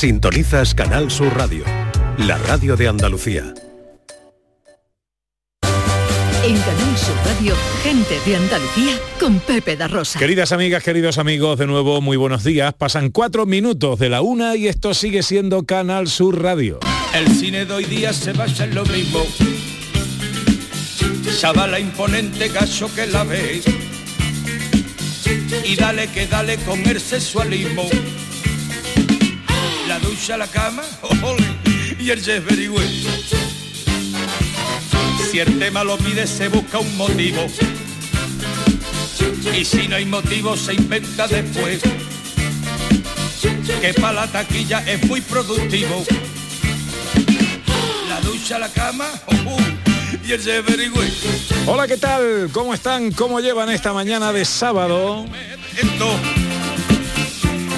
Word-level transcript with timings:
Sintonizas 0.00 0.74
Canal 0.74 1.10
Sur 1.10 1.36
Radio, 1.36 1.62
la 2.16 2.38
radio 2.38 2.74
de 2.74 2.88
Andalucía. 2.88 3.52
En 6.42 6.56
Canal 6.56 6.96
Sur 6.96 7.16
Radio, 7.26 7.54
gente 7.82 8.18
de 8.24 8.36
Andalucía 8.36 8.98
con 9.20 9.40
Pepe 9.40 9.76
da 9.76 9.88
Rosa. 9.88 10.18
Queridas 10.18 10.52
amigas, 10.52 10.82
queridos 10.82 11.18
amigos, 11.18 11.58
de 11.58 11.66
nuevo 11.66 12.00
muy 12.00 12.16
buenos 12.16 12.44
días. 12.44 12.72
Pasan 12.72 13.10
cuatro 13.10 13.44
minutos 13.44 13.98
de 13.98 14.08
la 14.08 14.22
una 14.22 14.56
y 14.56 14.68
esto 14.68 14.94
sigue 14.94 15.22
siendo 15.22 15.64
Canal 15.64 16.08
Sur 16.08 16.42
Radio. 16.42 16.80
El 17.12 17.28
cine 17.36 17.66
de 17.66 17.74
hoy 17.74 17.84
día 17.84 18.14
se 18.14 18.32
basa 18.32 18.64
en 18.64 18.76
lo 18.76 18.86
mismo. 18.86 19.22
Chavala 21.38 21.78
imponente, 21.78 22.48
gacho 22.48 22.88
que 22.94 23.06
la 23.06 23.24
ve. 23.24 23.60
Y 25.62 25.76
dale 25.76 26.08
que 26.08 26.26
dale 26.26 26.56
con 26.56 26.80
el 26.88 26.98
sexualismo. 26.98 27.86
La 30.00 30.08
ducha, 30.08 30.36
la 30.36 30.46
cama, 30.46 30.82
ole, 31.22 31.44
y 31.98 32.10
el 32.10 32.70
well. 32.70 33.06
Si 35.30 35.38
el 35.38 35.58
tema 35.58 35.84
lo 35.84 35.96
pide, 35.98 36.26
se 36.26 36.48
busca 36.48 36.78
un 36.78 36.96
motivo. 36.96 37.46
Y 39.56 39.64
si 39.64 39.88
no 39.88 39.96
hay 39.96 40.04
motivo, 40.04 40.56
se 40.56 40.74
inventa 40.74 41.26
después. 41.28 41.80
Que 43.80 43.94
para 43.94 44.12
la 44.12 44.26
taquilla 44.26 44.84
es 44.86 45.04
muy 45.06 45.20
productivo. 45.20 46.04
La 48.08 48.20
ducha, 48.20 48.58
la 48.58 48.68
cama, 48.68 49.06
oh, 49.26 49.34
oh. 49.46 49.80
Hola, 51.66 51.88
¿qué 51.88 51.96
tal? 51.96 52.50
¿Cómo 52.52 52.72
están? 52.72 53.10
¿Cómo 53.10 53.40
llevan 53.40 53.68
esta 53.70 53.92
mañana 53.92 54.32
de 54.32 54.44
sábado? 54.44 55.26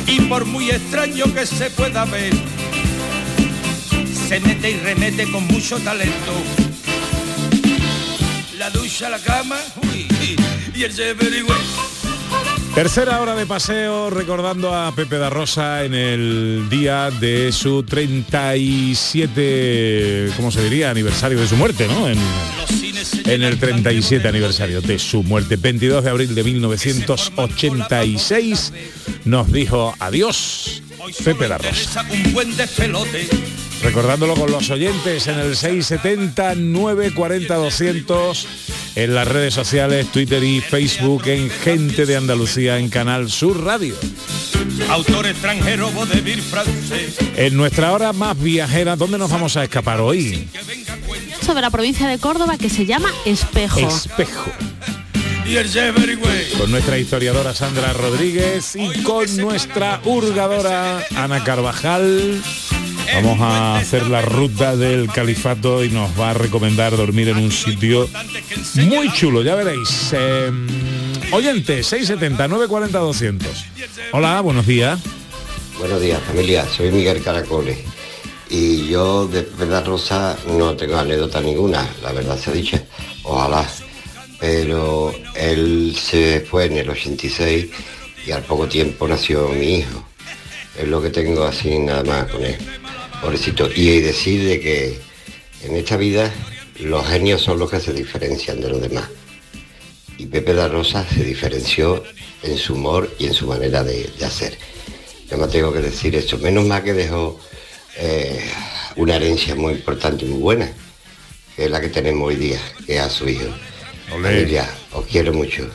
Y 0.07 0.21
por 0.23 0.45
muy 0.45 0.71
extraño 0.71 1.33
que 1.33 1.47
se 1.47 1.71
pueda 1.71 2.05
ver, 2.05 2.33
se 4.29 4.41
mete 4.41 4.71
y 4.71 4.77
remete 4.79 5.31
con 5.31 5.47
mucho 5.47 5.79
talento. 5.79 6.33
La 8.59 8.71
ducha, 8.71 9.09
la 9.09 9.19
cama, 9.19 9.59
uy, 9.83 10.07
y 10.75 10.85
el 10.85 11.45
well. 11.45 11.57
Tercera 12.75 13.21
hora 13.21 13.35
de 13.35 13.45
paseo 13.45 14.09
recordando 14.09 14.75
a 14.75 14.95
Pepe 14.95 15.19
da 15.19 15.29
Rosa 15.29 15.85
en 15.85 15.93
el 15.93 16.71
día 16.71 17.11
de 17.11 17.53
su 17.53 17.83
37, 17.83 20.31
¿cómo 20.37 20.51
se 20.51 20.65
diría? 20.65 20.91
Aniversario 20.91 21.39
de 21.39 21.47
su 21.47 21.57
muerte, 21.57 21.87
¿no? 21.87 22.09
En, 22.09 22.17
en 23.27 23.43
el 23.43 23.59
37 23.59 24.27
aniversario 24.27 24.81
de 24.81 24.99
su 24.99 25.23
muerte. 25.23 25.57
22 25.57 26.03
de 26.03 26.11
abril 26.11 26.35
de 26.35 26.45
1986 26.45 28.73
nos 29.25 29.51
dijo 29.53 29.95
adiós 29.99 30.83
Pepe 31.25 31.49
da 31.49 31.59
Rosa. 31.59 32.07
Un 32.11 32.33
buen 32.33 32.57
despelote. 32.57 33.29
Recordándolo 33.83 34.35
con 34.35 34.53
los 34.53 34.71
oyentes 34.71 35.27
en 35.27 35.39
el 35.39 35.57
670 35.57 36.55
940 36.55 37.55
200 37.55 38.47
en 38.95 39.15
las 39.15 39.27
redes 39.27 39.53
sociales, 39.55 40.07
Twitter 40.13 40.43
y 40.45 40.61
Facebook 40.61 41.27
en 41.27 41.51
Gente 41.51 42.07
de 42.07 42.17
Andalucía 42.17 42.79
en 42.79 42.89
Canal 42.89 43.31
Sur 43.31 43.65
Radio. 43.65 43.97
Autor 44.91 45.27
extranjero, 45.27 45.91
vodevil 45.91 46.41
francés. 46.41 47.17
En 47.37 47.57
nuestra 47.57 47.93
hora 47.93 48.13
más 48.13 48.41
viajera, 48.41 48.95
¿dónde 48.95 49.19
nos 49.19 49.31
vamos 49.31 49.57
a 49.57 49.65
escapar 49.65 50.01
hoy? 50.01 50.49
sobre 51.43 51.61
la 51.61 51.71
provincia 51.71 52.09
de 52.09 52.19
Córdoba 52.19 52.57
que 52.57 52.71
se 52.71 52.87
llama 52.87 53.11
Espejo. 53.25 53.81
Espejo. 53.81 54.45
Y 55.45 55.57
el. 55.57 55.69
Con 56.59 56.71
nuestra 56.71 56.99
historiadora 56.99 57.55
Sandra 57.55 57.93
Rodríguez 57.93 58.77
y 58.77 59.03
con 59.03 59.37
nuestra 59.37 60.01
hurgadora 60.05 61.05
Ana 61.17 61.43
Carvajal. 61.45 62.43
Vamos 63.15 63.41
a 63.41 63.77
hacer 63.77 64.07
la 64.07 64.23
ruta 64.23 64.77
del 64.77 65.11
califato 65.11 65.85
y 65.85 65.91
nos 65.91 66.19
va 66.19 66.31
a 66.31 66.35
recomendar 66.35 66.97
dormir 66.97 67.29
en 67.29 67.37
un 67.37 67.51
sitio 67.51 68.09
muy 68.77 69.13
chulo, 69.13 69.43
ya 69.43 69.55
veréis. 69.55 70.11
Eh, 70.13 70.51
oyente, 71.33 71.83
670 71.83 72.49
940 72.49 72.99
200. 72.99 73.65
Hola, 74.13 74.41
buenos 74.41 74.67
días. 74.67 75.01
Buenos 75.79 76.01
días 76.01 76.21
familia, 76.23 76.65
soy 76.67 76.91
Miguel 76.91 77.23
Caracoles 77.23 77.79
y 78.53 78.87
yo 78.87 79.27
de 79.27 79.49
verdad 79.59 79.85
Rosa 79.87 80.37
no 80.47 80.77
tengo 80.77 80.99
anécdota 80.99 81.41
ninguna, 81.41 81.89
la 82.03 82.13
verdad 82.13 82.39
se 82.39 82.51
ha 82.51 82.53
dicho, 82.53 82.79
ojalá, 83.23 83.67
pero 84.43 85.15
él 85.37 85.97
se 85.97 86.41
fue 86.41 86.65
en 86.65 86.77
el 86.77 86.91
86 86.91 87.67
y 88.27 88.33
al 88.33 88.43
poco 88.43 88.67
tiempo 88.67 89.07
nació 89.07 89.49
mi 89.51 89.77
hijo, 89.77 90.05
es 90.77 90.89
lo 90.89 91.01
que 91.01 91.11
tengo 91.11 91.45
así 91.45 91.79
nada 91.79 92.03
más 92.03 92.27
con 92.29 92.45
él, 92.45 92.57
pobrecito, 93.21 93.71
y 93.73 94.01
decir 94.01 94.43
de 94.43 94.59
que 94.59 94.99
en 95.63 95.77
esta 95.77 95.97
vida 95.97 96.35
los 96.81 97.07
genios 97.07 97.41
son 97.41 97.61
los 97.61 97.71
que 97.71 97.79
se 97.79 97.93
diferencian 97.93 98.61
de 98.61 98.69
los 98.69 98.81
demás. 98.81 99.05
Y 100.19 100.27
Pepe 100.27 100.55
da 100.55 100.67
Rosa 100.67 101.07
se 101.09 101.23
diferenció 101.23 102.03
en 102.43 102.59
su 102.59 102.75
humor 102.75 103.15
y 103.21 103.27
en 103.27 103.35
su 103.35 103.47
manera 103.47 103.85
de, 103.85 104.11
hacer. 104.27 104.59
Yo 105.31 105.39
me 105.39 105.47
tengo 105.47 105.73
que 105.73 105.81
decir 105.83 106.17
esto. 106.17 106.37
Menos 106.39 106.67
mal 106.67 106.83
que 106.83 106.95
dejó 106.95 107.39
eh, 107.97 108.45
una 108.97 109.15
herencia 109.15 109.55
muy 109.55 109.75
importante 109.75 110.25
y 110.25 110.29
muy 110.29 110.41
buena, 110.41 110.73
que 111.55 111.67
es 111.67 111.71
la 111.71 111.81
que 111.81 111.91
tenemos 111.91 112.27
hoy 112.27 112.37
día, 112.37 112.61
que 112.85 112.97
es 112.97 113.03
a 113.03 113.09
su 113.09 113.29
hijo. 113.29 113.47
Olé. 114.11 114.29
Familia, 114.41 114.69
os 114.93 115.07
quiero 115.07 115.33
mucho. 115.33 115.69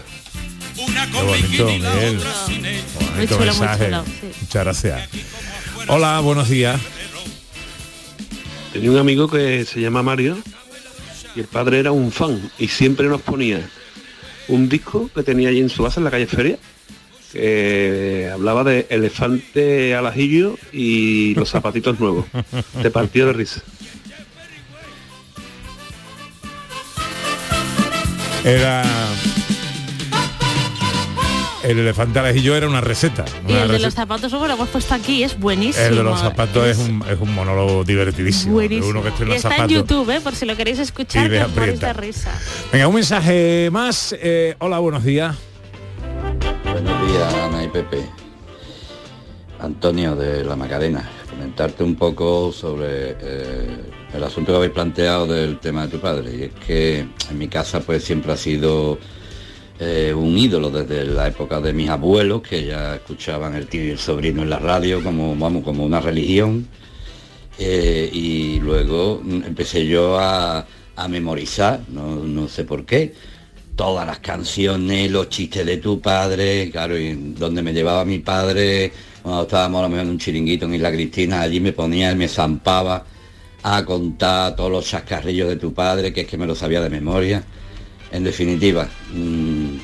Una 0.77 1.07
Qué 1.07 1.21
bonito, 1.23 1.65
Miguel. 1.65 2.15
Muy 2.15 3.05
Bonito 3.15 3.35
chulo, 3.37 3.37
muy 3.37 3.45
mensaje. 3.45 3.85
chulo, 3.85 4.03
sí. 4.05 4.27
Muchas 4.41 4.63
gracias. 4.63 5.09
Hola, 5.87 6.19
buenos 6.19 6.49
días. 6.49 6.79
Tenía 8.73 8.91
un 8.91 8.97
amigo 8.97 9.27
que 9.29 9.65
se 9.65 9.79
llama 9.81 10.03
Mario 10.03 10.37
y 11.35 11.39
el 11.39 11.45
padre 11.47 11.79
era 11.79 11.91
un 11.91 12.11
fan 12.11 12.51
y 12.59 12.67
siempre 12.67 13.07
nos 13.07 13.21
ponía 13.21 13.67
un 14.47 14.69
disco 14.69 15.09
que 15.13 15.23
tenía 15.23 15.49
allí 15.49 15.59
en 15.61 15.69
su 15.69 15.83
casa 15.83 15.99
en 15.99 16.03
la 16.03 16.11
calle 16.11 16.27
Feria 16.27 16.57
que 17.31 18.29
hablaba 18.31 18.63
de 18.63 18.85
elefante 18.89 19.93
al 19.95 20.07
ajillo 20.07 20.57
y 20.71 21.33
los 21.35 21.49
zapatitos 21.49 21.99
nuevos. 21.99 22.25
Te 22.81 22.89
partió 22.91 23.25
de 23.27 23.33
risa. 23.33 23.61
Era... 28.47 28.81
El 31.63 31.79
elefante 31.79 32.17
al 32.19 32.27
ajillo 32.27 32.55
era 32.55 32.65
una 32.69 32.79
receta. 32.79 33.25
Y 33.45 33.51
una 33.51 33.63
el 33.63 33.67
de 33.67 33.73
receta. 33.73 33.87
los 33.87 33.93
zapatos, 33.93 34.31
lo 34.31 34.45
hemos 34.45 34.69
puesto 34.69 34.93
aquí, 34.93 35.21
es 35.21 35.37
buenísimo. 35.37 35.85
El 35.85 35.95
de 35.97 36.03
los 36.03 36.17
zapatos 36.21 36.65
es 36.65 36.77
un, 36.77 37.03
es 37.09 37.19
un 37.19 37.35
monólogo 37.35 37.83
divertidísimo. 37.83 38.51
de 38.51 38.67
Buenísimo. 38.67 38.89
Uno 38.89 39.01
que 39.01 39.09
y 39.09 39.11
estrena 39.11 39.35
está 39.35 39.49
zapatos. 39.49 39.71
en 39.71 39.77
YouTube, 39.77 40.09
¿eh? 40.11 40.21
por 40.21 40.33
si 40.33 40.45
lo 40.45 40.55
queréis 40.55 40.79
escuchar, 40.79 41.25
Y 41.25 41.29
de 41.29 41.39
que 41.39 41.43
os 41.43 41.79
de 41.81 41.93
risa. 41.93 42.31
Venga, 42.71 42.87
un 42.87 42.95
mensaje 42.95 43.67
más. 43.69 44.15
Eh, 44.17 44.55
hola, 44.59 44.79
buenos 44.79 45.03
días. 45.03 45.35
Buenos 46.63 47.11
días, 47.11 47.33
Ana 47.33 47.65
y 47.65 47.67
Pepe. 47.67 48.05
Antonio 49.59 50.15
de 50.15 50.45
La 50.45 50.55
Macarena. 50.55 51.09
Comentarte 51.29 51.83
un 51.83 51.95
poco 51.95 52.53
sobre 52.53 53.17
eh, 53.19 53.77
el 54.13 54.23
asunto 54.23 54.51
que 54.51 54.57
habéis 54.57 54.71
planteado 54.71 55.27
del 55.27 55.59
tema 55.59 55.85
de 55.85 55.91
tu 55.91 55.99
padre. 55.99 56.35
Y 56.35 56.43
es 56.43 56.53
que 56.65 56.99
en 56.99 57.37
mi 57.37 57.47
casa 57.47 57.79
pues 57.81 58.03
siempre 58.03 58.31
ha 58.31 58.37
sido 58.37 58.97
eh, 59.79 60.13
un 60.15 60.37
ídolo 60.37 60.69
desde 60.69 61.05
la 61.05 61.27
época 61.27 61.61
de 61.61 61.73
mis 61.73 61.89
abuelos, 61.89 62.41
que 62.41 62.65
ya 62.65 62.95
escuchaban 62.95 63.55
el 63.55 63.67
tío 63.67 63.83
y 63.83 63.91
el 63.91 63.99
sobrino 63.99 64.41
en 64.43 64.49
la 64.49 64.59
radio 64.59 65.03
como, 65.03 65.35
vamos, 65.35 65.63
como 65.63 65.85
una 65.85 65.99
religión. 65.99 66.67
Eh, 67.59 68.09
y 68.13 68.59
luego 68.59 69.21
empecé 69.25 69.85
yo 69.85 70.19
a, 70.19 70.65
a 70.95 71.07
memorizar, 71.07 71.81
no, 71.89 72.15
no 72.17 72.47
sé 72.47 72.63
por 72.63 72.85
qué, 72.85 73.13
todas 73.75 74.05
las 74.05 74.19
canciones, 74.19 75.11
los 75.11 75.29
chistes 75.29 75.65
de 75.65 75.77
tu 75.77 75.99
padre, 75.99 76.69
claro, 76.71 76.97
y 76.97 77.13
donde 77.13 77.61
me 77.61 77.73
llevaba 77.73 78.05
mi 78.05 78.19
padre, 78.19 78.91
cuando 79.21 79.43
estábamos 79.43 79.79
a 79.79 79.81
lo 79.83 79.89
mejor 79.89 80.05
en 80.05 80.11
un 80.11 80.19
chiringuito 80.19 80.65
en 80.65 80.75
Isla 80.75 80.91
Cristina, 80.91 81.41
allí 81.41 81.59
me 81.59 81.73
ponía, 81.73 82.13
me 82.15 82.27
zampaba 82.27 83.05
a 83.69 83.83
contar 83.83 84.55
todos 84.55 84.71
los 84.71 84.85
chascarrillos 84.85 85.49
de 85.49 85.57
tu 85.57 85.73
padre, 85.73 86.13
que 86.13 86.21
es 86.21 86.27
que 86.27 86.37
me 86.37 86.47
lo 86.47 86.55
sabía 86.55 86.79
de 86.79 86.89
memoria. 86.89 87.43
En 88.13 88.23
definitiva, 88.23 88.87
mm, 89.13 89.75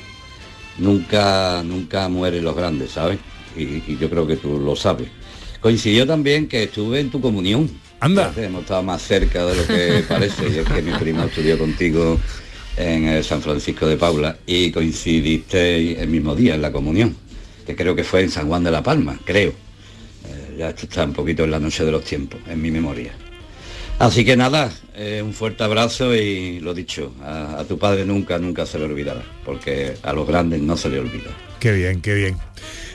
nunca, 0.77 1.61
nunca 1.65 2.07
mueren 2.07 2.45
los 2.45 2.55
grandes, 2.55 2.91
¿sabes? 2.91 3.19
Y, 3.57 3.83
y 3.91 3.97
yo 3.99 4.09
creo 4.09 4.25
que 4.25 4.37
tú 4.37 4.57
lo 4.57 4.77
sabes. 4.77 5.09
Coincidió 5.59 6.07
también 6.07 6.47
que 6.47 6.63
estuve 6.63 7.01
en 7.01 7.11
tu 7.11 7.19
comunión. 7.19 7.69
Anda. 7.99 8.29
Fíjate, 8.29 8.45
Hemos 8.45 8.61
estado 8.61 8.83
más 8.83 9.01
cerca 9.01 9.45
de 9.45 9.55
lo 9.55 9.67
que 9.67 10.05
parece, 10.07 10.47
y 10.47 10.59
es 10.59 10.65
que 10.65 10.81
mi 10.81 10.93
primo 10.93 11.23
estudió 11.23 11.57
contigo 11.57 12.17
en 12.77 13.09
eh, 13.09 13.21
San 13.21 13.41
Francisco 13.41 13.85
de 13.85 13.97
Paula 13.97 14.37
y 14.45 14.71
coincidiste 14.71 16.01
el 16.01 16.07
mismo 16.07 16.35
día 16.35 16.55
en 16.55 16.61
la 16.61 16.71
comunión, 16.71 17.17
que 17.65 17.75
creo 17.75 17.95
que 17.95 18.05
fue 18.05 18.21
en 18.21 18.29
San 18.29 18.47
Juan 18.47 18.63
de 18.63 18.71
la 18.71 18.81
Palma, 18.81 19.19
creo. 19.25 19.51
Eh, 19.51 20.55
ya 20.57 20.69
esto 20.69 20.85
está 20.85 21.03
un 21.03 21.11
poquito 21.11 21.43
en 21.43 21.51
la 21.51 21.59
noche 21.59 21.83
de 21.83 21.91
los 21.91 22.05
tiempos, 22.05 22.39
en 22.47 22.61
mi 22.61 22.71
memoria. 22.71 23.11
Así 23.99 24.25
que 24.25 24.35
nada, 24.35 24.69
eh, 24.95 25.21
un 25.23 25.33
fuerte 25.33 25.63
abrazo 25.63 26.13
y 26.13 26.59
lo 26.59 26.73
dicho, 26.73 27.13
a, 27.23 27.59
a 27.59 27.63
tu 27.63 27.77
padre 27.79 28.05
nunca, 28.05 28.37
nunca 28.37 28.65
se 28.65 28.77
le 28.79 28.85
olvidará, 28.85 29.21
porque 29.45 29.95
a 30.03 30.11
los 30.13 30.27
grandes 30.27 30.61
no 30.61 30.75
se 30.75 30.89
le 30.89 30.99
olvida. 30.99 31.29
Qué 31.59 31.71
bien, 31.71 32.01
qué 32.01 32.13
bien. 32.13 32.37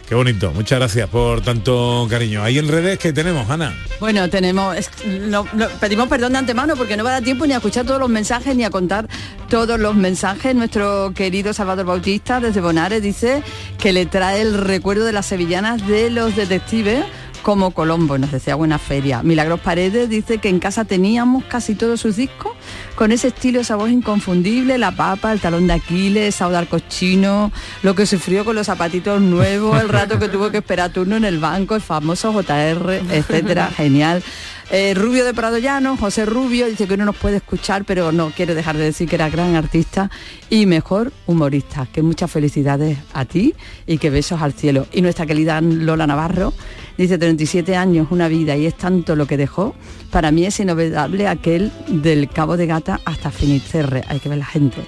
Qué 0.07 0.15
bonito. 0.15 0.51
Muchas 0.53 0.79
gracias 0.79 1.07
por 1.11 1.43
tanto 1.43 2.07
cariño. 2.09 2.43
Ahí 2.43 2.59
en 2.59 2.67
redes 2.69 2.99
que 2.99 3.13
tenemos, 3.13 3.49
Ana. 3.51 3.75
Bueno, 4.01 4.29
tenemos, 4.31 4.75
es- 4.77 4.91
no- 5.07 5.47
no- 5.53 5.69
pedimos 5.81 6.09
perdón 6.09 6.33
de 6.33 6.39
antemano 6.39 6.77
porque 6.77 6.97
no 6.97 7.05
va 7.05 7.11
a 7.11 7.13
dar 7.15 7.23
tiempo 7.23 7.47
ni 7.47 7.53
a 7.53 7.57
escuchar 7.57 7.85
todos 7.85 8.01
los 8.01 8.09
mensajes 8.09 8.57
ni 8.57 8.65
a 8.65 8.71
contar 8.71 9.07
todos 9.51 9.79
los 9.79 9.95
mensajes. 9.95 10.55
Nuestro 10.55 11.13
querido 11.15 11.53
Salvador 11.53 11.85
Bautista 11.85 12.41
desde 12.41 12.61
Bonares 12.63 13.03
dice 13.03 13.43
que 13.79 13.93
le 13.93 14.07
trae 14.07 14.41
el 14.41 14.55
recuerdo 14.55 15.05
de 15.05 15.13
las 15.13 15.27
sevillanas 15.27 15.87
de 15.87 16.09
los 16.09 16.35
detectives 16.37 17.05
como 17.49 17.71
Colombo, 17.71 18.19
nos 18.19 18.31
decía 18.31 18.57
buena 18.57 18.79
feria. 18.79 19.23
Milagros 19.23 19.61
Paredes 19.61 20.11
dice 20.11 20.37
que 20.37 20.51
en 20.51 20.59
casa 20.59 20.85
teníamos 20.85 21.45
casi 21.45 21.75
todos 21.75 21.99
sus 21.99 22.17
discos 22.17 22.53
con 22.95 23.11
ese 23.11 23.29
estilo, 23.29 23.61
esa 23.61 23.75
voz 23.75 23.89
inconfundible, 23.89 24.77
la 24.77 24.91
papa, 24.91 25.33
el 25.33 25.41
talón 25.41 25.67
de 25.67 25.73
Aquiles, 25.73 26.35
Saudar 26.35 26.67
Cochino, 26.67 27.51
lo 27.83 27.95
que 27.95 28.05
sufrió 28.05 28.45
con 28.45 28.55
los 28.55 28.67
zapatitos 28.67 29.23
nuevos, 29.23 29.81
el 29.81 29.89
rato 29.89 30.19
que 30.19 30.29
tuvo 30.29 30.51
que 30.51 30.59
esperar 30.59 30.93
turno 30.93 31.17
en 31.17 31.25
el 31.25 31.39
banco, 31.39 31.75
el 31.75 31.81
famoso 31.81 32.35
JR, 32.35 33.01
etcétera, 33.11 33.71
genial. 33.75 34.23
Eh, 34.71 34.93
Rubio 34.93 35.25
de 35.25 35.33
Prado 35.33 35.57
Llano, 35.57 35.97
José 35.97 36.27
Rubio, 36.27 36.67
dice 36.67 36.87
que 36.87 36.99
no 36.99 37.07
nos 37.07 37.17
puede 37.17 37.37
escuchar, 37.37 37.87
pero 37.87 38.13
no 38.13 38.31
quiere 38.31 38.55
dejar 38.55 38.77
de 38.77 38.85
decir 38.85 39.09
que 39.09 39.15
era 39.15 39.31
gran 39.31 39.57
artista 39.57 40.11
y 40.51 40.67
mejor 40.67 41.11
humorista. 41.27 41.87
Que 41.91 42.03
muchas 42.03 42.31
felicidades 42.31 42.99
a 43.15 43.25
ti 43.25 43.55
y 43.87 43.97
que 43.97 44.11
besos 44.11 44.43
al 44.43 44.53
cielo. 44.53 44.87
Y 44.93 45.01
nuestra 45.01 45.25
querida 45.25 45.63
Lola 45.63 46.07
Navarro 46.07 46.53
dice 46.99 47.17
37 47.17 47.77
años, 47.77 48.09
una 48.11 48.29
vida 48.29 48.57
y 48.57 48.67
es 48.67 48.77
tanto 48.77 49.17
lo 49.17 49.27
que 49.27 49.39
dejó. 49.39 49.75
Para 50.11 50.31
mí 50.33 50.45
es 50.45 50.61
inolvidable 50.61 51.29
aquel 51.29 51.73
del 51.89 52.29
Cabo 52.29 52.59
de 52.59 52.67
Gata 52.67 53.01
hasta 53.07 53.31
Finisterre. 53.31 54.05
Hay 54.09 54.21
que 54.21 54.29
ver 54.29 54.39
la 54.39 54.45
gente 54.45 54.83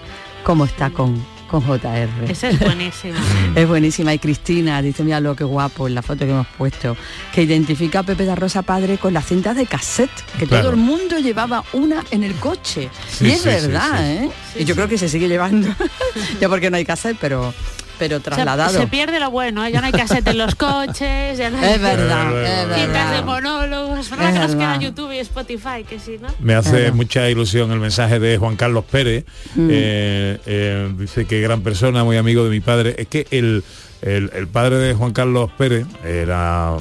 cómo 0.44 0.66
está 0.66 0.90
con, 0.90 1.24
con 1.50 1.62
JR. 1.62 2.08
Esa 2.28 2.48
es 2.50 2.60
buenísima. 2.60 3.18
Es 3.56 3.66
buenísima. 3.66 4.14
Y 4.14 4.18
Cristina 4.20 4.80
dice, 4.80 5.02
mira 5.02 5.18
lo 5.18 5.34
que 5.34 5.42
guapo 5.42 5.88
en 5.88 5.94
la 5.96 6.02
foto 6.02 6.24
que 6.24 6.30
hemos 6.30 6.46
puesto, 6.56 6.96
que 7.34 7.42
identifica 7.42 7.98
a 8.00 8.02
Pepe 8.04 8.24
da 8.24 8.36
Rosa 8.36 8.62
padre 8.62 8.98
con 8.98 9.12
las 9.12 9.26
cintas 9.26 9.56
de 9.56 9.66
cassette, 9.66 10.10
que 10.38 10.46
Claro. 10.46 10.62
todo 10.64 10.70
el 10.72 10.76
mundo 10.78 11.18
llevaba 11.18 11.64
una 11.72 12.04
en 12.12 12.22
el 12.22 12.34
coche. 12.36 12.88
Sí, 13.10 13.26
y 13.26 13.30
es 13.32 13.40
sí, 13.40 13.48
verdad, 13.48 13.98
sí. 13.98 14.04
¿eh? 14.04 14.30
y 14.60 14.64
yo 14.64 14.74
creo 14.76 14.88
que 14.88 14.96
se 14.98 15.08
sigue 15.08 15.28
llevando. 15.28 15.68
ya 16.40 16.48
porque 16.48 16.70
no 16.70 16.76
hay 16.76 16.84
cassette, 16.84 17.16
pero, 17.20 17.52
pero 18.00 18.16
Se, 18.16 18.24
trasladado. 18.24 18.76
se 18.80 18.86
pierde 18.88 19.20
lo 19.20 19.30
bueno, 19.30 19.64
¿eh? 19.64 19.70
ya 19.70 19.80
no 19.80 19.86
hay 19.86 19.92
cassette 19.92 20.26
en 20.26 20.38
los 20.38 20.56
coches, 20.56 21.38
ya 21.38 21.50
no 21.50 21.58
hay 21.58 21.74
Es 21.74 21.80
verdad, 21.80 22.26
Es 22.28 22.32
verdad. 22.32 22.74
citas 22.74 22.86
de 23.10 23.16
verdad. 23.20 23.24
monólogos, 23.24 24.10
¿verdad? 24.10 24.28
Es 24.28 24.32
que 24.34 24.38
nos 24.40 24.50
queda 24.56 24.66
verdad. 24.70 24.80
YouTube 24.80 25.12
y 25.12 25.18
Spotify, 25.18 25.84
que 25.88 26.00
sí, 26.00 26.16
¿no? 26.20 26.28
Me 26.40 26.54
hace 26.54 26.78
Claro. 26.80 26.94
mucha 26.96 27.30
ilusión 27.30 27.70
el 27.70 27.78
mensaje 27.78 28.18
de 28.18 28.36
Juan 28.38 28.56
Carlos 28.56 28.84
Pérez. 28.90 29.24
Eh, 29.56 30.38
eh, 30.46 30.92
dice 30.98 31.26
que 31.26 31.40
gran 31.40 31.62
persona, 31.62 32.02
muy 32.02 32.16
amigo 32.16 32.42
de 32.42 32.50
mi 32.50 32.60
padre. 32.60 32.94
Es 32.98 33.06
que 33.06 33.26
el, 33.30 33.62
el- 34.02 34.30
el 34.34 34.48
padre 34.48 34.76
de 34.78 34.94
Juan 34.94 35.12
Carlos 35.12 35.50
Pérez 35.56 35.86
era 36.04 36.74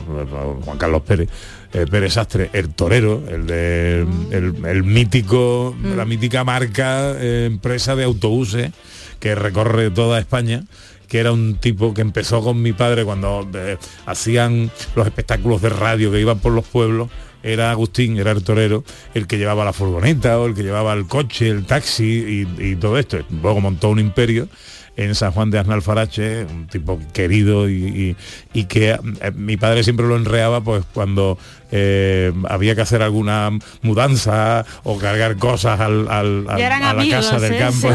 Juan 0.66 0.78
Carlos 0.78 1.02
Pérez. 1.04 1.30
eh, 1.74 1.86
Pérez 1.92 2.14
Sastre, 2.14 2.50
el 2.54 2.70
torero, 2.74 3.22
el 3.30 3.46
de 3.46 4.00
el, 4.32 4.66
el 4.66 4.84
mítico, 4.84 5.76
la 5.96 6.04
mítica 6.06 6.44
marca, 6.44 7.12
eh, 7.18 7.46
empresa 7.46 7.96
de 7.96 8.06
autobuses 8.06 8.72
que 9.20 9.36
recorre 9.36 9.92
toda 9.92 10.18
España 10.18 10.64
que 11.10 11.20
era 11.20 11.32
un 11.32 11.56
tipo 11.56 11.94
que 11.94 12.02
empezó 12.02 12.42
con 12.42 12.62
mi 12.62 12.72
padre 12.72 13.04
cuando 13.04 13.48
eh, 13.54 13.78
hacían 14.06 14.72
los 14.96 15.06
espectáculos 15.08 15.62
de 15.62 15.70
radio 15.70 16.12
que 16.12 16.20
iban 16.22 16.40
por 16.40 16.54
los 16.54 16.66
pueblos 16.66 17.10
era 17.42 17.72
Agustín, 17.72 18.18
era 18.18 18.32
el 18.32 18.44
torero, 18.44 18.84
el 19.14 19.26
que 19.26 19.38
llevaba 19.38 19.64
la 19.64 19.72
furgoneta 19.72 20.38
o 20.40 20.46
el 20.48 20.54
que 20.54 20.62
llevaba 20.64 20.92
el 20.94 21.08
coche, 21.08 21.48
el 21.48 21.66
taxi 21.66 22.46
y, 22.60 22.76
todo 22.76 22.98
esto. 23.00 23.18
Luego 23.42 23.62
montó 23.62 23.88
un 23.90 24.00
imperio 24.00 24.50
en 24.98 25.16
San 25.16 25.32
Juan 25.32 25.50
de 25.50 25.58
Aznalfarache, 25.60 26.44
un 26.44 26.68
tipo 26.68 27.00
querido 27.14 27.70
y, 27.70 27.74
y- 28.54 28.60
y 28.60 28.66
que 28.66 28.90
eh, 28.90 29.32
mi 29.34 29.56
padre 29.56 29.86
siempre 29.86 30.06
lo 30.06 30.18
enreaba 30.18 30.62
pues 30.62 30.84
cuando 30.94 31.38
eh, 31.72 32.34
había 32.50 32.76
que 32.76 32.82
hacer 32.82 33.02
alguna 33.02 33.52
mudanza 33.82 34.66
o 34.84 34.98
cargar 34.98 35.38
cosas 35.38 35.80
al, 35.80 36.08
a 36.10 36.24
la 36.24 36.90
amigos, 36.90 37.26
casa 37.26 37.40
del 37.40 37.54
¿eh? 37.54 37.58
campo. 37.60 37.90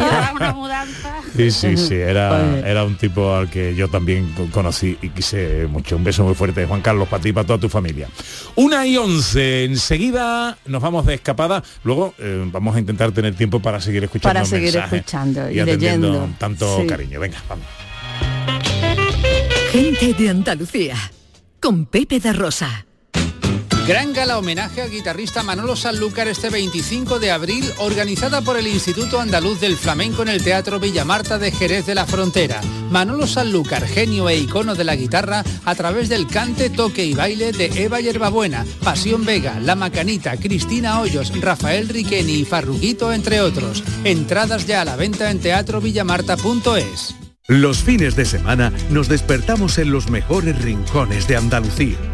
Sí, 1.37 1.50
sí, 1.50 1.76
sí, 1.76 1.94
era, 1.94 2.59
era 2.67 2.85
un 2.85 2.97
tipo 2.97 3.35
al 3.35 3.50
que 3.50 3.75
yo 3.75 3.88
también 3.88 4.32
co- 4.37 4.47
conocí 4.53 4.97
y 5.03 5.09
quise 5.11 5.67
mucho. 5.69 5.97
Un 5.97 6.05
beso 6.05 6.25
muy 6.25 6.35
fuerte, 6.35 6.67
Juan 6.67 6.81
Carlos, 6.81 7.09
para 7.09 7.23
ti 7.23 7.31
y 7.31 7.32
para 7.32 7.47
toda 7.47 7.59
tu 7.59 7.69
familia. 7.69 8.09
Una 8.56 8.87
y 8.87 8.97
once, 8.97 9.65
enseguida 9.65 10.56
nos 10.67 10.81
vamos 10.82 11.06
de 11.06 11.15
escapada. 11.15 11.62
Luego 11.82 12.15
eh, 12.19 12.49
vamos 12.53 12.76
a 12.76 12.79
intentar 12.79 13.11
tener 13.12 13.35
tiempo 13.35 13.61
para 13.61 13.81
seguir 13.81 14.05
escuchando 14.05 14.32
Para 14.35 14.44
seguir 14.44 14.76
escuchando 14.76 15.50
y 15.50 15.59
atendiendo 15.61 16.09
leyendo. 16.12 16.35
tanto 16.38 16.81
Sí. 16.81 16.87
cariño. 16.87 17.19
Venga, 17.21 17.38
vamos. 17.49 17.65
Gente 19.73 20.12
de 20.15 20.29
Andalucía. 20.31 20.97
Con 21.61 21.87
Pepe 21.87 22.21
da 22.21 22.32
Rosa. 22.32 22.87
Gran 23.87 24.15
gala 24.15 24.39
homenaje 24.39 24.81
al 24.81 24.91
guitarrista 24.91 25.43
Manolo 25.43 25.77
Sanlúcar 25.77 26.27
este 26.27 26.49
25 26.49 27.19
de 27.19 27.31
abril, 27.31 27.71
organizada 27.77 28.41
por 28.41 28.57
el 28.57 28.67
Instituto 28.67 29.21
Andaluz 29.21 29.61
del 29.61 29.77
Flamenco 29.77 30.23
en 30.23 30.29
el 30.29 30.43
Teatro 30.43 30.81
Villamarta 30.81 31.39
de 31.39 31.53
Jerez 31.53 31.85
de 31.85 31.95
la 31.95 32.07
Frontera. 32.07 32.63
Manolo 32.91 33.27
Sanlúcar, 33.27 33.87
genio 33.87 34.31
e 34.31 34.39
icono 34.39 34.75
de 34.75 34.85
la 34.85 34.97
guitarra, 34.97 35.45
a 35.67 35.75
través 35.75 36.09
del 36.09 36.27
cante, 36.27 36.71
toque 36.71 37.05
y 37.05 37.13
baile 37.13 37.53
de 37.53 37.67
Eva 37.85 38.01
Yerbabuena, 38.01 38.65
Pasión 38.83 39.27
Vega, 39.27 39.61
La 39.61 39.75
Macanita, 39.75 40.39
Cristina 40.39 41.01
Hoyos, 41.01 41.39
Rafael 41.39 41.91
Riqueni 41.91 42.37
y 42.37 42.45
Farruquito, 42.47 43.13
entre 43.13 43.43
otros. 43.43 43.85
Entradas 44.03 44.67
ya 44.67 44.81
a 44.81 44.87
la 44.87 44.97
venta 44.97 45.31
en 45.31 45.41
teatrovillamarta.es. 45.41 47.17
Los 47.49 47.83
fines 47.83 48.17
de 48.17 48.25
semana 48.25 48.73
nos 48.89 49.11
despertamos 49.11 49.77
en 49.77 49.91
los 49.91 50.09
mejores 50.09 50.63
rincones 50.63 51.29
de 51.29 51.37
Andalucía 51.37 52.13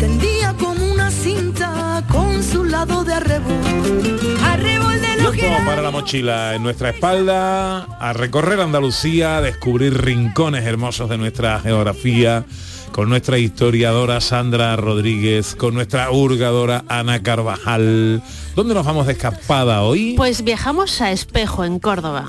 tendía 0.00 0.54
como 0.54 0.92
una 0.92 1.10
cinta 1.10 2.02
con 2.10 2.42
su 2.42 2.64
lado 2.64 3.04
de 3.04 3.12
arrebol. 3.14 3.52
Arrebol 4.42 5.00
de 5.00 5.22
lo 5.22 5.30
que 5.30 5.40
Tiempo 5.40 5.64
para 5.66 5.82
la 5.82 5.90
mochila 5.90 6.54
en 6.54 6.62
nuestra 6.62 6.90
espalda, 6.90 7.82
a 7.82 8.12
recorrer 8.14 8.60
Andalucía, 8.60 9.36
a 9.36 9.42
descubrir 9.42 10.02
rincones 10.02 10.64
hermosos 10.64 11.10
de 11.10 11.18
nuestra 11.18 11.60
geografía, 11.60 12.44
con 12.92 13.10
nuestra 13.10 13.38
historiadora 13.38 14.20
Sandra 14.22 14.74
Rodríguez, 14.76 15.54
con 15.54 15.74
nuestra 15.74 16.10
hurgadora 16.10 16.84
Ana 16.88 17.22
Carvajal. 17.22 18.22
¿Dónde 18.56 18.74
nos 18.74 18.86
vamos 18.86 19.06
de 19.06 19.12
escapada 19.12 19.82
hoy? 19.82 20.14
Pues 20.16 20.42
viajamos 20.42 21.00
a 21.02 21.12
Espejo, 21.12 21.64
en 21.64 21.78
Córdoba. 21.78 22.26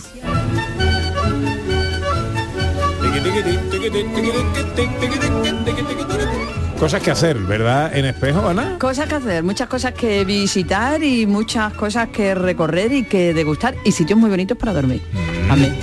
Cosas 6.81 7.03
que 7.03 7.11
hacer, 7.11 7.38
¿verdad? 7.38 7.95
En 7.95 8.05
espejo, 8.05 8.50
Ana. 8.50 8.79
Cosas 8.79 9.07
que 9.07 9.13
hacer, 9.13 9.43
muchas 9.43 9.69
cosas 9.69 9.93
que 9.93 10.25
visitar 10.25 11.03
y 11.03 11.27
muchas 11.27 11.73
cosas 11.73 12.09
que 12.09 12.33
recorrer 12.33 12.91
y 12.91 13.03
que 13.03 13.35
degustar 13.35 13.75
y 13.85 13.91
sitios 13.91 14.17
muy 14.17 14.31
bonitos 14.31 14.57
para 14.57 14.73
dormir. 14.73 15.00
Amén. 15.47 15.77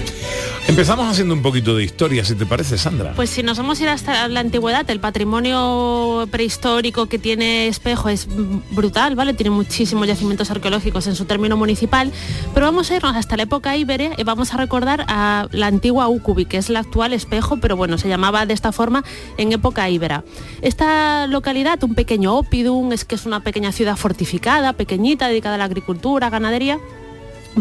Empezamos 0.69 1.09
haciendo 1.09 1.33
un 1.33 1.41
poquito 1.41 1.75
de 1.75 1.83
historia, 1.83 2.23
si 2.27 2.35
te 2.35 2.45
parece, 2.45 2.77
Sandra. 2.77 3.15
Pues 3.17 3.31
si 3.31 3.43
nos 3.43 3.57
vamos 3.57 3.81
a 3.81 3.85
ir 3.85 3.89
hasta 3.89 4.29
la 4.29 4.41
antigüedad, 4.41 4.89
el 4.91 5.01
patrimonio 5.01 6.29
prehistórico 6.31 7.07
que 7.07 7.19
tiene 7.19 7.69
Espejo 7.69 8.11
es 8.11 8.29
brutal, 8.73 9.17
¿vale? 9.17 9.33
Tiene 9.33 9.49
muchísimos 9.49 10.07
yacimientos 10.07 10.51
arqueológicos 10.51 11.07
en 11.07 11.17
su 11.17 11.25
término 11.25 11.57
municipal, 11.57 12.13
pero 12.53 12.67
vamos 12.67 12.91
a 12.91 12.97
irnos 12.97 13.17
hasta 13.17 13.39
la 13.39 13.45
época 13.45 13.79
íbere 13.79 14.11
y 14.19 14.25
vamos 14.25 14.53
a 14.53 14.59
recordar 14.59 15.07
a 15.09 15.49
la 15.53 15.69
antigua 15.69 16.07
Ucubi, 16.09 16.45
que 16.45 16.59
es 16.59 16.69
la 16.69 16.81
actual 16.81 17.15
Espejo, 17.15 17.57
pero 17.57 17.75
bueno, 17.75 17.97
se 17.97 18.11
llamaba 18.11 18.45
de 18.45 18.53
esta 18.53 18.71
forma 18.71 19.05
en 19.39 19.53
época 19.53 19.89
íbera. 19.89 20.23
Esta 20.61 21.27
localidad, 21.29 21.83
un 21.83 21.95
pequeño 21.95 22.37
opidum, 22.37 22.93
es 22.93 23.07
que 23.07 23.15
es 23.15 23.25
una 23.25 23.41
pequeña 23.41 23.73
ciudad 23.73 23.97
fortificada, 23.97 24.75
pequeñita, 24.75 25.29
dedicada 25.29 25.55
a 25.55 25.59
la 25.59 25.65
agricultura, 25.65 26.29
ganadería, 26.29 26.79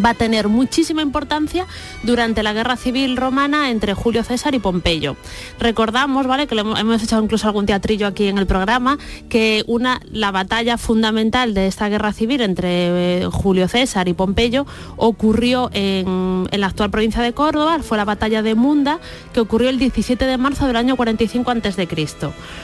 va 0.03 0.11
a 0.11 0.13
tener 0.13 0.47
muchísima 0.47 1.01
importancia 1.01 1.65
durante 2.03 2.43
la 2.43 2.53
guerra 2.53 2.77
civil 2.77 3.17
romana 3.17 3.71
entre 3.71 3.93
Julio 3.93 4.23
César 4.23 4.55
y 4.55 4.59
Pompeyo. 4.59 5.15
Recordamos, 5.59 6.27
¿vale? 6.27 6.47
Que 6.47 6.55
lo 6.55 6.77
hemos- 6.77 7.03
echado 7.03 7.23
incluso 7.23 7.47
algún 7.47 7.65
teatrillo 7.65 8.07
aquí 8.07 8.27
en 8.27 8.37
el 8.37 8.47
programa, 8.47 8.97
que 9.29 9.63
una, 9.67 10.01
la 10.11 10.31
batalla 10.31 10.77
fundamental 10.77 11.53
de 11.53 11.67
esta 11.67 11.89
guerra 11.89 12.13
civil 12.13 12.41
entre 12.41 13.21
eh, 13.21 13.25
Julio 13.31 13.67
César 13.67 14.07
y 14.07 14.13
Pompeyo 14.13 14.65
ocurrió 14.95 15.69
en, 15.73 16.47
la 16.51 16.67
actual 16.67 16.89
provincia 16.89 17.21
de 17.21 17.33
Córdoba, 17.33 17.79
fue 17.81 17.97
la 17.97 18.05
batalla 18.05 18.41
de 18.41 18.55
Munda, 18.55 18.99
que 19.33 19.39
ocurrió 19.39 19.69
el 19.69 19.79
17 19.79 20.25
de 20.25 20.37
marzo 20.37 20.67
del 20.67 20.75
año 20.75 20.95
45 20.95 21.51
a.C. 21.51 21.87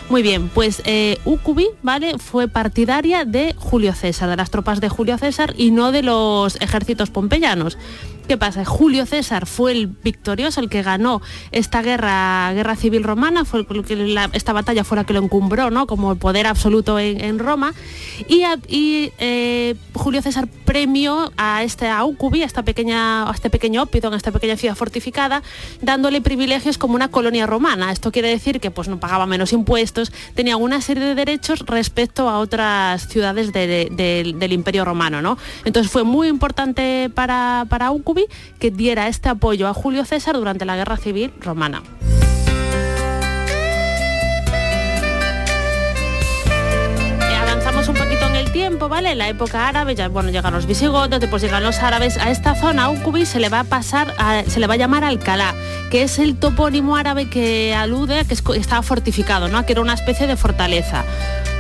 Muy 0.10 0.22
bien, 0.22 0.50
pues 0.50 0.82
eh, 0.86 1.18
Ucubi, 1.26 1.68
¿vale? 1.82 2.18
Fue 2.18 2.48
partidaria 2.48 3.26
de 3.26 3.56
Julio 3.58 3.94
César, 3.94 4.30
de 4.30 4.36
las 4.36 4.50
tropas 4.50 4.82
de 4.82 4.90
Julio 4.90 5.18
César 5.18 5.54
y 5.58 5.72
no 5.72 5.92
de 5.92 6.04
los 6.04 6.56
ejércitos 6.62 7.10
pompeyanos. 7.24 7.78
¿Qué 8.28 8.38
pasa? 8.38 8.64
Julio 8.64 9.06
César 9.06 9.46
fue 9.46 9.74
el 9.74 9.88
victorioso, 9.88 10.62
el 10.62 10.70
que 10.70 10.82
ganó 10.82 11.22
esta 11.52 11.82
guerra, 11.82 12.54
guerra 12.54 12.78
civil 12.78 13.04
romana, 13.04 13.44
fue 13.44 13.66
esta 14.32 14.54
batalla 14.54 14.86
fue 14.86 14.96
la 14.96 15.04
que 15.04 15.12
lo 15.14 15.20
encumbró, 15.20 15.70
¿no? 15.72 15.88
Como 15.88 16.16
poder 16.16 16.48
absoluto 16.48 16.98
en, 17.00 17.38
Roma. 17.38 17.74
Y, 18.30 19.12
eh, 19.20 19.76
Julio 19.94 20.22
César 20.22 20.48
premió 20.64 21.34
a 21.36 21.64
este 21.64 21.90
a 21.90 22.06
Ucubi, 22.06 22.44
a 22.44 22.46
esta 22.46 22.64
pequeña, 22.64 23.30
a 23.30 23.34
este 23.34 23.50
pequeño 23.50 23.84
ópido, 23.84 24.12
a 24.12 24.16
esta 24.16 24.32
pequeña 24.32 24.56
ciudad 24.56 24.76
fortificada, 24.76 25.44
dándole 25.82 26.22
privilegios 26.22 26.78
como 26.78 26.96
una 26.96 27.10
colonia 27.10 27.46
romana. 27.46 27.92
Esto 27.92 28.12
quiere 28.12 28.30
decir 28.30 28.62
que 28.62 28.72
pues 28.72 28.88
no 28.88 29.00
pagaba 29.02 29.26
menos 29.26 29.52
impuestos, 29.52 30.14
tenía 30.34 30.56
una 30.56 30.80
serie 30.80 31.04
de 31.04 31.16
derechos 31.16 31.60
respecto 31.68 32.30
a 32.30 32.40
otras 32.40 33.08
ciudades 33.10 33.52
de- 33.52 33.68
de- 33.92 34.34
del 34.38 34.54
Imperio 34.54 34.86
Romano, 34.86 35.22
¿no? 35.22 35.38
Entonces 35.66 35.92
fue 35.92 36.04
muy 36.04 36.30
importante 36.30 37.12
para, 37.14 37.66
para 37.70 37.92
Que 38.60 38.72
diera 38.72 39.08
este 39.08 39.30
apoyo 39.30 39.68
a 39.68 39.74
Julio 39.74 40.06
César 40.06 40.36
durante 40.36 40.66
la 40.66 40.76
Guerra 40.76 40.98
Civil 40.98 41.32
Romana. 41.40 41.82
Eh, 47.30 47.36
avanzamos 47.36 47.88
tiempo, 48.52 48.88
¿vale? 48.88 49.12
En 49.12 49.18
la 49.18 49.30
época 49.30 49.68
árabe, 49.68 49.96
ya 49.96 50.08
bueno, 50.10 50.30
llegan 50.30 50.54
los 50.54 50.66
visigodos, 50.68 51.20
después 51.20 51.42
llegan 51.42 51.64
los 51.64 51.80
árabes. 51.80 52.18
A 52.18 52.30
esta 52.30 52.56
zona, 52.56 52.90
Ucubi, 52.90 53.26
se 53.26 53.40
le 53.40 53.50
va 53.50 53.62
a 53.62 53.64
pasar, 53.64 54.14
a- 54.18 54.44
se 54.48 54.60
le 54.60 54.68
va 54.68 54.76
a 54.76 54.78
llamar 54.78 55.04
Alcalá, 55.04 55.54
que 55.90 56.04
es 56.04 56.20
el 56.20 56.36
topónimo 56.36 56.96
árabe 56.96 57.30
que 57.30 57.74
alude 57.74 58.20
a 58.20 58.24
que 58.26 58.34
estaba 58.36 58.82
fortificado, 58.84 59.48
¿no? 59.48 59.58
A 59.58 59.66
que 59.66 59.74
era 59.74 59.82
una 59.82 59.94
especie 59.94 60.28
de 60.28 60.38
fortaleza. 60.38 61.04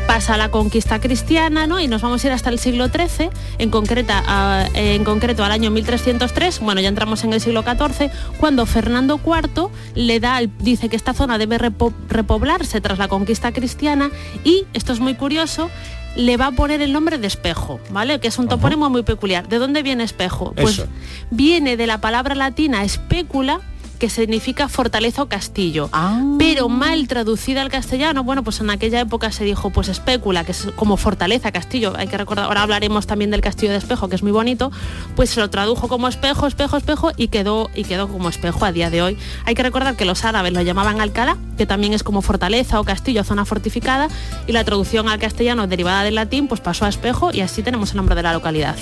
Pasa 0.07 0.37
la 0.37 0.49
conquista 0.51 0.99
cristiana, 0.99 1.65
¿no? 1.65 1.79
Y 1.79 1.87
nos 1.87 2.01
vamos 2.01 2.23
a 2.23 2.27
ir 2.27 2.33
hasta 2.33 2.49
el 2.49 2.59
siglo 2.59 2.87
XIII, 2.89 3.29
en, 3.57 3.69
concreta, 3.71 4.21
a- 4.27 4.67
en 4.75 5.03
concreto 5.03 5.43
al 5.43 5.51
año 5.51 5.71
1303, 5.71 6.59
bueno, 6.59 6.81
ya 6.81 6.89
entramos 6.89 7.23
en 7.23 7.33
el 7.33 7.41
siglo 7.41 7.63
XIV, 7.63 8.11
cuando 8.39 8.65
Fernando 8.67 9.19
IV 9.25 9.69
le 9.95 10.19
da, 10.19 10.41
dice 10.59 10.87
que 10.89 10.95
esta 10.97 11.13
zona 11.13 11.37
debe 11.39 11.57
repo- 11.57 11.93
repoblarse 12.09 12.79
tras 12.79 12.99
la 12.99 13.07
conquista 13.07 13.53
cristiana 13.53 14.11
y, 14.43 14.65
esto 14.73 14.93
es 14.93 14.99
muy 14.99 15.15
curioso, 15.15 15.71
le 16.15 16.37
va 16.37 16.47
a 16.47 16.51
poner 16.51 16.81
el 16.83 16.93
nombre 16.93 17.17
de 17.17 17.25
espejo, 17.25 17.79
¿vale? 17.89 18.19
Que 18.19 18.27
es 18.27 18.37
un 18.37 18.47
topónimo 18.47 18.89
muy 18.91 19.01
peculiar. 19.01 19.47
¿De 19.47 19.57
dónde 19.57 19.81
viene 19.81 20.03
espejo? 20.03 20.53
Pues 20.53 20.75
Eso. 20.79 20.87
viene 21.31 21.75
de 21.75 21.87
la 21.87 21.99
palabra 22.01 22.35
latina 22.35 22.83
especula, 22.83 23.61
que 24.03 24.09
significa 24.09 24.67
fortaleza 24.67 25.21
o 25.21 25.29
castillo. 25.29 25.89
Pero 26.37 26.67
mal 26.67 27.07
traducida 27.07 27.61
al 27.61 27.69
castellano, 27.69 28.25
bueno, 28.25 28.43
pues 28.43 28.59
en 28.59 28.69
aquella 28.69 28.99
época 28.99 29.31
se 29.31 29.45
dijo 29.45 29.69
pues 29.69 29.87
especula, 29.87 30.43
que 30.43 30.51
es 30.51 30.67
como 30.75 30.97
fortaleza, 30.97 31.53
castillo. 31.53 31.93
Hay 31.95 32.09
que 32.09 32.17
recordar, 32.17 32.47
ahora 32.47 32.63
hablaremos 32.63 33.07
también 33.07 33.31
del 33.31 33.39
castillo 33.39 33.71
de 33.71 33.77
espejo, 33.77 34.09
que 34.09 34.17
es 34.17 34.21
muy 34.21 34.33
bonito, 34.33 34.73
pues 35.15 35.29
se 35.29 35.39
lo 35.39 35.49
tradujo 35.49 35.87
como 35.87 36.09
espejo, 36.09 36.47
espejo, 36.47 36.75
espejo 36.75 37.11
y 37.15 37.29
quedó, 37.29 37.69
y 37.75 37.85
quedó 37.85 38.09
como 38.09 38.27
espejo 38.27 38.65
a 38.65 38.73
día 38.73 38.89
de 38.89 39.01
hoy. 39.01 39.17
Hay 39.45 39.55
que 39.55 39.63
recordar 39.63 39.95
que 39.95 40.03
los 40.03 40.25
árabes 40.25 40.51
lo 40.51 40.61
llamaban 40.61 40.99
Alcalá, 40.99 41.37
que 41.57 41.65
también 41.65 41.93
es 41.93 42.03
como 42.03 42.21
fortaleza 42.21 42.81
o 42.81 42.83
castillo, 42.83 43.23
zona 43.23 43.45
fortificada, 43.45 44.09
y 44.47 44.51
la 44.51 44.65
traducción 44.65 45.07
al 45.07 45.19
castellano 45.19 45.65
derivada 45.65 46.03
del 46.03 46.15
latín 46.15 46.49
pues 46.49 46.59
pasó 46.59 46.83
a 46.83 46.89
espejo 46.89 47.31
y 47.31 47.39
así 47.39 47.63
tenemos 47.63 47.91
el 47.91 47.95
nombre 47.95 48.15
de 48.15 48.23
la 48.23 48.33
localidad. 48.33 48.75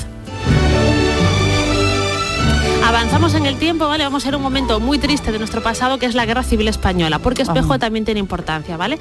Avanzamos 2.92 3.36
en 3.36 3.46
el 3.46 3.56
tiempo, 3.56 3.88
¿vale? 3.88 4.04
Vamos 4.04 4.26
a 4.26 4.28
ir 4.28 4.34
a 4.34 4.38
un 4.38 4.44
momento 4.44 4.82
muy 4.82 5.00
triste 5.00 5.32
de 5.32 5.40
nuestro 5.40 5.64
pasado, 5.64 5.98
que 5.98 6.06
es 6.06 6.14
la 6.14 6.26
Guerra 6.26 6.44
Civil 6.44 6.68
Española, 6.68 7.20
porque 7.20 7.42
Espejo 7.42 7.80
también 7.80 8.04
tiene 8.04 8.20
importancia, 8.20 8.76
¿vale? 8.76 9.00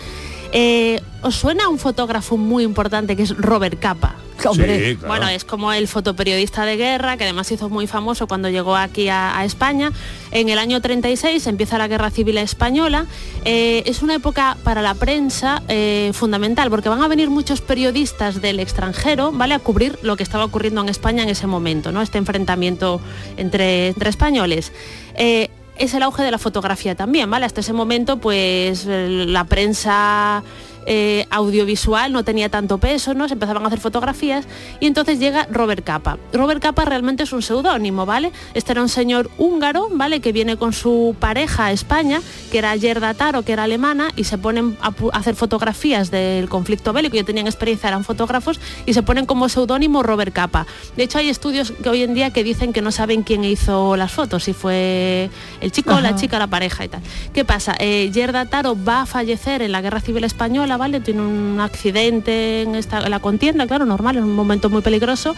Eh, 0.53 1.01
¿Os 1.23 1.37
suena 1.37 1.69
un 1.69 1.79
fotógrafo 1.79 2.37
muy 2.37 2.65
importante 2.65 3.15
que 3.15 3.23
es 3.23 3.37
Robert 3.37 3.79
Capa? 3.79 4.17
Hombre. 4.49 4.91
Sí, 4.91 4.97
claro. 4.97 5.09
Bueno, 5.09 5.29
es 5.29 5.45
como 5.45 5.73
el 5.73 5.87
fotoperiodista 5.87 6.65
de 6.65 6.77
guerra, 6.77 7.17
que 7.17 7.25
además 7.25 7.51
hizo 7.53 7.69
muy 7.69 7.87
famoso 7.87 8.27
cuando 8.27 8.49
llegó 8.49 8.77
aquí 8.77 9.09
a, 9.09 9.39
a 9.39 9.45
España. 9.45 9.93
En 10.31 10.49
el 10.49 10.59
año 10.59 10.81
36 10.81 11.47
empieza 11.47 11.79
la 11.79 11.89
Guerra 11.89 12.11
Civil 12.11 12.39
Española. 12.39 13.07
Eh, 13.45 13.83
es 13.87 14.03
una 14.03 14.15
época 14.15 14.57
para 14.65 14.83
la 14.83 14.95
prensa 14.95 15.63
eh, 15.69 16.11
fundamental, 16.15 16.71
porque 16.71 16.89
van 16.89 17.03
a 17.03 17.09
venir 17.09 17.31
muchos 17.31 17.61
periodistas 17.61 18.41
del 18.41 18.61
extranjero, 18.61 19.33
¿vale? 19.33 19.55
A 19.55 19.59
cubrir 19.59 19.99
lo 20.03 20.17
que 20.17 20.23
estaba 20.23 20.45
ocurriendo 20.45 20.81
en 20.81 20.89
España 20.89 21.23
en 21.23 21.29
ese 21.29 21.47
momento, 21.47 21.93
¿no? 21.93 22.01
Este 22.01 22.19
enfrentamiento 22.19 23.01
entre, 23.37 23.89
entre 23.89 24.11
españoles. 24.11 24.73
Eh, 25.17 25.51
es 25.81 25.95
el 25.95 26.03
auge 26.03 26.23
de 26.23 26.31
la 26.31 26.39
fotografía 26.39 26.95
también, 26.95 27.31
¿vale? 27.31 27.47
Hasta 27.47 27.61
ese 27.61 27.73
momento, 27.73 28.19
pues 28.19 28.87
eh, 28.87 29.25
la 29.27 29.45
prensa 29.45 30.43
eh, 30.87 31.27
audiovisual 31.31 32.13
no 32.13 32.25
tenía 32.25 32.49
tanto 32.49 32.79
peso, 32.79 33.15
¿no? 33.15 33.29
Se 33.29 33.35
empezaban 33.35 33.63
a 33.65 33.67
hacer 33.67 33.81
fotografías 33.81 34.47
y 34.81 34.87
entonces 34.87 35.19
llega 35.19 35.47
Robert 35.51 35.85
Capa. 35.85 36.19
Robert 36.33 36.63
Capa 36.63 36.85
realmente 36.85 37.25
es 37.25 37.33
un 37.33 37.43
seudónimo, 37.43 38.07
¿vale? 38.07 38.33
Este 38.55 38.73
era 38.73 38.83
un 38.83 38.89
señor 38.89 39.31
húngaro, 39.39 39.89
¿vale? 39.93 40.21
Que 40.21 40.33
viene 40.33 40.57
con 40.57 40.73
su 40.73 41.15
pareja 41.19 41.67
a 41.67 41.73
España, 41.73 42.21
que 42.51 42.59
era 42.59 42.77
Gerda 42.79 43.15
Taro, 43.15 43.43
que 43.43 43.53
era 43.53 43.65
alemana, 43.65 44.11
y 44.17 44.25
se 44.25 44.39
ponen 44.39 44.77
a, 44.81 44.93
hacer 45.13 45.35
fotografías 45.35 46.11
del 46.11 46.49
conflicto 46.49 46.93
bélico, 46.93 47.17
ya 47.17 47.25
tenían 47.25 47.47
experiencia, 47.47 47.89
eran 47.89 48.05
fotógrafos, 48.05 48.61
y 48.87 48.95
se 48.95 49.03
ponen 49.03 49.27
como 49.27 49.49
seudónimo 49.49 50.03
Robert 50.03 50.33
Capa. 50.33 50.67
De 50.97 51.05
hecho, 51.05 51.19
hay 51.19 51.29
estudios 51.29 51.73
que 51.73 51.89
hoy 51.89 52.03
en 52.03 52.15
día 52.15 52.31
que 52.31 52.45
dicen 52.45 52.73
que 52.73 52.83
no 52.83 52.93
saben 52.93 53.23
quién 53.23 53.45
hizo 53.45 53.97
las 53.97 54.13
fotos, 54.13 54.45
si 54.45 54.53
fue 54.53 55.31
el 55.61 55.73
chico, 55.73 55.99
la 56.01 56.11
Ajá. 56.11 56.17
chica, 56.17 56.39
la 56.39 56.47
pareja 56.47 56.85
y 56.85 56.89
tal. 56.89 57.03
¿Qué 57.33 57.45
pasa? 57.45 57.75
Eh, 57.79 58.11
Gerda 58.13 58.47
Taro 58.47 58.77
va 58.83 59.03
a 59.03 59.07
fallecer 59.07 59.63
en 59.63 59.73
la 59.73 59.81
Guerra 59.81 60.01
Civil 60.01 60.25
Española, 60.25 60.70
¿vale? 60.77 61.01
Tiene 61.01 61.23
un 61.23 61.59
accidente 61.61 62.63
en, 62.63 62.75
esta, 62.75 63.01
en 63.03 63.11
la 63.11 63.21
contienda, 63.21 63.67
claro, 63.67 63.87
normal, 63.87 64.17
en 64.17 64.25
un 64.25 64.35
momento 64.35 64.71
muy 64.71 64.83
peligroso. 64.83 65.35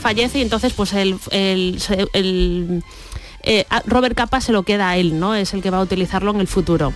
Fallece 0.00 0.38
y 0.38 0.42
entonces 0.42 0.72
pues 0.72 0.92
el, 0.92 1.16
el- 1.30 2.82
eh, 3.42 3.64
Robert 3.86 4.16
Capa 4.16 4.40
se 4.40 4.52
lo 4.52 4.62
queda 4.62 4.90
a 4.90 4.96
él, 4.96 5.18
¿no? 5.20 5.34
Es 5.34 5.52
el 5.54 5.62
que 5.62 5.70
va 5.70 5.78
a 5.78 5.82
utilizarlo 5.82 6.30
en 6.30 6.40
el 6.40 6.46
futuro. 6.48 6.92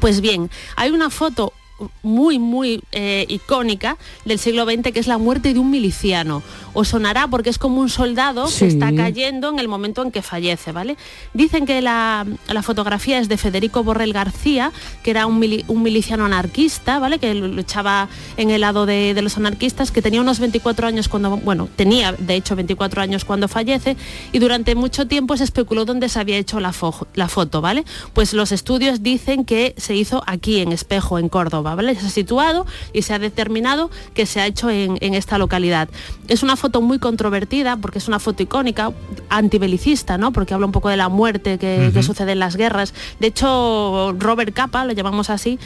Pues 0.00 0.20
bien, 0.20 0.50
hay 0.76 0.90
una 0.90 1.10
foto 1.10 1.52
muy, 2.02 2.38
muy 2.38 2.82
eh, 2.92 3.26
icónica 3.28 3.96
del 4.24 4.38
siglo 4.38 4.64
XX 4.64 4.92
que 4.92 5.00
es 5.00 5.06
la 5.06 5.18
muerte 5.18 5.52
de 5.52 5.60
un 5.60 5.70
miliciano. 5.70 6.42
Os 6.72 6.88
sonará 6.88 7.26
porque 7.28 7.50
es 7.50 7.58
como 7.58 7.80
un 7.80 7.88
soldado 7.88 8.46
Sí. 8.48 8.60
que 8.60 8.66
está 8.68 8.94
cayendo 8.94 9.48
en 9.50 9.58
el 9.58 9.68
momento 9.68 10.02
en 10.02 10.10
que 10.10 10.22
fallece, 10.22 10.72
¿vale? 10.72 10.96
Dicen 11.34 11.64
que 11.66 11.80
la, 11.80 12.26
la 12.48 12.62
fotografía 12.62 13.18
es 13.18 13.28
de 13.28 13.36
Federico 13.38 13.82
Borrell 13.82 14.12
García, 14.12 14.72
que 15.02 15.10
era 15.10 15.26
un, 15.26 15.40
mili- 15.40 15.64
un 15.68 15.82
miliciano 15.82 16.24
anarquista, 16.26 16.98
¿vale? 16.98 17.18
Que 17.18 17.34
luchaba 17.34 18.08
en 18.36 18.50
el 18.50 18.60
lado 18.60 18.84
de, 18.86 19.14
de 19.14 19.22
los 19.22 19.36
anarquistas, 19.36 19.90
que 19.90 20.02
tenía 20.02 20.20
unos 20.20 20.38
24 20.38 20.86
años 20.86 21.08
cuando, 21.08 21.36
bueno, 21.38 21.68
tenía 21.76 22.12
de 22.12 22.34
hecho 22.34 22.56
24 22.56 23.00
años 23.02 23.24
cuando 23.24 23.48
fallece 23.48 23.96
y 24.32 24.38
durante 24.38 24.74
mucho 24.74 25.06
tiempo 25.06 25.36
se 25.36 25.44
especuló 25.44 25.84
dónde 25.86 26.08
se 26.08 26.20
había 26.20 26.36
hecho 26.36 26.60
la, 26.60 26.72
fo- 26.72 27.06
la 27.14 27.28
foto, 27.28 27.60
¿vale? 27.62 27.84
Pues 28.12 28.32
los 28.34 28.52
estudios 28.52 29.02
dicen 29.02 29.44
que 29.44 29.74
se 29.78 29.94
hizo 29.94 30.22
aquí 30.26 30.60
en 30.60 30.72
Espejo, 30.72 31.18
en 31.18 31.28
Córdoba, 31.30 31.65
¿vale? 31.74 31.94
Se 31.94 32.06
ha 32.06 32.10
situado 32.10 32.66
y 32.92 33.02
se 33.02 33.14
ha 33.14 33.18
determinado 33.18 33.90
que 34.14 34.26
se 34.26 34.40
ha 34.40 34.46
hecho 34.46 34.70
en, 34.70 34.98
en 35.00 35.14
esta 35.14 35.38
localidad. 35.38 35.88
Es 36.28 36.42
una 36.42 36.56
foto 36.56 36.80
muy 36.80 36.98
controvertida 36.98 37.76
porque 37.76 37.98
es 37.98 38.08
una 38.08 38.18
foto 38.18 38.42
icónica, 38.42 38.92
antibelicista, 39.28 40.18
¿no? 40.18 40.32
Porque 40.32 40.54
habla 40.54 40.66
un 40.66 40.72
poco 40.72 40.88
de 40.88 40.96
la 40.96 41.08
muerte 41.08 41.58
que, 41.58 41.90
que 41.92 42.02
sucede 42.02 42.32
en 42.32 42.38
las 42.38 42.56
guerras. 42.56 42.94
De 43.20 43.28
hecho, 43.28 44.14
Robert 44.18 44.54
Capa, 44.54 44.84
lo 44.84 44.92
llamamos 44.92 45.30
así, 45.30 45.58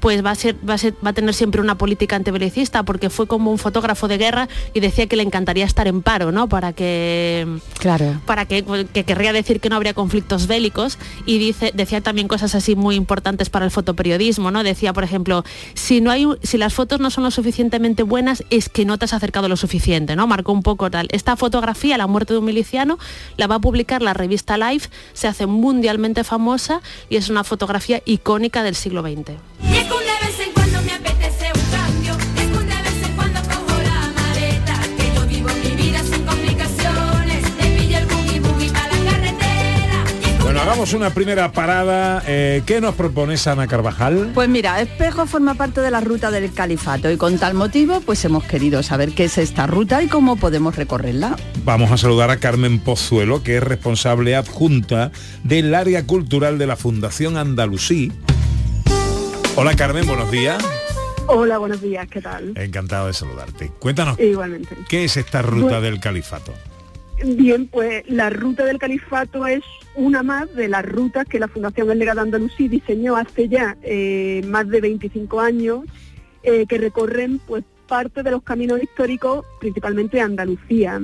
pues 0.00 0.24
va 0.24 0.30
a 0.30 0.34
ser, 0.34 0.56
va 0.68 0.74
a 0.74 0.78
ser, 0.78 0.94
va 1.04 1.10
a 1.10 1.12
tener 1.12 1.34
siempre 1.34 1.60
una 1.60 1.76
política 1.76 2.16
antibelicista, 2.16 2.82
porque 2.82 3.10
fue 3.10 3.26
como 3.26 3.50
un 3.50 3.58
fotógrafo 3.58 4.08
de 4.08 4.18
guerra 4.18 4.48
y 4.74 4.80
decía 4.80 5.06
que 5.06 5.16
le 5.16 5.22
encantaría 5.22 5.64
estar 5.64 5.88
en 5.88 6.02
paro, 6.02 6.32
¿no? 6.32 6.48
Para 6.48 6.72
que 6.72 7.46
claro. 7.78 8.20
para 8.26 8.46
que, 8.46 8.64
que 8.92 9.04
querría 9.04 9.32
decir 9.32 9.60
que 9.60 9.68
no 9.68 9.76
habría 9.76 9.94
conflictos 9.94 10.46
bélicos 10.46 10.98
y 11.26 11.38
dice, 11.38 11.72
decía 11.74 12.00
también 12.00 12.28
cosas 12.28 12.54
así 12.54 12.76
muy 12.76 12.94
importantes 12.94 13.50
para 13.50 13.64
el 13.64 13.70
fotoperiodismo, 13.70 14.50
¿no? 14.50 14.62
Decía, 14.62 14.92
por 14.92 15.04
ejemplo, 15.04 15.44
si 15.74 16.00
no 16.00 16.10
hay 16.10 16.26
si 16.42 16.58
las 16.58 16.74
fotos 16.74 17.00
no 17.00 17.10
son 17.10 17.24
lo 17.24 17.30
suficientemente 17.30 18.02
buenas, 18.02 18.44
es 18.50 18.68
que 18.68 18.84
no 18.84 18.98
te 18.98 19.04
has 19.04 19.12
acercado 19.12 19.48
lo 19.48 19.56
suficiente, 19.56 20.16
¿no? 20.16 20.26
Marcó 20.26 20.52
un 20.52 20.62
poco 20.62 20.90
tal. 20.90 21.08
Esta 21.10 21.36
fotografía, 21.36 21.98
la 21.98 22.06
muerte 22.06 22.34
de 22.34 22.40
un 22.40 22.44
miliciano, 22.44 22.98
la 23.36 23.46
va 23.46 23.56
a 23.56 23.60
publicar 23.60 24.02
la 24.02 24.14
revista 24.14 24.58
Life, 24.58 24.88
se 25.12 25.28
hace 25.28 25.46
mundialmente 25.46 26.24
famosa 26.24 26.80
y 27.08 27.16
es 27.16 27.30
una 27.30 27.44
fotografía 27.44 28.02
icónica 28.04 28.62
del 28.62 28.74
siglo 28.74 29.02
XX. 29.02 29.67
Bueno, 40.48 40.62
hagamos 40.62 40.94
una 40.94 41.10
primera 41.10 41.52
parada. 41.52 42.22
Eh, 42.26 42.62
¿Qué 42.64 42.80
nos 42.80 42.94
propones, 42.94 43.46
Ana 43.46 43.66
Carvajal? 43.66 44.30
Pues 44.32 44.48
mira, 44.48 44.80
Espejo 44.80 45.26
forma 45.26 45.54
parte 45.54 45.82
de 45.82 45.90
la 45.90 46.00
ruta 46.00 46.30
del 46.30 46.52
califato 46.52 47.10
y 47.10 47.18
con 47.18 47.38
tal 47.38 47.52
motivo 47.52 48.00
pues 48.00 48.24
hemos 48.24 48.44
querido 48.44 48.82
saber 48.82 49.12
qué 49.12 49.24
es 49.24 49.36
esta 49.36 49.66
ruta 49.66 50.02
y 50.02 50.08
cómo 50.08 50.36
podemos 50.36 50.74
recorrerla. 50.74 51.36
Vamos 51.64 51.92
a 51.92 51.98
saludar 51.98 52.30
a 52.30 52.38
Carmen 52.38 52.78
Pozuelo, 52.80 53.42
que 53.42 53.58
es 53.58 53.62
responsable 53.62 54.34
adjunta 54.34 55.12
del 55.44 55.74
área 55.74 56.06
cultural 56.06 56.56
de 56.56 56.66
la 56.66 56.76
Fundación 56.76 57.36
Andalusí. 57.36 58.10
Hola 59.60 59.74
Carmen, 59.74 60.06
buenos 60.06 60.30
días. 60.30 60.64
Hola, 61.26 61.58
buenos 61.58 61.82
días, 61.82 62.06
¿qué 62.08 62.20
tal? 62.22 62.52
Encantado 62.56 63.08
de 63.08 63.12
saludarte. 63.12 63.72
Cuéntanos, 63.80 64.16
Igualmente. 64.20 64.76
¿qué 64.88 65.02
es 65.02 65.16
esta 65.16 65.42
ruta 65.42 65.64
Bueno. 65.64 65.80
del 65.80 65.98
califato? 65.98 66.54
Bien, 67.24 67.66
pues 67.66 68.04
la 68.08 68.30
ruta 68.30 68.64
del 68.64 68.78
califato 68.78 69.48
es 69.48 69.64
una 69.96 70.22
más 70.22 70.54
de 70.54 70.68
las 70.68 70.84
rutas 70.86 71.26
que 71.26 71.40
la 71.40 71.48
Fundación 71.48 71.90
El 71.90 71.98
Legado 71.98 72.20
Andalusí 72.20 72.68
diseñó 72.68 73.16
hace 73.16 73.48
ya 73.48 73.76
eh, 73.82 74.42
más 74.46 74.68
de 74.68 74.80
25 74.80 75.40
años, 75.40 75.80
eh, 76.44 76.64
que 76.68 76.78
recorren 76.78 77.40
pues 77.40 77.64
parte 77.88 78.22
de 78.22 78.30
los 78.30 78.44
caminos 78.44 78.80
históricos, 78.80 79.44
principalmente 79.58 80.18
de 80.18 80.22
Andalucía. 80.22 81.00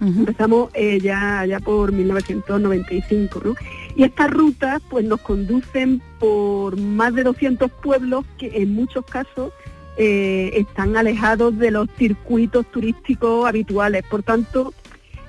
Empezamos 0.00 0.70
eh, 0.74 1.00
ya, 1.02 1.44
ya 1.44 1.58
por 1.58 1.90
1995, 1.92 3.42
¿no? 3.44 3.54
Y 3.98 4.04
estas 4.04 4.30
rutas 4.30 4.80
pues 4.88 5.04
nos 5.04 5.20
conducen 5.20 6.00
por 6.20 6.78
más 6.78 7.12
de 7.14 7.24
200 7.24 7.68
pueblos 7.82 8.24
que 8.38 8.62
en 8.62 8.72
muchos 8.72 9.04
casos 9.04 9.52
eh, 9.96 10.52
están 10.54 10.96
alejados 10.96 11.58
de 11.58 11.72
los 11.72 11.88
circuitos 11.98 12.64
turísticos 12.70 13.44
habituales. 13.44 14.04
Por 14.08 14.22
tanto, 14.22 14.72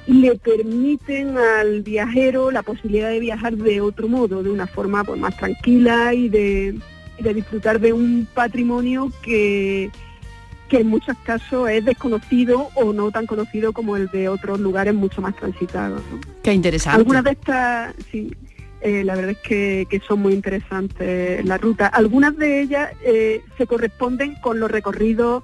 le 0.05 0.35
permiten 0.35 1.35
al 1.39 1.81
viajero 1.81 2.51
la 2.51 2.61
posibilidad 2.61 3.09
de 3.09 3.19
viajar 3.19 3.57
de 3.57 3.81
otro 3.81 4.07
modo, 4.07 4.43
de 4.43 4.51
una 4.51 4.67
forma 4.67 5.03
pues, 5.03 5.19
más 5.19 5.35
tranquila 5.35 6.13
y 6.13 6.29
de, 6.29 6.79
y 7.17 7.23
de 7.23 7.33
disfrutar 7.33 7.79
de 7.79 7.91
un 7.91 8.27
patrimonio 8.35 9.11
que, 9.23 9.89
que 10.69 10.81
en 10.81 10.87
muchos 10.89 11.17
casos 11.23 11.71
es 11.71 11.83
desconocido 11.85 12.69
o 12.75 12.93
no 12.93 13.09
tan 13.09 13.25
conocido 13.25 13.73
como 13.73 13.97
el 13.97 14.09
de 14.09 14.29
otros 14.29 14.59
lugares 14.59 14.93
mucho 14.93 15.23
más 15.23 15.35
transitados. 15.35 16.03
¿no? 16.11 16.19
Qué 16.43 16.53
interesante. 16.53 16.99
Algunas 16.99 17.23
de 17.23 17.31
estas, 17.31 17.95
sí, 18.11 18.31
eh, 18.81 19.03
la 19.03 19.15
verdad 19.15 19.31
es 19.31 19.37
que, 19.39 19.87
que 19.89 19.99
son 19.99 20.21
muy 20.21 20.33
interesantes 20.33 21.43
las 21.45 21.59
rutas. 21.59 21.89
Algunas 21.93 22.35
de 22.37 22.61
ellas 22.61 22.91
eh, 23.03 23.41
se 23.57 23.67
corresponden 23.67 24.35
con 24.35 24.59
los 24.59 24.71
recorridos 24.71 25.43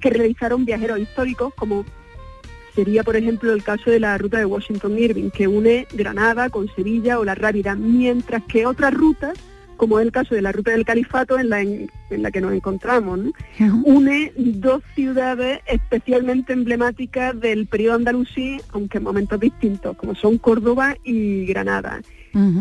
que 0.00 0.10
realizaron 0.10 0.64
viajeros 0.64 0.98
históricos, 0.98 1.54
como 1.54 1.84
sería, 2.74 3.02
por 3.02 3.16
ejemplo, 3.16 3.52
el 3.52 3.62
caso 3.62 3.90
de 3.90 4.00
la 4.00 4.18
ruta 4.18 4.38
de 4.38 4.44
Washington 4.44 4.98
Irving, 4.98 5.30
que 5.30 5.48
une 5.48 5.86
Granada 5.94 6.50
con 6.50 6.68
Sevilla 6.74 7.18
o 7.18 7.24
La 7.24 7.34
Rábida, 7.34 7.74
mientras 7.74 8.42
que 8.44 8.66
otras 8.66 8.92
rutas, 8.92 9.38
como 9.76 9.98
es 9.98 10.06
el 10.06 10.12
caso 10.12 10.34
de 10.34 10.42
la 10.42 10.52
ruta 10.52 10.72
del 10.72 10.84
Califato, 10.84 11.38
en 11.38 11.48
la, 11.48 11.60
en, 11.60 11.90
en 12.10 12.22
la 12.22 12.30
que 12.30 12.40
nos 12.40 12.52
encontramos, 12.52 13.18
¿no? 13.18 13.32
une 13.84 14.32
dos 14.36 14.82
ciudades 14.94 15.60
especialmente 15.66 16.52
emblemáticas 16.52 17.38
del 17.40 17.66
periodo 17.66 17.96
andalusí, 17.96 18.60
aunque 18.72 18.98
en 18.98 19.04
momentos 19.04 19.40
distintos, 19.40 19.96
como 19.96 20.14
son 20.14 20.38
Córdoba 20.38 20.96
y 21.02 21.46
Granada. 21.46 22.02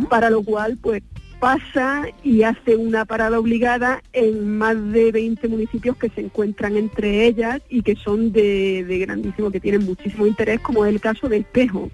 Para 0.09 0.29
lo 0.29 0.43
cual, 0.43 0.77
pues 0.81 1.01
pasa 1.39 2.03
y 2.23 2.43
hace 2.43 2.77
una 2.77 3.03
parada 3.03 3.37
obligada 3.37 4.01
en 4.13 4.57
más 4.57 4.77
de 4.93 5.11
20 5.11 5.47
municipios 5.49 5.97
que 5.97 6.09
se 6.09 6.21
encuentran 6.21 6.77
entre 6.77 7.25
ellas 7.25 7.61
y 7.69 7.81
que 7.81 7.95
son 7.95 8.31
de, 8.31 8.85
de 8.85 8.99
grandísimo, 8.99 9.51
que 9.51 9.59
tienen 9.59 9.83
muchísimo 9.83 10.25
interés, 10.25 10.61
como 10.61 10.85
es 10.85 10.93
el 10.93 11.01
caso 11.01 11.27
de 11.27 11.37
Espejo. 11.37 11.89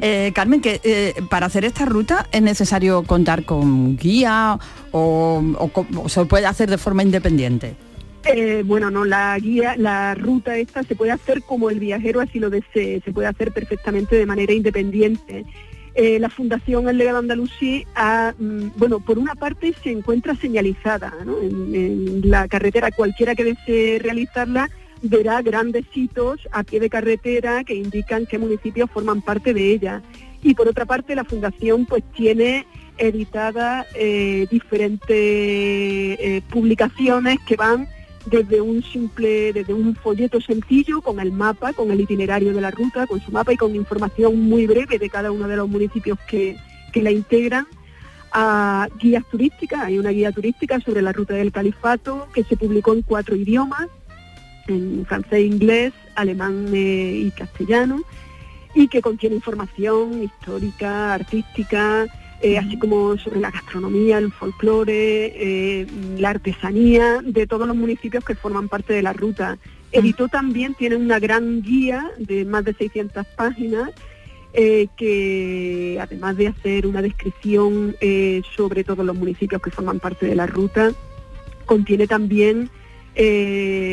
Eh, 0.00 0.32
Carmen, 0.34 0.62
que 0.62 0.80
eh, 0.82 1.14
para 1.28 1.46
hacer 1.46 1.66
esta 1.66 1.84
ruta 1.84 2.26
es 2.32 2.40
necesario 2.40 3.02
contar 3.02 3.44
con 3.44 3.98
guía 3.98 4.58
o, 4.92 5.42
o 5.58 6.08
se 6.08 6.24
puede 6.24 6.46
hacer 6.46 6.70
de 6.70 6.78
forma 6.78 7.02
independiente. 7.02 7.76
Eh, 8.24 8.62
bueno, 8.64 8.90
no, 8.90 9.04
la 9.04 9.36
guía, 9.38 9.74
la 9.76 10.14
ruta 10.14 10.56
esta 10.56 10.82
se 10.84 10.94
puede 10.94 11.10
hacer 11.10 11.42
como 11.42 11.70
el 11.70 11.80
viajero 11.80 12.20
así 12.20 12.38
lo 12.38 12.50
desee, 12.50 13.02
se 13.04 13.12
puede 13.12 13.28
hacer 13.28 13.52
perfectamente 13.52 14.16
de 14.16 14.26
manera 14.26 14.52
independiente. 14.52 15.44
Eh, 15.94 16.18
la 16.18 16.30
Fundación 16.30 16.88
El 16.88 16.98
Legado 16.98 17.18
Andalusí, 17.18 17.86
ha, 17.94 18.34
mm, 18.38 18.70
bueno, 18.76 19.00
por 19.00 19.18
una 19.18 19.34
parte 19.34 19.74
se 19.82 19.90
encuentra 19.90 20.34
señalizada 20.34 21.12
en 21.42 22.22
la 22.24 22.48
carretera, 22.48 22.90
cualquiera 22.90 23.34
que 23.34 23.44
desee 23.44 23.98
realizarla 23.98 24.70
verá 25.02 25.42
grandes 25.42 25.84
hitos 25.94 26.48
a 26.52 26.62
pie 26.62 26.80
de 26.80 26.88
carretera 26.88 27.64
que 27.64 27.74
indican 27.74 28.24
qué 28.26 28.38
municipios 28.38 28.90
forman 28.90 29.20
parte 29.20 29.52
de 29.52 29.72
ella. 29.72 30.02
Y 30.42 30.54
por 30.54 30.68
otra 30.68 30.86
parte 30.86 31.14
la 31.14 31.24
Fundación 31.24 31.86
pues 31.86 32.02
tiene 32.16 32.66
editadas 32.98 33.86
eh, 33.94 34.46
diferentes 34.50 35.10
eh, 35.10 36.42
publicaciones 36.50 37.38
que 37.46 37.56
van 37.56 37.88
desde 38.26 38.60
un 38.60 38.82
simple, 38.82 39.52
desde 39.52 39.74
un 39.74 39.94
folleto 39.94 40.40
sencillo 40.40 41.00
con 41.00 41.20
el 41.20 41.32
mapa, 41.32 41.72
con 41.72 41.90
el 41.90 42.00
itinerario 42.00 42.54
de 42.54 42.60
la 42.60 42.70
ruta, 42.70 43.06
con 43.06 43.20
su 43.20 43.32
mapa 43.32 43.52
y 43.52 43.56
con 43.56 43.74
información 43.74 44.40
muy 44.40 44.66
breve 44.66 44.98
de 44.98 45.10
cada 45.10 45.30
uno 45.30 45.48
de 45.48 45.56
los 45.56 45.68
municipios 45.68 46.18
que, 46.26 46.56
que 46.92 47.02
la 47.02 47.10
integran, 47.10 47.66
a 48.32 48.88
guías 48.98 49.24
turísticas. 49.30 49.80
Hay 49.82 49.98
una 49.98 50.10
guía 50.10 50.32
turística 50.32 50.80
sobre 50.80 51.02
la 51.02 51.12
ruta 51.12 51.34
del 51.34 51.52
califato 51.52 52.28
que 52.32 52.44
se 52.44 52.56
publicó 52.56 52.94
en 52.94 53.02
cuatro 53.02 53.36
idiomas, 53.36 53.88
en 54.68 55.04
francés, 55.06 55.44
inglés, 55.44 55.92
alemán 56.14 56.66
eh, 56.72 57.24
y 57.26 57.30
castellano, 57.32 58.02
y 58.74 58.88
que 58.88 59.02
contiene 59.02 59.36
información 59.36 60.22
histórica, 60.22 61.12
artística, 61.12 62.06
eh, 62.44 62.58
así 62.58 62.76
como 62.76 63.16
sobre 63.18 63.38
la 63.38 63.52
gastronomía, 63.52 64.18
el 64.18 64.32
folclore, 64.32 65.32
eh, 65.36 65.86
la 66.18 66.30
artesanía 66.30 67.20
de 67.22 67.46
todos 67.46 67.68
los 67.68 67.76
municipios 67.76 68.24
que 68.24 68.34
forman 68.34 68.68
parte 68.68 68.94
de 68.94 69.02
la 69.02 69.12
ruta. 69.12 69.58
Editó 69.92 70.26
también, 70.26 70.74
tiene 70.74 70.96
una 70.96 71.20
gran 71.20 71.62
guía 71.62 72.10
de 72.18 72.44
más 72.44 72.64
de 72.64 72.74
600 72.74 73.24
páginas, 73.36 73.90
eh, 74.54 74.88
que 74.96 76.00
además 76.00 76.36
de 76.36 76.48
hacer 76.48 76.84
una 76.88 77.00
descripción 77.00 77.94
sobre 78.56 78.82
todos 78.82 79.06
los 79.06 79.14
municipios 79.14 79.62
que 79.62 79.70
forman 79.70 80.00
parte 80.00 80.26
de 80.26 80.34
la 80.34 80.48
ruta, 80.48 80.90
contiene 81.64 82.08
también 82.08 82.70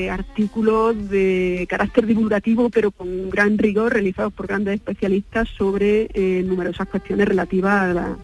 artículos 0.09 1.09
de 1.09 1.67
carácter 1.69 2.07
divulgativo, 2.07 2.71
pero 2.71 2.89
con 2.89 3.29
gran 3.29 3.59
rigor, 3.59 3.93
realizados 3.93 4.33
por 4.33 4.47
grandes 4.47 4.73
especialistas 4.73 5.47
sobre 5.49 6.09
numerosas 6.43 6.87
cuestiones 6.87 7.27
relativas 7.27 7.83
a 7.83 7.93
la, 7.93 8.17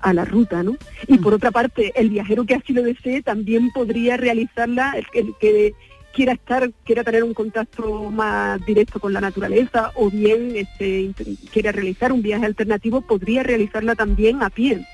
a 0.00 0.12
la 0.12 0.24
ruta. 0.24 0.62
¿no? 0.62 0.76
Y 1.08 1.18
por 1.18 1.34
otra 1.34 1.50
parte, 1.50 1.92
el 1.96 2.10
viajero 2.10 2.44
que 2.44 2.54
así 2.54 2.72
lo 2.72 2.82
desee 2.82 3.22
también 3.22 3.70
podría 3.72 4.16
realizarla, 4.16 4.92
el, 4.96 5.06
que- 5.12 5.20
el 5.20 5.34
que 5.40 5.74
quiera 6.12 6.32
estar, 6.32 6.70
quiera 6.84 7.04
tener 7.04 7.22
un 7.24 7.34
contacto 7.34 8.10
más 8.10 8.64
directo 8.64 8.98
con 9.00 9.12
la 9.12 9.20
naturaleza 9.20 9.92
o 9.96 10.08
bien 10.10 10.52
este, 10.56 11.10
quiera 11.52 11.72
realizar 11.72 12.10
un 12.12 12.22
viaje 12.22 12.46
alternativo, 12.46 13.02
podría 13.02 13.42
realizarla 13.42 13.94
también 13.94 14.42
a 14.42 14.48
pie 14.50 14.86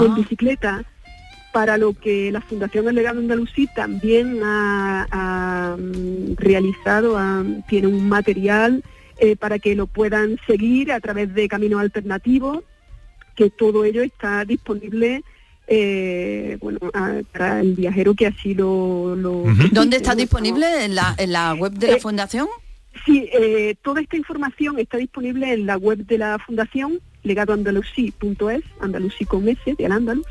o 0.00 0.04
en 0.06 0.14
bicicleta, 0.14 0.84
para 1.52 1.76
lo 1.76 1.92
que 1.92 2.30
la 2.32 2.40
Fundación 2.40 2.88
El 2.88 2.94
Legado 2.96 3.18
Andalusí 3.20 3.68
también 3.74 4.40
ha, 4.44 5.06
ha, 5.10 5.76
mm, 5.76 6.34
realizado, 6.36 7.16
ha- 7.18 7.44
tiene 7.68 7.86
un 7.88 8.08
material 8.08 8.82
eh, 9.18 9.36
para 9.36 9.58
que 9.60 9.74
lo 9.76 9.86
puedan 9.86 10.36
seguir 10.46 10.90
a 10.92 10.98
través 11.00 11.32
de 11.34 11.46
caminos 11.48 11.80
alternativos, 11.80 12.64
que 13.34 13.50
todo 13.50 13.84
ello 13.84 14.02
está 14.02 14.44
disponible 14.44 15.22
eh, 15.66 16.58
bueno, 16.60 16.78
a- 16.92 17.22
para 17.32 17.60
el 17.60 17.74
viajero 17.74 18.14
que 18.14 18.26
así 18.26 18.52
lo... 18.54 19.16
lo 19.16 19.44
¿Dónde 19.72 19.96
está 19.96 20.14
disponible? 20.14 20.84
¿En 20.84 20.94
la, 20.94 21.14
en 21.16 21.32
la 21.32 21.54
web 21.54 21.72
de 21.72 21.86
la 21.88 21.96
Eh, 21.96 22.00
Fundación? 22.00 22.48
Sí, 23.06 23.28
eh, 23.32 23.74
toda 23.82 24.00
esta 24.02 24.16
información 24.16 24.78
está 24.78 24.98
disponible 24.98 25.52
en 25.52 25.64
la 25.66 25.76
web 25.78 25.98
de 26.06 26.18
la 26.18 26.38
Fundación, 26.38 27.00
legadoandalusí.es, 27.22 28.62
andalusí 28.80 29.24
con 29.24 29.48
S, 29.48 29.74
de 29.76 29.86
al 29.86 29.92
andalus. 29.92 30.26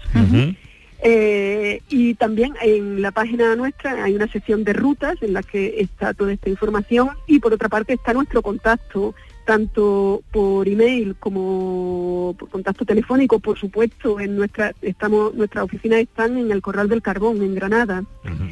Eh, 1.06 1.82
y 1.90 2.14
también 2.14 2.54
en 2.62 3.02
la 3.02 3.12
página 3.12 3.56
nuestra 3.58 4.04
hay 4.06 4.16
una 4.16 4.28
sección 4.32 4.64
de 4.64 4.72
rutas 4.72 5.16
en 5.22 5.34
la 5.34 5.44
que 5.44 5.82
está 5.82 6.14
toda 6.14 6.32
esta 6.32 6.50
información 6.50 7.10
y 7.28 7.40
por 7.40 7.54
otra 7.54 7.68
parte 7.68 7.94
está 7.94 8.14
nuestro 8.14 8.42
contacto 8.42 9.14
tanto 9.46 10.24
por 10.32 10.68
email 10.68 11.16
como 11.20 12.36
por 12.38 12.50
contacto 12.50 12.86
telefónico, 12.86 13.40
por 13.40 13.58
supuesto, 13.58 14.20
en 14.20 14.36
nuestra 14.36 14.74
estamos 14.82 15.34
nuestras 15.34 15.66
oficinas 15.66 16.00
están 16.00 16.38
en 16.38 16.52
el 16.52 16.62
Corral 16.62 16.90
del 16.90 17.02
Carbón 17.02 17.42
en 17.42 17.56
Granada. 17.56 18.04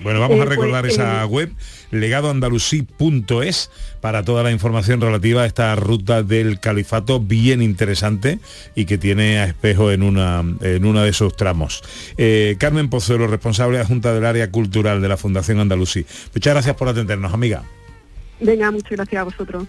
Bueno, 0.04 0.20
vamos 0.20 0.40
a 0.40 0.44
Eh, 0.44 0.46
pues, 0.46 0.50
recordar 0.50 0.86
esa 0.86 1.24
eh, 1.24 1.26
web, 1.26 1.52
legadoandalusí.es, 1.92 3.72
para 4.02 4.24
toda 4.24 4.44
la 4.44 4.52
información 4.52 5.00
relativa 5.00 5.44
a 5.44 5.46
esta 5.46 5.76
ruta 5.76 6.24
del 6.24 6.60
califato 6.60 7.20
bien 7.20 7.62
interesante 7.62 8.40
y 8.76 8.86
que 8.86 8.98
tiene 8.98 9.40
a 9.40 9.46
espejo 9.46 9.92
en 9.92 10.04
una, 10.04 10.44
en 10.62 10.86
una 10.86 11.04
de 11.04 11.14
sus 11.14 11.36
tramos. 11.36 11.84
Eh, 12.18 12.56
Carmen 12.60 12.90
Pozuelo, 12.90 13.28
responsable 13.28 13.80
adjunta 13.80 14.14
del 14.14 14.26
área 14.26 14.52
cultural 14.52 15.02
de 15.02 15.08
la 15.08 15.18
Fundación 15.18 15.60
Andalusí. 15.60 16.06
Muchas 16.34 16.54
gracias 16.54 16.76
por 16.76 16.90
atendernos, 16.90 17.34
amiga. 17.34 17.64
Venga, 18.40 18.72
muchas 18.72 18.92
gracias 18.92 19.22
a 19.22 19.24
vosotros. 19.24 19.68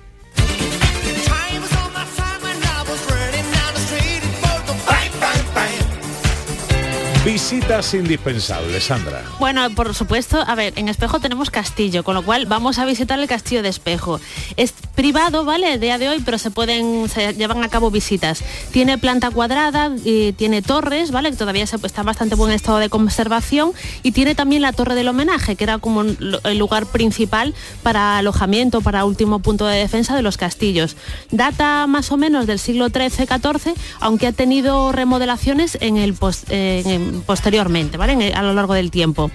Visitas 7.24 7.94
indispensables, 7.94 8.82
Sandra. 8.82 9.22
Bueno, 9.38 9.70
por 9.76 9.94
supuesto, 9.94 10.42
a 10.44 10.56
ver, 10.56 10.72
en 10.74 10.88
Espejo 10.88 11.20
tenemos 11.20 11.50
castillo, 11.50 12.02
con 12.02 12.16
lo 12.16 12.24
cual 12.24 12.46
vamos 12.46 12.80
a 12.80 12.84
visitar 12.84 13.16
el 13.20 13.28
castillo 13.28 13.62
de 13.62 13.68
Espejo. 13.68 14.20
Es 14.56 14.72
privado, 14.96 15.44
¿vale? 15.44 15.74
El 15.74 15.80
día 15.80 15.98
de 15.98 16.08
hoy, 16.08 16.20
pero 16.24 16.36
se 16.38 16.50
pueden, 16.50 17.08
se 17.08 17.32
llevan 17.34 17.62
a 17.62 17.68
cabo 17.68 17.92
visitas. 17.92 18.42
Tiene 18.72 18.98
planta 18.98 19.30
cuadrada, 19.30 19.92
y 20.04 20.32
tiene 20.32 20.62
torres, 20.62 21.12
¿vale? 21.12 21.30
Todavía 21.30 21.64
se, 21.68 21.76
está 21.76 22.00
en 22.00 22.06
bastante 22.06 22.34
buen 22.34 22.50
estado 22.50 22.78
de 22.78 22.88
conservación 22.88 23.70
y 24.02 24.10
tiene 24.10 24.34
también 24.34 24.60
la 24.62 24.72
torre 24.72 24.96
del 24.96 25.06
homenaje, 25.06 25.54
que 25.54 25.62
era 25.62 25.78
como 25.78 26.02
el 26.02 26.58
lugar 26.58 26.86
principal 26.86 27.54
para 27.84 28.18
alojamiento, 28.18 28.80
para 28.80 29.04
último 29.04 29.38
punto 29.38 29.64
de 29.66 29.76
defensa 29.78 30.16
de 30.16 30.22
los 30.22 30.36
castillos. 30.38 30.96
Data 31.30 31.86
más 31.86 32.10
o 32.10 32.16
menos 32.16 32.48
del 32.48 32.58
siglo 32.58 32.88
XIII-XIV, 32.88 33.74
aunque 34.00 34.26
ha 34.26 34.32
tenido 34.32 34.90
remodelaciones 34.90 35.78
en 35.80 35.98
el 35.98 36.14
pos- 36.14 36.42
en- 36.48 36.88
en- 36.90 37.11
posteriormente, 37.26 37.96
¿vale? 37.96 38.28
El- 38.28 38.34
a 38.34 38.42
lo 38.42 38.52
largo 38.54 38.74
del 38.74 38.90
tiempo. 38.90 39.30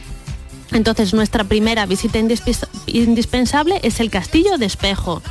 Entonces 0.72 1.14
nuestra 1.14 1.46
primera 1.46 1.86
visita 1.86 2.20
indispensable 2.88 3.80
es 3.84 4.00
el 4.00 4.10
Castillo 4.10 4.58
de 4.58 4.66
Espejo. 4.66 5.22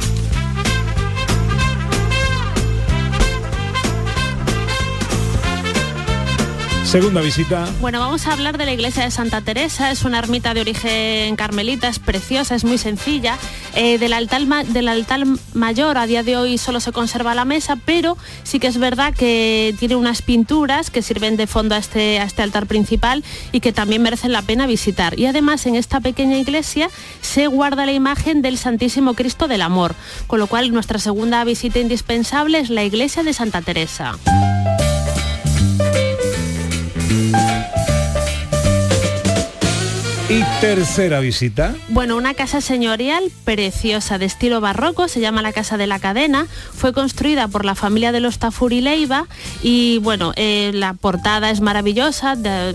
Segunda 6.86 7.20
visita. 7.20 7.66
Bueno, 7.80 7.98
vamos 7.98 8.28
a 8.28 8.32
hablar 8.32 8.58
de 8.58 8.64
la 8.64 8.72
iglesia 8.72 9.02
de 9.02 9.10
Santa 9.10 9.40
Teresa. 9.40 9.90
Es 9.90 10.04
una 10.04 10.20
ermita 10.20 10.54
de 10.54 10.60
origen 10.60 11.34
carmelita, 11.34 11.88
es 11.88 11.98
preciosa, 11.98 12.54
es 12.54 12.64
muy 12.64 12.78
sencilla. 12.78 13.38
Eh, 13.74 13.98
del, 13.98 14.12
altar, 14.12 14.46
del 14.66 14.86
altar 14.86 15.24
mayor 15.52 15.98
a 15.98 16.06
día 16.06 16.22
de 16.22 16.36
hoy 16.36 16.58
solo 16.58 16.78
se 16.78 16.92
conserva 16.92 17.34
la 17.34 17.44
mesa, 17.44 17.76
pero 17.84 18.16
sí 18.44 18.60
que 18.60 18.68
es 18.68 18.78
verdad 18.78 19.12
que 19.12 19.74
tiene 19.80 19.96
unas 19.96 20.22
pinturas 20.22 20.90
que 20.90 21.02
sirven 21.02 21.36
de 21.36 21.48
fondo 21.48 21.74
a 21.74 21.78
este, 21.78 22.20
a 22.20 22.22
este 22.22 22.42
altar 22.42 22.66
principal 22.66 23.24
y 23.50 23.58
que 23.58 23.72
también 23.72 24.00
merecen 24.00 24.30
la 24.30 24.42
pena 24.42 24.68
visitar. 24.68 25.18
Y 25.18 25.26
además 25.26 25.66
en 25.66 25.74
esta 25.74 25.98
pequeña 25.98 26.38
iglesia 26.38 26.88
se 27.20 27.48
guarda 27.48 27.84
la 27.84 27.92
imagen 27.92 28.42
del 28.42 28.58
Santísimo 28.58 29.14
Cristo 29.14 29.48
del 29.48 29.62
Amor, 29.62 29.96
con 30.28 30.38
lo 30.38 30.46
cual 30.46 30.72
nuestra 30.72 31.00
segunda 31.00 31.42
visita 31.42 31.80
indispensable 31.80 32.60
es 32.60 32.70
la 32.70 32.84
iglesia 32.84 33.24
de 33.24 33.32
Santa 33.32 33.60
Teresa. 33.60 34.16
Tercera 40.60 41.20
visita. 41.20 41.74
Bueno, 41.90 42.16
una 42.16 42.32
casa 42.32 42.60
señorial 42.62 43.24
preciosa 43.44 44.16
de 44.18 44.24
estilo 44.24 44.60
barroco, 44.62 45.06
se 45.06 45.20
llama 45.20 45.42
la 45.42 45.52
Casa 45.52 45.76
de 45.76 45.86
la 45.86 45.98
Cadena, 45.98 46.46
fue 46.72 46.92
construida 46.94 47.46
por 47.46 47.64
la 47.66 47.74
familia 47.74 48.10
de 48.10 48.20
los 48.20 48.38
Tafuri 48.38 48.80
Leiva 48.80 49.26
y 49.62 49.98
bueno, 49.98 50.32
eh, 50.36 50.70
la 50.74 50.94
portada 50.94 51.50
es 51.50 51.60
maravillosa, 51.60 52.36
de- 52.36 52.74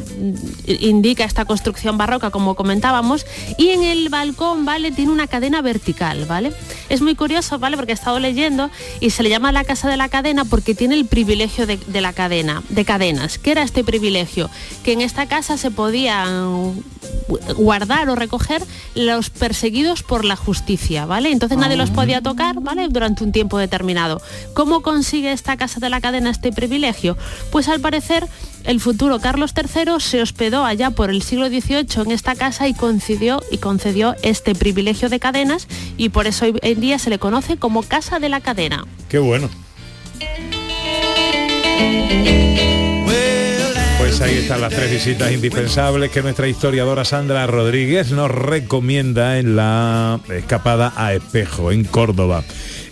indica 0.80 1.24
esta 1.24 1.46
construcción 1.46 1.98
barroca 1.98 2.30
como 2.30 2.56
comentábamos 2.56 3.26
y 3.58 3.70
en 3.70 3.84
el 3.84 4.10
balcón, 4.10 4.64
¿vale? 4.64 4.92
Tiene 4.92 5.12
una 5.12 5.26
cadena 5.28 5.62
vertical, 5.64 6.26
¿vale? 6.26 6.54
Es 6.90 7.02
muy 7.02 7.16
curioso, 7.16 7.58
¿vale? 7.58 7.78
Porque 7.78 7.94
he 7.94 7.96
estado 7.96 8.20
leyendo 8.20 8.70
y 9.00 9.10
se 9.10 9.24
le 9.24 9.30
llama 9.30 9.52
la 9.52 9.64
Casa 9.64 9.90
de 9.90 9.98
la 9.98 10.08
Cadena 10.08 10.46
porque 10.46 10.76
tiene 10.76 10.96
el 10.96 11.06
privilegio 11.06 11.66
de, 11.66 11.78
de 11.78 12.02
la 12.02 12.14
cadena, 12.14 12.62
de 12.70 12.86
cadenas. 12.86 13.40
¿Qué 13.40 13.52
era 13.52 13.64
este 13.64 13.84
privilegio? 13.84 14.50
Que 14.84 14.94
en 14.94 15.02
esta 15.02 15.26
casa 15.26 15.58
se 15.58 15.72
podían 15.72 16.84
guardar 17.72 18.10
o 18.10 18.16
recoger 18.16 18.62
los 18.96 19.30
perseguidos 19.30 20.04
por 20.04 20.26
la 20.26 20.36
justicia, 20.36 21.06
¿vale? 21.06 21.32
Entonces 21.32 21.58
nadie 21.58 21.78
los 21.78 21.90
podía 21.90 22.22
tocar, 22.22 22.60
¿vale? 22.60 22.90
Durante 22.90 23.24
un 23.24 23.32
tiempo 23.32 23.58
determinado. 23.58 24.22
¿Cómo 24.54 24.82
consigue 24.82 25.32
esta 25.32 25.56
casa 25.56 25.80
de 25.80 25.90
la 25.90 26.02
cadena 26.02 26.32
este 26.32 26.52
privilegio? 26.52 27.16
Pues 27.50 27.70
al 27.70 27.80
parecer 27.80 28.28
el 28.66 28.82
futuro 28.82 29.20
Carlos 29.22 29.54
III 29.56 30.02
se 30.02 30.22
hospedó 30.22 30.66
allá 30.66 30.92
por 30.92 31.10
el 31.10 31.22
siglo 31.22 31.48
XVIII 31.48 32.04
en 32.04 32.12
esta 32.12 32.36
casa 32.36 32.68
y 32.68 32.74
concedió, 32.74 33.42
y 33.50 33.58
concedió 33.60 34.16
este 34.22 34.54
privilegio 34.54 35.08
de 35.08 35.22
cadenas 35.22 35.70
y 35.96 36.10
por 36.10 36.28
eso 36.28 36.44
hoy 36.44 36.60
en 36.64 36.82
día 36.82 37.00
se 37.00 37.10
le 37.10 37.20
conoce 37.20 37.56
como 37.56 37.84
Casa 37.84 38.20
de 38.20 38.28
la 38.28 38.42
Cadena. 38.42 38.86
Qué 39.08 39.20
bueno. 39.20 39.50
Pues 44.12 44.24
ahí 44.24 44.40
están 44.40 44.60
las 44.60 44.74
tres 44.74 44.92
visitas 44.92 45.32
indispensables 45.32 46.12
que 46.12 46.22
nuestra 46.22 46.46
historiadora 46.46 47.06
Sandra 47.06 47.48
Rodríguez 47.48 48.12
nos 48.12 48.30
recomienda 48.30 49.40
en 49.40 49.56
la 49.56 50.20
escapada 50.28 50.92
a 50.98 51.14
Espejo, 51.14 51.72
en 51.72 51.86
Córdoba. 51.86 52.44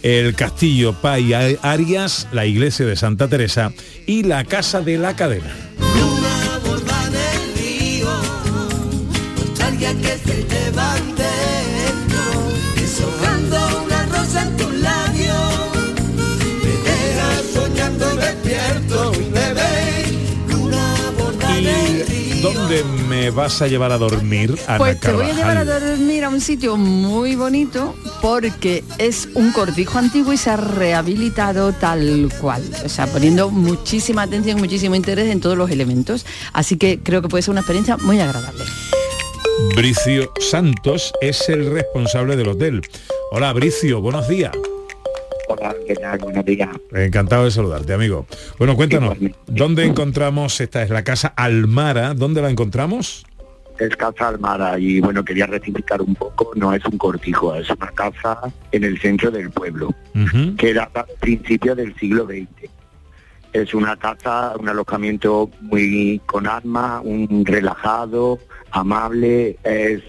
El 0.01 0.33
Castillo 0.33 0.93
Pay 0.93 1.57
Arias, 1.61 2.29
la 2.31 2.45
iglesia 2.45 2.85
de 2.85 2.95
Santa 2.95 3.27
Teresa 3.27 3.73
y 4.05 4.23
la 4.23 4.45
Casa 4.45 4.79
de 4.79 4.97
la 4.97 5.17
Cadena. 5.17 5.53
Me 23.29 23.35
vas 23.35 23.61
a 23.61 23.67
llevar 23.67 23.91
a 23.91 23.97
dormir, 23.99 24.57
Ana 24.67 24.77
Pues 24.79 24.99
te 24.99 25.11
voy 25.11 25.29
a 25.29 25.33
llevar 25.33 25.57
a 25.57 25.65
dormir 25.65 26.23
a 26.23 26.29
un 26.29 26.41
sitio 26.41 26.77
muy 26.77 27.35
bonito 27.35 27.95
porque 28.21 28.83
es 28.97 29.29
un 29.35 29.51
cortijo 29.51 29.99
antiguo 29.99 30.33
y 30.33 30.37
se 30.37 30.49
ha 30.49 30.57
rehabilitado 30.57 31.71
tal 31.73 32.31
cual. 32.41 32.63
O 32.83 32.89
sea, 32.89 33.05
poniendo 33.05 33.51
muchísima 33.51 34.23
atención, 34.23 34.59
muchísimo 34.59 34.95
interés 34.95 35.29
en 35.29 35.41
todos 35.41 35.57
los 35.57 35.69
elementos. 35.69 36.25
Así 36.53 36.77
que 36.77 36.99
creo 37.03 37.21
que 37.21 37.27
puede 37.27 37.43
ser 37.43 37.51
una 37.51 37.61
experiencia 37.61 37.97
muy 37.97 38.19
agradable. 38.19 38.63
Bricio 39.75 40.31
Santos 40.39 41.13
es 41.21 41.49
el 41.49 41.71
responsable 41.71 42.35
del 42.35 42.47
hotel. 42.47 42.81
Hola 43.31 43.53
Bricio, 43.53 44.01
buenos 44.01 44.27
días. 44.27 44.53
Hola, 45.51 45.75
¿qué 45.87 45.95
tal? 45.95 46.19
Buenos 46.19 46.45
días. 46.45 46.69
Encantado 46.93 47.45
de 47.45 47.49
saludarte, 47.49 47.91
amigo. 47.91 48.27
Bueno, 48.59 48.75
cuéntanos, 48.75 49.17
¿dónde 49.47 49.83
encontramos, 49.83 50.61
esta 50.61 50.83
es 50.83 50.91
la 50.91 51.03
casa 51.03 51.29
Almara, 51.29 52.13
¿dónde 52.13 52.43
la 52.43 52.51
encontramos? 52.51 53.25
Es 53.79 53.95
Casa 53.95 54.27
Almara 54.27 54.77
y 54.77 54.99
bueno, 54.99 55.25
quería 55.25 55.47
rectificar 55.47 56.03
un 56.03 56.13
poco, 56.13 56.51
no 56.55 56.71
es 56.71 56.85
un 56.85 56.99
cortijo, 56.99 57.55
es 57.55 57.67
una 57.71 57.87
casa 57.87 58.39
en 58.71 58.83
el 58.83 58.99
centro 58.99 59.31
del 59.31 59.49
pueblo, 59.49 59.89
que 60.55 60.71
data 60.71 60.99
a 60.99 61.05
principios 61.19 61.77
del 61.77 61.95
siglo 61.95 62.27
XX. 62.27 62.69
Es 63.51 63.73
una 63.73 63.95
casa, 63.95 64.53
un 64.59 64.69
alojamiento 64.69 65.49
muy 65.61 66.21
con 66.27 66.45
alma, 66.45 67.01
un 67.03 67.43
relajado, 67.43 68.37
amable, 68.69 69.57
es 69.63 70.03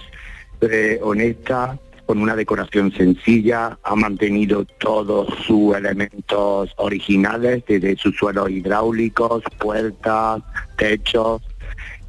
eh, 0.61 0.99
honesta, 1.03 1.79
con 2.11 2.21
una 2.23 2.35
decoración 2.35 2.91
sencilla, 2.91 3.79
ha 3.85 3.95
mantenido 3.95 4.65
todos 4.65 5.33
sus 5.47 5.77
elementos 5.77 6.69
originales, 6.79 7.63
desde 7.69 7.97
sus 7.97 8.17
suelos 8.17 8.51
hidráulicos, 8.51 9.45
puertas, 9.61 10.43
techos, 10.77 11.41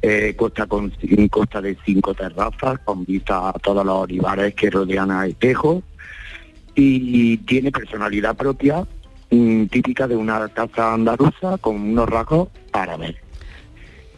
eh, 0.02 0.34
con, 0.36 0.90
de 0.90 1.78
cinco 1.86 2.14
terrazas 2.14 2.80
con 2.80 3.04
vista 3.04 3.50
a 3.50 3.52
todos 3.52 3.86
los 3.86 3.94
olivares 3.94 4.56
que 4.56 4.70
rodean 4.70 5.12
a 5.12 5.24
Espejo 5.24 5.84
y 6.74 7.36
tiene 7.36 7.70
personalidad 7.70 8.36
propia, 8.36 8.84
mm, 9.30 9.66
típica 9.66 10.08
de 10.08 10.16
una 10.16 10.48
casa 10.48 10.94
andaluza 10.94 11.58
con 11.58 11.76
unos 11.76 12.08
rasgos 12.08 12.48
árabes. 12.72 13.21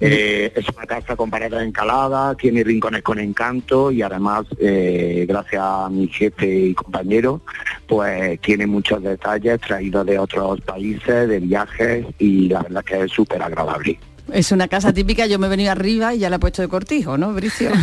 Eh, 0.00 0.52
es 0.54 0.68
una 0.76 0.86
casa 0.86 1.16
con 1.16 1.30
paredes 1.30 1.62
encaladas, 1.62 2.36
tiene 2.36 2.64
rincones 2.64 3.02
con 3.02 3.18
encanto 3.18 3.90
y 3.90 4.02
además, 4.02 4.44
eh, 4.58 5.24
gracias 5.28 5.62
a 5.62 5.88
mi 5.88 6.08
jefe 6.08 6.46
y 6.46 6.74
compañero, 6.74 7.40
pues 7.86 8.40
tiene 8.40 8.66
muchos 8.66 9.02
detalles 9.02 9.60
traídos 9.60 10.04
de 10.06 10.18
otros 10.18 10.60
países, 10.62 11.28
de 11.28 11.40
viajes 11.40 12.06
y 12.18 12.48
la 12.48 12.62
verdad 12.62 12.84
que 12.84 13.02
es 13.02 13.12
súper 13.12 13.42
agradable. 13.42 13.98
Es 14.32 14.52
una 14.52 14.68
casa 14.68 14.92
típica, 14.92 15.26
yo 15.26 15.38
me 15.38 15.46
he 15.46 15.50
venido 15.50 15.70
arriba 15.70 16.14
y 16.14 16.20
ya 16.20 16.30
la 16.30 16.36
he 16.36 16.38
puesto 16.38 16.62
de 16.62 16.68
cortijo, 16.68 17.18
¿no, 17.18 17.32
Bricio? 17.32 17.70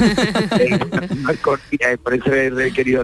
Eh, 1.80 1.98
por 1.98 2.14
eso 2.14 2.34
he 2.34 2.72
querido 2.72 3.04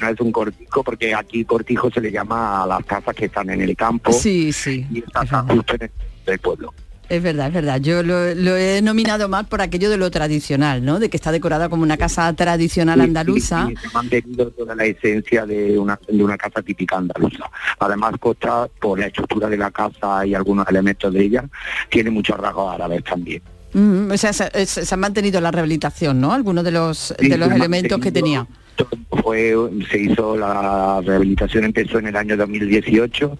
no 0.00 0.08
es 0.08 0.20
un 0.20 0.32
cortijo, 0.32 0.82
porque 0.82 1.14
aquí 1.14 1.44
cortijo 1.44 1.90
se 1.90 2.00
le 2.00 2.10
llama 2.10 2.62
a 2.62 2.66
las 2.66 2.84
casas 2.84 3.14
que 3.14 3.26
están 3.26 3.50
en 3.50 3.62
el 3.62 3.76
campo. 3.76 4.12
Sí, 4.12 4.52
sí. 4.52 4.86
Y 4.90 4.98
está 4.98 5.24
justo 5.42 5.74
en 5.74 5.90
el, 6.26 6.38
pueblo. 6.38 6.72
Es 7.08 7.22
verdad, 7.22 7.46
es 7.48 7.52
verdad. 7.54 7.80
Yo 7.80 8.02
lo, 8.02 8.34
lo 8.34 8.56
he 8.56 8.82
nominado 8.82 9.28
más 9.28 9.46
por 9.46 9.60
aquello 9.62 9.90
de 9.90 9.96
lo 9.96 10.10
tradicional, 10.10 10.84
¿no? 10.84 10.98
De 10.98 11.08
que 11.08 11.16
está 11.16 11.30
decorada 11.30 11.68
como 11.68 11.82
una 11.84 11.96
casa 11.96 12.32
tradicional 12.32 13.00
andaluza. 13.00 13.66
Sí, 13.68 13.74
sí, 13.76 13.80
se 13.82 13.86
ha 13.86 13.90
mantenido 13.90 14.50
toda 14.50 14.74
la 14.74 14.84
esencia 14.86 15.46
de 15.46 15.78
una, 15.78 15.98
de 16.08 16.24
una 16.24 16.36
casa 16.36 16.62
típica 16.62 16.96
andaluza. 16.96 17.44
Además, 17.78 18.14
Costa, 18.18 18.68
por 18.80 18.98
la 18.98 19.06
estructura 19.06 19.48
de 19.48 19.56
la 19.56 19.70
casa 19.70 20.26
y 20.26 20.34
algunos 20.34 20.66
elementos 20.68 21.12
de 21.14 21.22
ella, 21.22 21.44
tiene 21.90 22.10
muchos 22.10 22.36
rasgos 22.38 22.74
árabes 22.74 23.04
también. 23.04 23.40
Mm, 23.72 24.10
o 24.10 24.16
sea, 24.16 24.32
se, 24.32 24.66
se- 24.66 24.84
se 24.84 24.94
ha 24.94 24.96
mantenido 24.98 25.40
la 25.40 25.50
rehabilitación, 25.52 26.20
¿no? 26.20 26.32
Algunos 26.32 26.64
de 26.64 26.72
los, 26.72 27.14
de 27.18 27.36
los 27.38 27.48
elementos 27.52 28.00
que 28.00 28.10
tenía. 28.12 28.46
Mantenido. 28.84 29.22
Fue, 29.22 29.54
se 29.90 29.98
hizo 29.98 30.36
la 30.36 31.00
rehabilitación 31.04 31.64
empezó 31.64 31.98
en 31.98 32.06
el 32.08 32.16
año 32.16 32.36
2018 32.36 33.38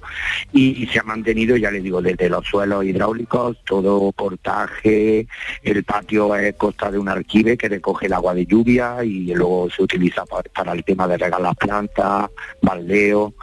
y, 0.52 0.82
y 0.82 0.86
se 0.88 0.98
ha 0.98 1.02
mantenido 1.04 1.56
ya 1.56 1.70
le 1.70 1.80
digo 1.80 2.02
desde 2.02 2.28
los 2.28 2.44
suelos 2.46 2.84
hidráulicos 2.84 3.56
todo 3.64 4.10
portaje 4.12 5.26
el 5.62 5.84
patio 5.84 6.34
es 6.34 6.54
costa 6.56 6.90
de 6.90 6.98
un 6.98 7.08
arquive 7.08 7.56
que 7.56 7.68
recoge 7.68 8.06
el 8.06 8.14
agua 8.14 8.34
de 8.34 8.46
lluvia 8.46 9.04
y 9.04 9.32
luego 9.34 9.68
se 9.70 9.82
utiliza 9.82 10.24
pa- 10.26 10.42
para, 10.54 10.72
el 10.72 10.82
tema 10.84 11.06
de 11.06 11.18
regar 11.18 11.40
las 11.40 11.54
plantas 11.56 12.30
baldeo 12.62 13.34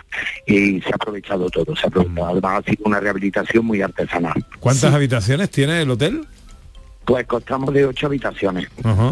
y 0.45 0.81
se 0.81 0.89
ha 0.91 0.95
aprovechado 0.95 1.49
todo 1.49 1.75
se 1.75 1.85
ha 1.85 1.87
aprovechado 1.89 2.27
además 2.27 2.63
ha 2.65 2.69
sido 2.69 2.83
una 2.85 2.99
rehabilitación 2.99 3.65
muy 3.65 3.81
artesanal 3.81 4.45
¿Cuántas 4.59 4.93
habitaciones 4.93 5.49
tiene 5.49 5.81
el 5.81 5.89
hotel? 5.91 6.25
Pues 7.05 7.25
constamos 7.27 7.73
de 7.73 7.85
ocho 7.85 8.07
habitaciones 8.07 8.67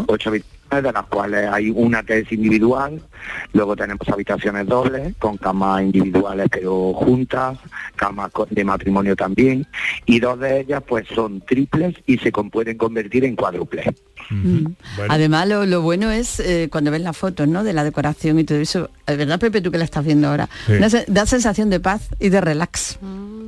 ocho 0.06 0.30
habitaciones 0.30 0.62
de 0.80 0.92
las 0.92 1.04
cuales 1.06 1.50
hay 1.52 1.70
una 1.70 2.02
que 2.02 2.20
es 2.20 2.32
individual, 2.32 3.02
luego 3.52 3.76
tenemos 3.76 4.08
habitaciones 4.08 4.66
dobles 4.66 5.14
con 5.18 5.36
camas 5.36 5.82
individuales 5.82 6.46
pero 6.50 6.94
juntas, 6.94 7.58
camas 7.96 8.30
de 8.48 8.64
matrimonio 8.64 9.14
también, 9.14 9.66
y 10.06 10.18
dos 10.18 10.38
de 10.40 10.60
ellas 10.60 10.82
pues 10.86 11.06
son 11.08 11.42
triples 11.42 11.96
y 12.06 12.16
se 12.18 12.32
pueden 12.32 12.78
convertir 12.78 13.24
en 13.24 13.36
cuádruples. 13.36 13.86
Mm. 14.30 14.66
Además, 15.08 15.48
lo, 15.48 15.66
lo 15.66 15.82
bueno 15.82 16.10
es 16.10 16.40
eh, 16.40 16.68
cuando 16.70 16.90
ves 16.90 17.00
las 17.02 17.16
fotos, 17.16 17.48
¿no? 17.48 17.64
De 17.64 17.72
la 17.72 17.84
decoración 17.84 18.38
y 18.38 18.44
todo 18.44 18.58
eso. 18.58 18.90
Es 19.06 19.16
verdad, 19.16 19.38
Pepe, 19.40 19.60
tú 19.60 19.70
que 19.70 19.78
la 19.78 19.84
estás 19.84 20.04
viendo 20.04 20.28
ahora. 20.28 20.48
Sí. 20.66 20.72
Una 20.74 20.88
se- 20.90 21.04
da 21.08 21.26
sensación 21.26 21.70
de 21.70 21.80
paz 21.80 22.08
y 22.20 22.28
de 22.28 22.40
relax. 22.40 22.98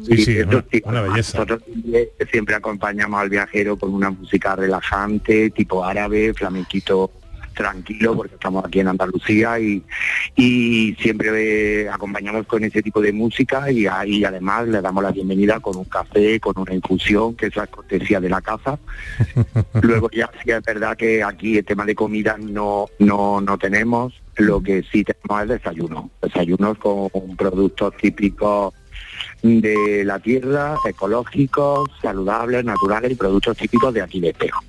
Sí, 0.07 0.17
sí, 0.25 0.39
eso 0.39 0.49
una, 0.49 0.65
sí, 0.71 0.83
una 0.85 1.01
belleza. 1.03 1.39
Nosotros 1.39 1.63
siempre, 1.65 2.13
siempre 2.31 2.55
acompañamos 2.55 3.21
al 3.21 3.31
viajero 3.31 3.77
con 3.79 3.95
una 3.95 4.11
música 4.11 4.55
relajante, 4.57 5.51
tipo 5.51 5.85
árabe, 5.85 6.35
flamenquito 6.35 7.11
tranquilo, 7.55 8.15
porque 8.17 8.35
estamos 8.35 8.65
aquí 8.65 8.81
en 8.81 8.89
Andalucía 8.89 9.59
y, 9.59 9.83
y 10.37 10.95
siempre 11.01 11.83
eh, 11.83 11.89
acompañamos 11.89 12.47
con 12.47 12.63
ese 12.65 12.83
tipo 12.83 13.01
de 13.01 13.13
música 13.13 13.71
y, 13.71 13.87
a- 13.87 14.05
y 14.07 14.25
además 14.25 14.69
le 14.69 14.81
damos 14.83 15.03
la 15.03 15.13
bienvenida 15.13 15.61
con 15.61 15.77
un 15.77 15.85
café, 15.85 16.39
con 16.41 16.59
una 16.59 16.75
infusión, 16.75 17.35
que 17.37 17.47
eso 17.47 17.63
es 17.63 17.71
cortesía 17.71 18.21
de 18.21 18.29
la 18.29 18.41
casa. 18.41 18.79
Luego 19.83 20.11
ya 20.11 20.31
sí 20.43 20.51
es 20.51 20.63
verdad 20.63 20.97
que 20.97 21.23
aquí 21.23 21.59
el 21.59 21.65
tema 21.65 21.85
de 21.87 21.95
comida 21.95 22.37
no, 22.39 22.87
no, 22.99 23.41
no 23.41 23.57
tenemos, 23.59 24.13
lo 24.37 24.61
que 24.63 24.83
sí 24.91 25.05
tenemos 25.05 25.43
es 25.45 25.49
desayuno, 25.49 26.11
desayunos 26.21 26.77
con 26.79 27.09
productos 27.37 27.97
típicos 27.97 28.75
de 29.43 30.03
la 30.05 30.19
tierra, 30.19 30.77
ecológicos, 30.89 31.89
saludables, 32.01 32.65
naturales 32.65 33.13
y 33.13 33.15
productos 33.15 33.57
típicos 33.57 33.93
de 33.93 34.03
aquí 34.03 34.19
de 34.21 34.31
Espejo. 34.31 34.61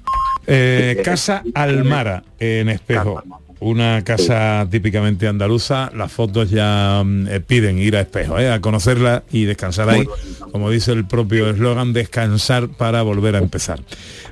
Eh, 0.48 1.02
casa 1.04 1.44
Almara 1.54 2.24
en 2.40 2.70
Espejo. 2.70 3.22
Una 3.60 4.04
casa 4.04 4.68
típicamente 4.70 5.28
andaluza. 5.28 5.90
Las 5.96 6.12
fotos 6.12 6.50
ya 6.50 7.02
mm, 7.04 7.28
eh, 7.28 7.40
piden 7.40 7.80
ir 7.80 7.96
a 7.96 8.02
Espejo, 8.02 8.38
eh, 8.38 8.52
a 8.52 8.60
conocerla 8.60 9.24
y 9.32 9.46
descansar 9.46 9.90
ahí. 9.90 10.06
Como 10.52 10.70
dice 10.70 10.92
el 10.92 11.06
propio 11.06 11.50
eslogan, 11.50 11.94
descansar 11.94 12.68
para 12.68 13.02
volver 13.02 13.36
a 13.36 13.40
empezar. 13.40 13.80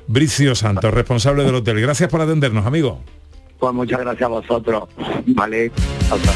Bricio 0.06 0.54
Santos, 0.54 0.92
responsable 0.92 1.44
del 1.44 1.54
hotel. 1.54 1.80
Gracias 1.80 2.10
por 2.10 2.20
atendernos, 2.20 2.66
amigo. 2.66 3.00
Pues 3.58 3.72
muchas 3.72 4.00
gracias 4.00 4.22
a 4.26 4.28
vosotros. 4.28 4.84
Vale. 5.26 5.72
Hasta- 6.10 6.32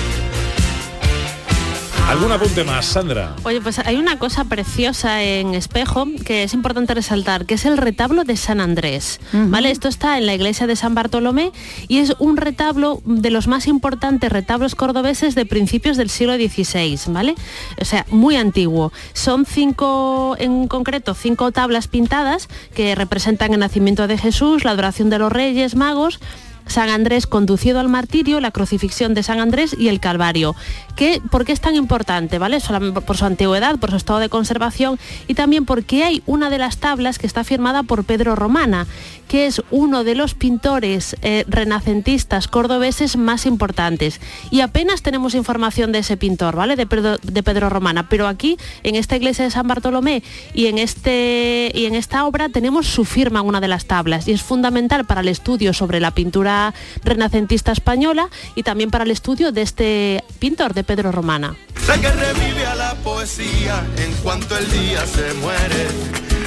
¿Algún 2.09 2.33
apunte 2.33 2.65
más, 2.65 2.87
Sandra? 2.87 3.37
Oye, 3.45 3.61
pues 3.61 3.81
hay 3.81 3.97
una 3.97 4.19
cosa 4.19 4.45
preciosa 4.45 5.23
en 5.23 5.55
Espejo 5.55 6.07
que 6.25 6.43
es 6.43 6.55
importante 6.55 6.95
resaltar, 6.95 7.45
que 7.45 7.53
es 7.57 7.67
el 7.67 7.77
retablo 7.77 8.25
de 8.25 8.39
San 8.39 8.61
Andrés. 8.61 9.21
¿Vale? 9.35 9.71
Esto 9.71 9.89
está 9.89 10.17
en 10.17 10.25
la 10.25 10.35
iglesia 10.35 10.67
de 10.67 10.75
San 10.75 10.95
Bartolomé 10.95 11.53
y 11.87 11.99
es 11.99 12.15
un 12.19 12.39
retablo 12.39 13.03
de 13.05 13.31
los 13.31 13.47
más 13.47 13.67
importantes 13.67 14.33
retablos 14.33 14.75
cordobeses 14.75 15.35
de 15.35 15.45
principios 15.45 15.99
del 15.99 16.09
siglo 16.09 16.37
XVI, 16.37 16.99
¿vale? 17.09 17.35
O 17.79 17.85
sea, 17.85 18.07
muy 18.09 18.37
antiguo. 18.37 18.91
Son 19.13 19.45
cinco, 19.45 20.35
en 20.39 20.67
concreto, 20.67 21.13
cinco 21.13 21.53
tablas 21.53 21.89
pintadas 21.89 22.49
que 22.75 22.95
representan 22.95 23.53
el 23.53 23.61
nacimiento 23.61 24.07
de 24.07 24.17
Jesús, 24.17 24.65
la 24.65 24.71
adoración 24.71 25.11
de 25.11 25.19
los 25.19 25.31
reyes 25.31 25.75
magos, 25.75 26.21
San 26.69 26.89
Andrés 26.89 27.27
conducido 27.27 27.81
al 27.81 27.89
martirio, 27.89 28.41
la 28.41 28.51
crucifixión 28.51 29.15
de 29.15 29.23
San 29.23 29.41
Andrés 29.41 29.75
y 29.79 29.89
el 29.89 30.01
Calvario. 30.01 30.55
¿Qué, 30.97 31.21
¿Por 31.31 31.45
qué 31.45 31.53
es 31.53 31.61
tan 31.61 31.75
importante? 31.75 32.39
¿vale? 32.39 32.59
Por 33.07 33.17
su 33.17 33.25
antigüedad, 33.25 33.79
por 33.79 33.91
su 33.91 33.97
estado 33.97 34.19
de 34.19 34.29
conservación 34.29 34.99
y 35.27 35.35
también 35.35 35.65
porque 35.65 36.05
hay 36.05 36.23
una 36.27 36.51
de 36.51 36.59
las 36.59 36.79
tablas 36.79 37.19
que 37.19 37.27
está 37.27 37.45
firmada 37.45 37.83
por 37.83 38.05
Pedro 38.05 38.37
Romana, 38.37 38.87
que 39.29 39.47
es 39.47 39.63
uno 39.71 40.05
de 40.05 40.15
los 40.15 40.35
pintores 40.35 41.17
eh, 41.23 41.45
renacentistas 41.49 42.49
cordobeses 42.49 43.17
más 43.17 43.47
importantes. 43.47 44.21
Y 44.51 44.61
apenas 44.61 45.03
tenemos 45.03 45.35
información 45.35 45.93
de 45.93 46.01
ese 46.01 46.17
pintor, 46.17 46.57
¿vale? 46.57 46.77
De 46.77 46.87
Pedro, 46.87 47.19
de 47.23 47.43
Pedro 47.43 47.69
Romana. 47.69 48.09
Pero 48.09 48.27
aquí, 48.27 48.57
en 48.83 48.95
esta 48.95 49.17
iglesia 49.17 49.45
de 49.45 49.51
San 49.51 49.69
Bartolomé 49.69 50.23
y 50.55 50.67
en, 50.67 50.79
este, 50.79 51.71
y 51.75 51.87
en 51.87 51.95
esta 51.95 52.25
obra, 52.25 52.49
tenemos 52.49 52.87
su 52.87 53.05
firma 53.05 53.41
en 53.41 53.47
una 53.47 53.61
de 53.61 53.69
las 53.69 53.85
tablas. 53.85 54.27
Y 54.27 54.33
es 54.33 54.43
fundamental 54.43 55.05
para 55.05 55.21
el 55.21 55.29
estudio 55.29 55.73
sobre 55.73 56.01
la 56.01 56.11
pintura 56.13 56.58
renacentista 57.05 57.73
española 57.73 58.29
y 58.55 58.63
también 58.63 58.91
para 58.91 59.05
el 59.05 59.11
estudio 59.11 59.53
de 59.53 59.63
este 59.63 60.25
pintor, 60.39 60.75
de 60.75 60.85
Pedro 60.85 61.13
Romana. 61.13 61.57
Sé 61.87 62.01
que 62.01 62.11
revive 62.11 62.67
a 62.67 62.75
la 62.75 62.95
poesía 62.97 63.85
en 63.97 64.13
cuanto 64.23 64.57
el 64.57 64.71
día 64.71 65.07
se 65.07 65.33
muere. 65.35 65.87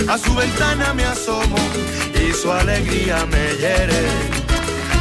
A 0.08 0.18
su 0.18 0.34
ventana 0.36 0.94
me 0.94 1.04
asomo 1.06 1.58
y 2.16 2.34
su 2.34 2.52
alegría 2.52 3.26
me 3.26 3.56
hiere. 3.60 4.41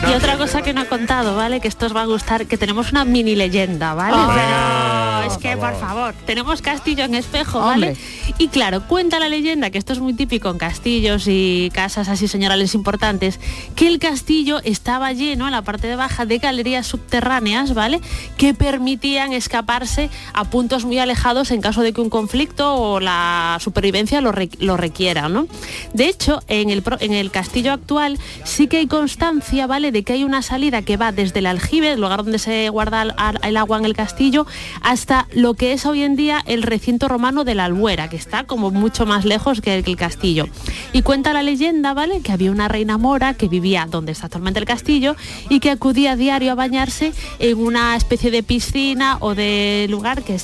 Y 0.09 0.13
otra 0.15 0.37
cosa 0.39 0.63
que 0.63 0.73
no 0.73 0.83
he 0.83 0.87
contado, 0.87 1.37
¿vale? 1.37 1.61
Que 1.61 1.69
esto 1.69 1.87
os 1.87 1.95
va 1.95 2.03
a 2.03 2.07
gustar, 2.07 2.47
que 2.47 2.57
tenemos 2.57 2.91
una 2.91 3.05
mini 3.05 3.37
leyenda, 3.37 3.95
¿vale? 3.95 4.17
Pero 4.35 5.31
es 5.33 5.39
que, 5.39 5.57
por 5.57 5.79
favor, 5.79 6.15
tenemos 6.27 6.63
castillo 6.63 7.05
en 7.05 7.15
espejo, 7.15 7.61
¿vale? 7.61 7.97
Y 8.39 8.49
claro, 8.49 8.83
cuenta 8.89 9.21
la 9.21 9.29
leyenda, 9.29 9.71
que 9.71 9.77
esto 9.79 9.93
es 9.93 10.01
muy 10.01 10.15
típico 10.15 10.49
en 10.49 10.57
castillos 10.59 11.25
y 11.27 11.71
casas 11.75 12.09
así 12.09 12.27
señorales 12.29 12.75
importantes, 12.75 13.39
que 13.77 13.87
el 13.89 13.99
castillo 13.99 14.61
estaba 14.65 15.13
lleno 15.13 15.45
en 15.47 15.53
la 15.53 15.63
parte 15.63 15.87
de 15.87 15.97
baja 15.97 16.25
de 16.25 16.39
galerías 16.39 16.87
subterráneas, 16.87 17.75
¿vale? 17.75 18.01
Que 18.39 18.55
permitían 18.55 19.33
escaparse 19.35 20.09
a 20.33 20.45
puntos 20.45 20.85
muy 20.87 20.99
alejados 20.99 21.51
en 21.51 21.61
caso 21.61 21.83
de 21.83 21.93
que 21.93 22.01
un 22.01 22.11
conflicto 22.11 22.75
o 22.75 23.01
la 23.01 23.59
supervivencia 23.61 24.21
lo, 24.23 24.33
re- 24.33 24.49
lo 24.59 24.77
requiera, 24.79 25.29
¿no? 25.29 25.47
De 25.93 26.09
hecho, 26.09 26.41
en 26.49 26.71
el, 26.71 26.83
pro- 26.83 26.97
en 27.01 27.13
el 27.13 27.31
castillo 27.31 27.73
actual 27.73 28.19
sí 28.45 28.67
que 28.67 28.79
hay 28.79 28.87
constancia, 28.87 29.67
¿vale? 29.67 29.90
De 29.91 30.03
que 30.03 30.13
hay 30.13 30.25
una 30.25 30.43
salida 30.43 30.83
que 30.83 30.97
va 30.97 31.13
desde 31.13 31.41
el 31.41 31.47
aljibe, 31.47 31.93
el 31.93 32.01
lugar 32.01 32.23
donde 32.23 32.39
se 32.39 32.69
guarda 32.69 33.03
el, 33.43 33.57
agua 33.57 33.79
en 33.79 33.85
el 33.85 33.95
castillo, 33.95 34.47
hasta 34.83 35.27
lo 35.33 35.55
que 35.55 35.73
es 35.73 35.87
hoy 35.87 36.03
en 36.03 36.17
día 36.17 36.43
el 36.47 36.63
recinto 36.63 37.09
romano 37.09 37.45
de 37.45 37.55
la 37.55 37.65
Albuera, 37.65 38.09
que 38.09 38.17
está 38.17 38.45
como 38.45 38.71
mucho 38.71 39.07
más 39.07 39.25
lejos 39.25 39.61
que 39.61 39.79
el, 39.79 39.97
castillo. 39.97 40.47
Y 40.93 41.03
cuenta 41.03 41.33
la 41.33 41.43
leyenda, 41.43 41.95
¿vale? 41.95 42.21
Que 42.21 42.33
había 42.33 42.51
una 42.51 42.69
reina 42.69 42.99
mora 42.99 43.35
que 43.35 43.49
vivía 43.49 43.87
donde 43.91 44.13
está 44.13 44.27
actualmente 44.27 44.61
el 44.61 44.67
castillo 44.67 45.17
y 45.49 45.61
que 45.61 45.71
acudía 45.71 46.13
a 46.13 46.17
diario 46.17 46.53
a 46.53 46.55
bañarse 46.55 47.13
en 47.39 47.59
una 47.59 47.97
especie 47.97 48.31
de 48.31 48.43
piscina 48.43 49.17
o 49.21 49.35
de 49.35 49.87
lugar 49.91 50.23
que 50.23 50.35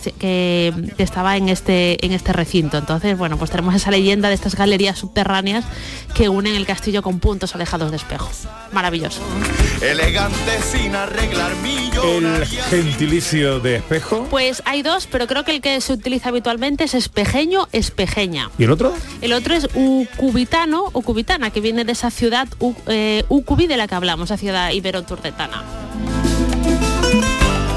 estaba 0.99 1.37
en 1.37 1.49
este, 1.49 2.05
en 2.05 2.13
este 2.13 2.33
recinto. 2.33 2.79
Entonces, 2.79 3.17
bueno, 3.17 3.37
pues 3.37 3.51
tenemos 3.51 3.75
esa 3.75 3.91
leyenda 3.91 4.29
de 4.29 4.35
estas 4.35 4.57
galerías 4.57 4.99
subterráneas 4.99 5.65
que 6.15 6.29
unen 6.29 6.55
el 6.55 6.67
castillo 6.67 7.03
con 7.03 7.21
puntos 7.21 7.55
alejados 7.55 7.91
de 7.91 7.97
espejo. 7.97 8.29
Maravilloso. 8.73 9.21
Elegante 9.83 10.59
sin 10.63 10.95
arreglar 10.97 11.53
El 11.53 11.59
millones. 11.63 12.49
gentilicio 12.71 13.61
de 13.61 13.77
espejo. 13.77 14.27
Pues 14.31 14.63
hay 14.65 14.83
dos, 14.83 15.07
pero 15.11 15.27
creo 15.27 15.45
que 15.45 15.53
el 15.53 15.61
que 15.61 15.81
se 15.81 15.93
utiliza 15.93 16.31
habitualmente 16.31 16.85
es 16.85 16.95
espejeño, 16.95 17.69
espejeña. 17.73 18.51
¿Y 18.59 18.65
el 18.65 18.71
otro? 18.71 18.95
El 19.21 19.33
otro 19.33 19.55
es 19.55 19.69
ucubitano 19.75 20.85
o 20.93 21.03
cubitana, 21.03 21.51
que 21.51 21.61
viene 21.61 21.85
de 21.85 21.93
esa 21.93 22.11
ciudad 22.11 22.49
U- 22.59 22.75
eh, 22.87 23.25
Ucubi 23.29 23.67
de 23.67 23.77
la 23.77 23.87
que 23.87 23.95
hablamos, 23.95 24.31
esa 24.31 24.39
ciudad 24.39 24.71
ibero-turdetana. 24.71 25.63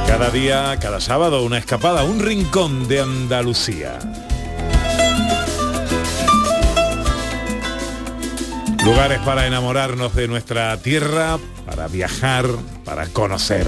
Cada 0.08 0.30
día, 0.32 0.78
cada 0.82 1.00
sábado, 1.02 1.44
una 1.44 1.58
escapada, 1.58 2.04
un 2.04 2.20
rincón 2.20 2.88
de 2.88 3.02
Andalucía. 3.02 4.00
Lugares 8.90 9.20
para 9.20 9.46
enamorarnos 9.46 10.16
de 10.16 10.28
nuestra 10.28 10.76
tierra, 10.82 11.38
para 11.68 11.88
viajar, 11.88 12.48
para 12.84 13.06
conocer. 13.06 13.68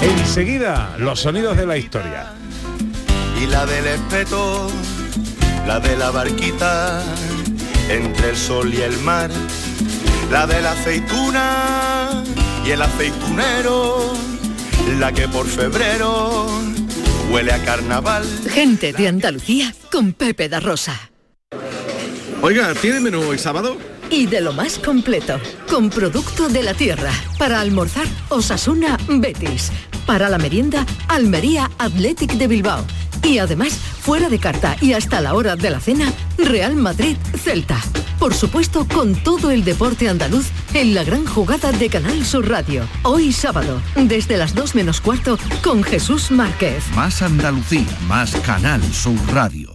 Enseguida, 0.00 0.94
los 0.98 1.18
sonidos 1.18 1.56
de 1.56 1.66
la 1.66 1.76
historia. 1.76 2.32
y 3.42 3.46
la 3.46 3.66
del 3.66 3.86
espeto, 3.86 4.70
la 5.66 5.80
de 5.80 5.96
la 5.96 6.12
barquita 6.12 7.02
entre 7.88 8.30
el 8.30 8.36
sol 8.36 8.72
y 8.72 8.82
el 8.82 8.96
mar, 9.00 9.30
la 10.30 10.46
de 10.46 10.62
la 10.62 10.72
aceituna 10.72 12.22
y 12.64 12.70
el 12.70 12.82
aceitunero, 12.82 14.14
la 15.00 15.10
que 15.10 15.26
por 15.26 15.48
febrero 15.48 16.46
huele 17.32 17.52
a 17.52 17.64
carnaval. 17.64 18.24
Gente 18.48 18.92
de 18.92 19.08
Andalucía 19.08 19.74
con 19.90 20.12
Pepe 20.12 20.48
da 20.48 20.60
Rosa. 20.60 21.10
Oiga, 22.44 22.74
¿tiene 22.74 23.00
menú 23.00 23.22
hoy 23.22 23.38
sábado? 23.38 23.78
Y 24.10 24.26
de 24.26 24.42
lo 24.42 24.52
más 24.52 24.78
completo, 24.78 25.40
con 25.66 25.88
producto 25.88 26.50
de 26.50 26.62
la 26.62 26.74
tierra. 26.74 27.10
Para 27.38 27.58
almorzar, 27.58 28.06
Osasuna 28.28 28.98
Betis. 29.08 29.72
Para 30.04 30.28
la 30.28 30.36
merienda, 30.36 30.84
Almería 31.08 31.70
Athletic 31.78 32.32
de 32.34 32.46
Bilbao. 32.46 32.84
Y 33.22 33.38
además, 33.38 33.72
fuera 33.72 34.28
de 34.28 34.38
carta 34.38 34.76
y 34.82 34.92
hasta 34.92 35.22
la 35.22 35.32
hora 35.32 35.56
de 35.56 35.70
la 35.70 35.80
cena, 35.80 36.12
Real 36.36 36.76
Madrid 36.76 37.16
Celta. 37.34 37.80
Por 38.18 38.34
supuesto, 38.34 38.86
con 38.86 39.14
todo 39.14 39.50
el 39.50 39.64
deporte 39.64 40.10
andaluz 40.10 40.48
en 40.74 40.94
la 40.94 41.02
gran 41.02 41.24
jugada 41.24 41.72
de 41.72 41.88
Canal 41.88 42.26
Sur 42.26 42.50
Radio. 42.50 42.86
Hoy 43.04 43.32
sábado, 43.32 43.80
desde 43.96 44.36
las 44.36 44.54
2 44.54 44.74
menos 44.74 45.00
cuarto, 45.00 45.38
con 45.62 45.82
Jesús 45.82 46.30
Márquez. 46.30 46.84
Más 46.94 47.22
Andalucía, 47.22 47.86
más 48.06 48.36
Canal 48.44 48.82
Sur 48.92 49.16
Radio. 49.32 49.73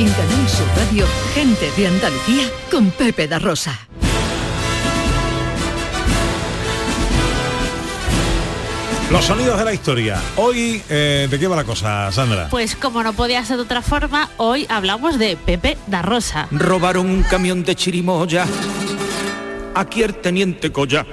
En 0.00 0.10
Canal 0.12 0.48
Sur 0.48 0.66
Radio, 0.76 1.04
gente 1.34 1.70
de 1.76 1.86
Andalucía 1.86 2.44
con 2.70 2.90
Pepe 2.90 3.28
da 3.28 3.38
Rosa. 3.38 3.78
Los 9.10 9.26
sonidos 9.26 9.58
de 9.58 9.64
la 9.66 9.74
historia. 9.74 10.18
Hoy, 10.36 10.82
eh, 10.88 11.28
¿de 11.30 11.38
qué 11.38 11.46
va 11.46 11.54
la 11.54 11.64
cosa, 11.64 12.10
Sandra? 12.12 12.48
Pues 12.48 12.76
como 12.76 13.02
no 13.02 13.12
podía 13.12 13.44
ser 13.44 13.58
de 13.58 13.64
otra 13.64 13.82
forma, 13.82 14.30
hoy 14.38 14.66
hablamos 14.70 15.18
de 15.18 15.36
Pepe 15.36 15.76
da 15.86 16.00
Rosa. 16.00 16.48
Robaron 16.50 17.04
un 17.10 17.22
camión 17.22 17.62
de 17.62 17.76
chirimoya. 17.76 18.46
Aquí 19.74 20.02
el 20.02 20.14
teniente 20.14 20.72
Colla. 20.72 21.04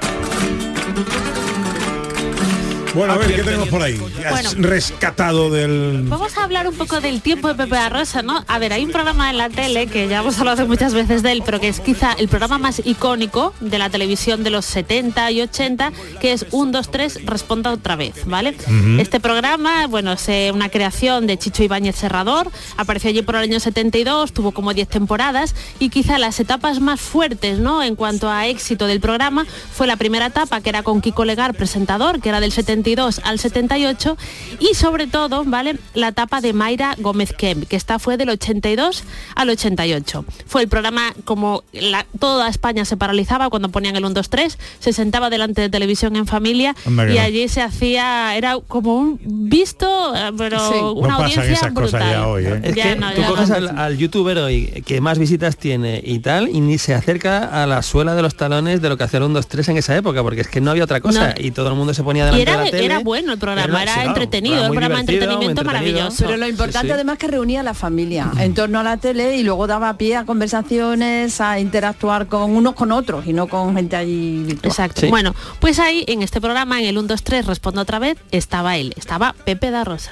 Bueno, 2.98 3.14
a 3.14 3.18
ver, 3.18 3.36
¿qué 3.36 3.44
tenemos 3.44 3.70
por 3.70 3.84
ahí? 3.84 4.02
Has 4.26 4.32
Bueno. 4.32 4.68
rescatado 4.68 5.52
del... 5.52 6.02
Vamos 6.08 6.36
a 6.36 6.44
hablar 6.44 6.68
un 6.68 6.76
poco 6.76 7.00
del 7.00 7.22
tiempo 7.22 7.48
de 7.48 7.54
Pepe 7.54 7.76
da 7.76 7.90
Rosa, 7.90 8.24
¿no? 8.24 8.44
A 8.48 8.58
ver, 8.58 8.74
hay 8.74 8.86
un 8.86 8.92
programa 8.92 9.30
en 9.30 9.38
la 9.38 9.50
tele 9.50 9.86
que 9.86 10.08
ya 10.08 10.22
hemos 10.22 10.40
hablado 10.40 10.66
muchas 10.66 10.96
veces 10.96 11.22
de 11.22 11.32
él, 11.34 11.44
pero 11.46 11.60
que 11.60 11.68
es 11.68 11.80
quizá 11.80 12.14
el 12.14 12.28
programa 12.28 12.58
más 12.58 12.82
icónico 12.84 13.54
de 13.60 13.78
la 13.78 13.92
televisión 13.92 14.44
de 14.44 14.50
los 14.50 14.66
70 14.66 15.30
y 15.32 15.42
80, 15.42 15.92
que 16.20 16.34
es 16.34 16.48
1, 16.50 16.72
2, 16.72 16.90
3, 16.90 17.26
responda 17.26 17.72
otra 17.72 17.96
vez, 17.96 18.26
¿vale? 18.26 18.56
Este 18.98 19.20
programa, 19.20 19.86
bueno, 19.88 20.14
es 20.14 20.28
eh, 20.30 20.52
una 20.52 20.70
creación 20.70 21.28
de 21.28 21.38
Chicho 21.38 21.64
Ibáñez 21.64 21.96
Serrador, 21.98 22.50
apareció 22.78 23.12
allí 23.12 23.22
por 23.22 23.36
el 23.36 23.42
año 23.44 23.60
72, 23.60 24.34
tuvo 24.34 24.54
como 24.54 24.74
10 24.74 24.88
temporadas 24.88 25.54
y 25.78 25.90
quizá 25.90 26.18
las 26.18 26.40
etapas 26.40 26.80
más 26.80 27.00
fuertes, 27.00 27.60
¿no? 27.60 27.84
En 27.84 27.96
cuanto 27.96 28.28
a 28.28 28.48
éxito 28.48 28.88
del 28.88 29.00
programa, 29.02 29.46
fue 29.72 29.86
la 29.86 29.98
primera 29.98 30.26
etapa 30.28 30.62
que 30.62 30.70
era 30.70 30.82
con 30.82 31.00
Kiko 31.02 31.26
Legar, 31.26 31.54
presentador, 31.54 32.22
que 32.22 32.30
era 32.30 32.40
del 32.40 32.52
72 32.52 32.87
al 32.98 33.38
78 33.38 34.18
y 34.62 34.74
sobre 34.74 35.08
todo, 35.08 35.44
¿vale? 35.44 35.76
La 35.94 36.08
etapa 36.10 36.40
de 36.40 36.54
Mayra 36.54 36.96
Gómez 37.00 37.34
Kemp, 37.34 37.68
que 37.68 37.76
esta 37.76 38.00
fue 38.00 38.16
del 38.16 38.30
82 38.30 39.04
al 39.36 39.50
88. 39.50 40.24
Fue 40.46 40.62
el 40.62 40.70
programa 40.70 41.14
como 41.26 41.64
la- 41.74 42.06
toda 42.18 42.48
España 42.48 42.86
se 42.86 42.96
paralizaba 42.96 43.50
cuando 43.50 43.68
ponían 43.70 43.98
el 43.98 44.06
1, 44.06 44.14
2, 44.14 44.30
3, 44.30 44.58
se 44.80 44.94
sentaba 44.94 45.30
delante 45.30 45.62
de 45.62 45.70
televisión 45.70 46.16
en 46.16 46.28
familia 46.28 46.76
y 46.86 46.90
no. 46.92 47.02
allí 47.02 47.50
se 47.50 47.62
hacía, 47.62 48.38
era 48.38 48.58
como 48.70 48.96
un 48.96 49.20
visto, 49.22 50.16
eh, 50.16 50.32
pero 50.38 50.58
Sí. 50.72 50.76
una 50.96 51.08
No 51.10 51.16
audiencia 51.18 51.44
esas 51.44 51.74
cosas 51.74 51.92
brutal. 51.92 52.10
ya 52.12 52.28
hoy, 52.28 52.46
¿eh? 52.46 52.62
Es 52.64 52.76
Ya 52.76 52.84
que 52.84 52.96
no, 52.96 53.12
tú 53.14 53.22
ya 53.22 53.28
coges 53.28 53.50
no. 53.50 53.56
al, 53.56 53.78
al 53.80 53.98
youtuber 53.98 54.38
hoy 54.38 54.82
que 54.86 55.02
más 55.02 55.20
visitas 55.20 55.58
tiene 55.58 56.02
y 56.06 56.20
tal, 56.20 56.48
y 56.48 56.62
ni 56.62 56.78
se 56.78 56.94
acerca 56.94 57.62
a 57.62 57.68
la 57.68 57.82
suela 57.82 58.16
de 58.16 58.22
los 58.22 58.36
talones 58.36 58.82
de 58.82 58.88
lo 58.88 58.96
que 58.98 59.04
hacía 59.04 59.18
el 59.18 59.24
1, 59.26 59.34
2, 59.34 59.48
3 59.48 59.68
en 59.70 59.78
esa 59.78 59.96
época, 59.98 60.24
porque 60.24 60.42
es 60.42 60.48
que 60.48 60.62
no 60.62 60.72
había 60.72 60.86
otra 60.86 61.02
cosa 61.02 61.30
No. 61.30 61.34
y 61.46 61.52
todo 61.52 61.68
el 61.70 61.76
mundo 61.76 61.94
se 61.94 62.04
ponía 62.04 62.24
Y 62.24 62.26
delante 62.28 62.42
era, 62.44 62.52
de 62.60 62.66
la 62.66 62.67
tele. 62.72 62.86
era 62.86 63.00
bueno 63.00 63.34
el 63.34 63.40
programa, 63.40 63.64
Era- 63.68 63.82
era, 63.84 63.92
sí, 63.92 63.96
claro, 64.00 64.10
entretenido, 64.10 64.56
era 64.58 64.66
un 64.66 64.72
programa 64.72 64.96
de 64.96 65.00
entretenimiento 65.02 65.62
entretenido. 65.62 65.94
maravilloso. 65.94 66.26
Pero 66.26 66.38
lo 66.38 66.48
importante 66.48 66.88
sí. 66.88 66.94
además 66.94 67.18
que 67.18 67.28
reunía 67.28 67.60
a 67.60 67.64
la 67.64 67.74
familia 67.74 68.32
en 68.40 68.54
torno 68.54 68.80
a 68.80 68.84
la 68.84 68.98
tele 68.98 69.36
y 69.38 69.44
luego 69.44 69.68
daba 69.68 69.94
pie 69.98 70.16
a 70.18 70.26
conversaciones, 70.26 71.40
a 71.42 71.60
interactuar 71.60 72.28
con 72.28 72.56
unos 72.56 72.74
con 72.76 72.92
otros 72.92 73.26
y 73.28 73.34
no 73.34 73.48
con 73.48 73.76
gente 73.76 73.96
allí 73.96 74.44
virtual. 74.44 74.72
Exacto. 74.72 75.08
Bueno, 75.10 75.34
pues 75.60 75.80
ahí 75.80 76.04
en 76.08 76.22
este 76.24 76.42
programa, 76.42 76.80
en 76.80 76.86
el 76.88 76.98
1, 76.98 77.08
2, 77.08 77.24
3, 77.24 77.46
respondo 77.46 77.82
otra 77.82 78.00
vez, 78.00 78.18
estaba 78.32 78.78
él, 78.78 78.94
estaba 78.98 79.34
Pepe 79.46 79.72
da 79.72 79.84
Rosa. 79.84 80.12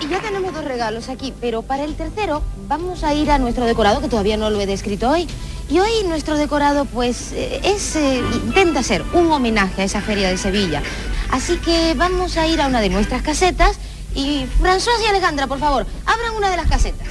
Y 0.00 0.08
ya 0.08 0.18
tenemos 0.20 0.52
dos 0.54 0.64
regalos 0.64 1.08
aquí, 1.08 1.32
pero 1.40 1.62
para 1.62 1.84
el 1.84 1.94
tercero 1.94 2.42
vamos 2.68 3.04
a 3.04 3.14
ir 3.14 3.30
a 3.30 3.38
nuestro 3.38 3.64
decorado, 3.66 4.00
que 4.00 4.08
todavía 4.08 4.36
no 4.36 4.50
lo 4.50 4.60
he 4.60 4.66
descrito 4.66 5.10
hoy. 5.10 5.26
Y 5.70 5.78
hoy 5.78 6.02
nuestro 6.08 6.36
decorado, 6.36 6.84
pues, 6.84 7.30
eh, 7.32 7.60
es, 7.62 7.94
eh, 7.94 8.20
intenta 8.44 8.82
ser 8.82 9.04
un 9.12 9.30
homenaje 9.30 9.82
a 9.82 9.84
esa 9.84 10.00
feria 10.00 10.28
de 10.28 10.36
Sevilla. 10.36 10.82
Así 11.30 11.58
que 11.58 11.94
vamos 11.94 12.36
a 12.36 12.46
ir 12.48 12.60
a 12.60 12.66
una 12.66 12.80
de 12.80 12.88
nuestras 12.88 13.22
casetas 13.22 13.78
y 14.12 14.46
François 14.60 15.00
y 15.00 15.06
Alejandra, 15.06 15.46
por 15.46 15.60
favor, 15.60 15.86
abran 16.06 16.34
una 16.36 16.50
de 16.50 16.56
las 16.56 16.66
casetas. 16.66 17.06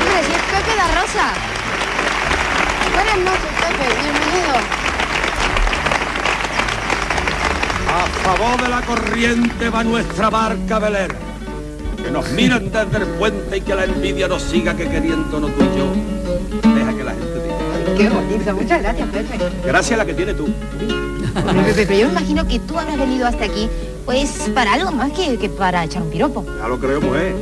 Hombre, 0.00 0.24
si 0.26 0.32
es 0.32 0.42
Pepe 0.42 0.74
da 0.74 1.00
Rosa. 1.00 1.34
Buenas 2.94 3.18
noches, 3.18 3.50
Pepe, 3.60 3.84
bienvenido. 4.00 4.54
A 7.92 8.06
favor 8.24 8.62
de 8.62 8.68
la 8.70 8.80
corriente 8.80 9.68
va 9.68 9.84
nuestra 9.84 10.30
barca 10.30 10.78
velera. 10.78 11.31
Que 12.02 12.10
nos 12.10 12.30
miren 12.32 12.70
desde 12.70 12.96
el 12.98 13.06
puente 13.18 13.56
y 13.56 13.60
que 13.60 13.74
la 13.74 13.84
envidia 13.84 14.28
nos 14.28 14.42
siga 14.42 14.74
que 14.74 14.88
queriéndonos 14.88 15.50
tú 15.54 15.62
y 15.62 15.78
yo. 15.78 16.74
Deja 16.74 16.96
que 16.96 17.04
la 17.04 17.12
gente 17.12 17.42
diga. 17.42 17.96
Qué 17.96 18.08
bonito, 18.08 18.54
muchas 18.54 18.82
gracias, 18.82 19.08
Pepe. 19.08 19.38
Gracias 19.64 19.92
a 19.92 19.96
la 19.98 20.06
que 20.06 20.14
tiene 20.14 20.34
tú. 20.34 20.48
Pepe, 21.74 21.98
yo 21.98 22.06
me 22.06 22.12
imagino 22.12 22.46
que 22.46 22.58
tú 22.58 22.78
habrás 22.78 22.98
venido 22.98 23.26
hasta 23.26 23.44
aquí, 23.44 23.68
pues 24.04 24.50
para 24.54 24.74
algo 24.74 24.92
más 24.92 25.12
que, 25.12 25.38
que 25.38 25.48
para 25.48 25.84
echar 25.84 26.02
un 26.02 26.10
piropo. 26.10 26.44
Ya 26.58 26.68
lo 26.68 26.78
creo, 26.78 27.00
pues. 27.00 27.34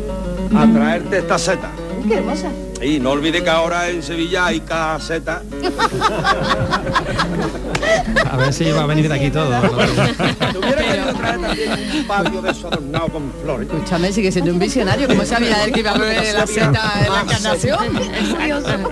A 0.55 0.67
traerte 0.67 1.19
esta 1.19 1.39
seta. 1.39 1.71
Qué 2.07 2.15
hermosa. 2.15 2.51
Y 2.83 2.99
no 2.99 3.11
olvide 3.11 3.43
que 3.45 3.51
ahora 3.51 3.89
en 3.91 4.03
Sevilla 4.03 4.47
hay 4.47 4.61
caseta. 4.61 5.43
A 8.31 8.37
ver 8.37 8.53
si 8.53 8.71
va 8.71 8.83
a 8.83 8.87
venir 8.87 9.09
de 9.09 9.15
aquí 9.15 9.31
todo. 9.31 9.51
Traer 9.51 11.15
también 11.15 11.91
un 11.97 12.05
patio 12.07 12.41
de 12.43 12.51
eso 12.51 12.69
adornado 12.69 13.09
con 13.09 13.33
flores. 13.43 13.69
Escúchame, 13.71 14.13
sigue 14.13 14.33
siendo 14.33 14.53
un 14.53 14.59
visionario, 14.59 15.07
como 15.09 15.25
sabía 15.25 15.65
él 15.65 15.73
que 15.73 15.81
iba 15.81 15.91
a 15.91 15.99
beber 15.99 16.35
la 16.35 16.47
seta 16.47 16.93
en 17.05 17.13
la 17.13 17.21
encarnación. 17.23 17.97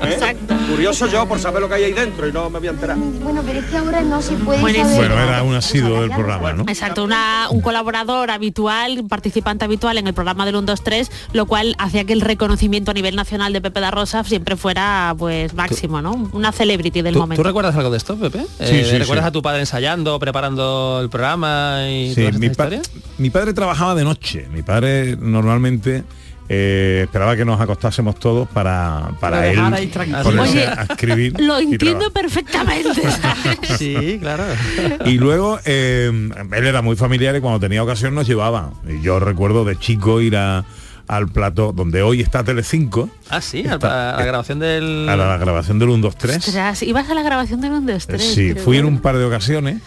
¿Eh? 0.03 0.37
Curioso 0.71 1.07
yo 1.07 1.27
por 1.27 1.39
saber 1.39 1.63
lo 1.63 1.69
que 1.69 1.75
hay 1.77 1.85
ahí 1.85 1.93
dentro 1.93 2.29
y 2.29 2.33
no 2.33 2.51
me 2.51 2.59
voy 2.59 2.69
a 2.69 2.73
enterar. 2.73 2.97
Bueno, 2.97 3.43
pero 3.47 3.61
es 3.61 3.65
que 3.67 3.77
ahora 3.77 4.03
no 4.03 4.21
se 4.21 4.35
puede 4.37 4.61
saber. 4.61 4.87
Bueno, 4.97 5.19
era 5.19 5.43
un 5.43 5.55
asiduo 5.55 6.03
del 6.03 6.11
programa, 6.11 6.53
¿no? 6.53 6.65
Exacto, 6.69 7.05
una- 7.05 7.47
un 7.51 7.61
colaborador 7.63 8.31
habitual, 8.31 8.99
un 9.01 9.09
participante 9.09 9.65
habitual 9.65 9.97
en 9.99 10.07
el 10.07 10.15
programa 10.15 10.45
del 10.45 10.57
1, 10.57 10.67
2, 10.67 10.83
3, 10.83 11.11
lo 11.33 11.47
cual 11.47 11.75
hacía 11.79 12.05
que 12.05 12.13
el 12.13 12.21
reconocimiento 12.21 12.91
a 12.91 12.95
nivel 12.95 13.17
nacional 13.17 13.53
de 13.53 13.61
Pepe 13.61 13.78
da 13.81 13.91
Rosa 13.91 14.25
siempre 14.25 14.57
fuera 14.57 15.15
pues 15.19 15.55
máximo, 15.55 16.01
¿no? 16.03 16.29
Una 16.33 16.53
celebrity 16.53 17.03
del 17.03 17.15
¿Tú, 17.15 17.21
momento. 17.21 17.43
tú 17.43 17.47
recuerdas 17.47 17.75
algo 17.77 17.91
de 17.91 17.97
esto, 17.99 18.17
Pepe? 18.17 18.41
Sí, 18.61 18.85
sí, 18.85 18.99
¿Recuerdas 18.99 19.25
sí. 19.25 19.29
a 19.29 19.33
tu 19.33 19.43
padre 19.43 19.61
ensayando, 19.61 20.19
preparando 20.19 21.01
el 21.03 21.09
programa 21.09 21.81
y 21.89 22.15
todas 22.15 22.39
mi, 22.39 22.51
pa- 22.51 22.69
mi 23.19 23.31
padre 23.31 23.53
trabajaba 23.53 23.95
de 23.95 24.05
noche. 24.05 24.47
Mi 24.53 24.63
padre 24.63 25.17
normalmente 25.19 26.05
eh, 26.51 27.03
esperaba 27.05 27.37
que 27.37 27.45
nos 27.45 27.61
acostásemos 27.61 28.19
todos 28.19 28.49
para, 28.49 29.11
para 29.21 29.47
él 29.49 29.59
ponerse 29.61 30.39
Oye, 30.39 30.67
a 30.67 30.83
escribir. 30.89 31.39
Lo 31.41 31.59
entiendo 31.59 32.11
perfectamente. 32.11 33.03
Sí, 33.79 34.19
claro. 34.21 34.45
Y 35.05 35.19
luego 35.19 35.59
eh, 35.65 36.11
él 36.53 36.67
era 36.67 36.83
muy 36.83 36.97
familiar 36.97 37.37
y 37.37 37.41
cuando 37.41 37.61
tenía 37.61 37.83
ocasión 37.83 38.15
nos 38.15 38.27
llevaba. 38.27 38.71
Y 38.89 39.03
yo 39.03 39.21
recuerdo 39.21 39.65
de 39.65 39.79
chico 39.79 40.21
ir 40.21 40.37
a- 40.37 40.65
al 41.09 41.27
plato 41.29 41.73
donde 41.73 42.03
hoy 42.03 42.21
está 42.21 42.45
Telecinco, 42.45 43.09
Ah, 43.31 43.41
sí, 43.41 43.67
a, 43.67 43.75
Está- 43.75 44.15
a 44.15 44.19
la 44.19 44.25
grabación 44.27 44.59
del... 44.59 45.09
a 45.09 45.17
la 45.17 45.37
grabación 45.39 45.79
del 45.79 45.89
1, 45.89 46.03
2, 46.03 46.17
3. 46.17 46.37
Ostras, 46.49 46.83
ibas 46.83 47.09
a 47.11 47.15
la 47.15 47.23
grabación 47.23 47.61
del 47.61 47.73
1, 47.73 47.93
2, 47.93 48.07
3. 48.07 48.23
Sí, 48.23 48.55
fui 48.55 48.77
en 48.79 48.85
un 48.85 49.01
par 49.01 49.17
de 49.19 49.25
ocasiones. 49.25 49.81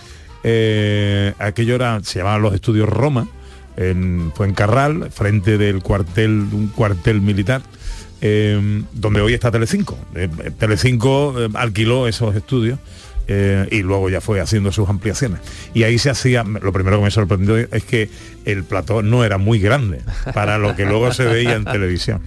eh, 0.44 1.34
aquello 1.40 1.76
era, 1.76 2.00
se 2.04 2.20
llamaban 2.20 2.42
los 2.42 2.54
estudios 2.54 2.90
Roma, 2.90 3.28
en 3.78 4.32
Fuencarral, 4.36 5.12
frente 5.12 5.58
del 5.58 5.82
cuartel, 5.82 6.32
un 6.52 6.68
cuartel 6.76 7.22
militar, 7.22 7.62
eh, 8.22 8.84
donde 8.92 9.22
hoy 9.22 9.34
está 9.34 9.50
Telecinco. 9.52 9.98
Eh, 10.16 10.28
Telecinco 10.58 11.34
eh, 11.40 11.50
alquiló 11.54 12.08
esos 12.08 12.36
estudios 12.36 12.80
eh, 13.28 13.68
y 13.72 13.82
luego 13.82 14.10
ya 14.10 14.22
fue 14.22 14.40
haciendo 14.40 14.72
sus 14.72 14.90
ampliaciones. 14.90 15.40
Y 15.74 15.84
ahí 15.84 15.98
se 15.98 16.10
hacía, 16.10 16.44
lo 16.44 16.74
primero 16.74 16.98
que 16.98 17.04
me 17.06 17.12
sorprendió 17.12 17.58
es 17.58 17.84
que 17.84 18.10
el 18.46 18.64
plató 18.64 19.02
no 19.02 19.24
era 19.24 19.38
muy 19.38 19.60
grande 19.60 20.02
para 20.34 20.58
lo 20.58 20.76
que 20.76 20.86
luego 20.86 21.14
se 21.14 21.26
veía 21.26 21.56
en 21.56 21.66
televisión. 21.66 22.22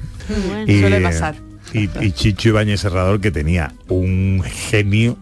Bueno, 0.49 0.66
suele 0.66 1.01
pasar. 1.01 1.36
Y, 1.72 1.90
y 2.01 2.12
Chicho 2.12 2.51
Ibáñez 2.51 2.80
Serrador 2.80 3.20
que 3.20 3.30
tenía 3.30 3.72
un 3.88 4.42
genio 4.45 5.18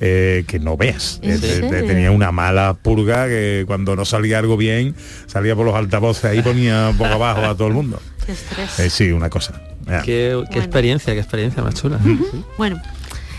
eh, 0.00 0.44
que 0.46 0.60
no 0.60 0.76
veas. 0.76 1.18
¿En 1.22 1.40
Eh, 1.42 1.82
tenía 1.86 2.12
una 2.12 2.30
mala 2.30 2.74
purga 2.74 3.26
que 3.26 3.64
cuando 3.66 3.96
no 3.96 4.04
salía 4.04 4.38
algo 4.38 4.56
bien, 4.56 4.94
salía 5.26 5.56
por 5.56 5.66
los 5.66 5.74
altavoces 5.74 6.24
ahí 6.26 6.40
ponía 6.40 6.92
poco 6.96 7.10
abajo 7.10 7.44
a 7.44 7.56
todo 7.56 7.66
el 7.66 7.74
mundo. 7.74 8.00
Qué 8.24 8.32
estrés. 8.32 8.78
Eh, 8.78 8.90
sí, 8.90 9.10
una 9.10 9.28
cosa. 9.28 9.60
Qué, 10.04 10.40
qué 10.52 10.58
experiencia, 10.58 11.14
qué 11.14 11.20
experiencia 11.20 11.62
más 11.62 11.74
chula. 11.74 11.98
Bueno, 12.56 12.80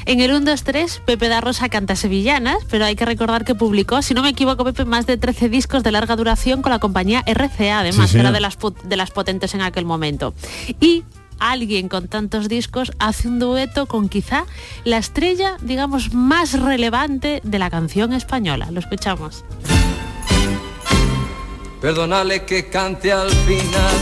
en 0.09 0.21
el 0.21 0.31
1, 0.31 0.43
2, 0.43 0.63
3, 0.63 1.01
Pepe 1.05 1.29
da 1.29 1.39
Rosa 1.39 1.69
canta 1.69 1.95
sevillanas, 1.95 2.57
pero 2.67 2.83
hay 2.83 2.95
que 2.95 3.05
recordar 3.05 3.45
que 3.45 3.53
publicó, 3.53 4.01
si 4.01 4.15
no 4.15 4.23
me 4.23 4.29
equivoco, 4.29 4.63
Pepe, 4.63 4.83
más 4.83 5.05
de 5.05 5.17
13 5.17 5.49
discos 5.49 5.83
de 5.83 5.91
larga 5.91 6.15
duración 6.15 6.63
con 6.63 6.71
la 6.71 6.79
compañía 6.79 7.23
RCA, 7.27 7.81
además, 7.81 8.09
Sí, 8.09 8.15
que 8.15 8.21
era 8.21 8.31
de 8.31 8.39
las, 8.39 8.57
de 8.83 8.97
las 8.97 9.11
potentes 9.11 9.53
en 9.53 9.61
aquel 9.61 9.85
momento. 9.85 10.33
Y 10.79 11.03
alguien 11.37 11.89
con 11.89 12.07
tantos 12.07 12.49
discos 12.49 12.91
hace 12.97 13.27
un 13.27 13.37
dueto 13.37 13.85
con 13.85 14.09
quizá 14.09 14.45
la 14.83 14.97
estrella, 14.97 15.57
digamos, 15.61 16.11
más 16.11 16.59
relevante 16.59 17.39
de 17.43 17.59
la 17.59 17.69
canción 17.69 18.11
española. 18.13 18.69
Lo 18.71 18.79
escuchamos. 18.79 19.45
Perdónale 21.81 22.45
que 22.45 22.67
cante 22.67 23.11
al 23.11 23.29
final. 23.29 23.97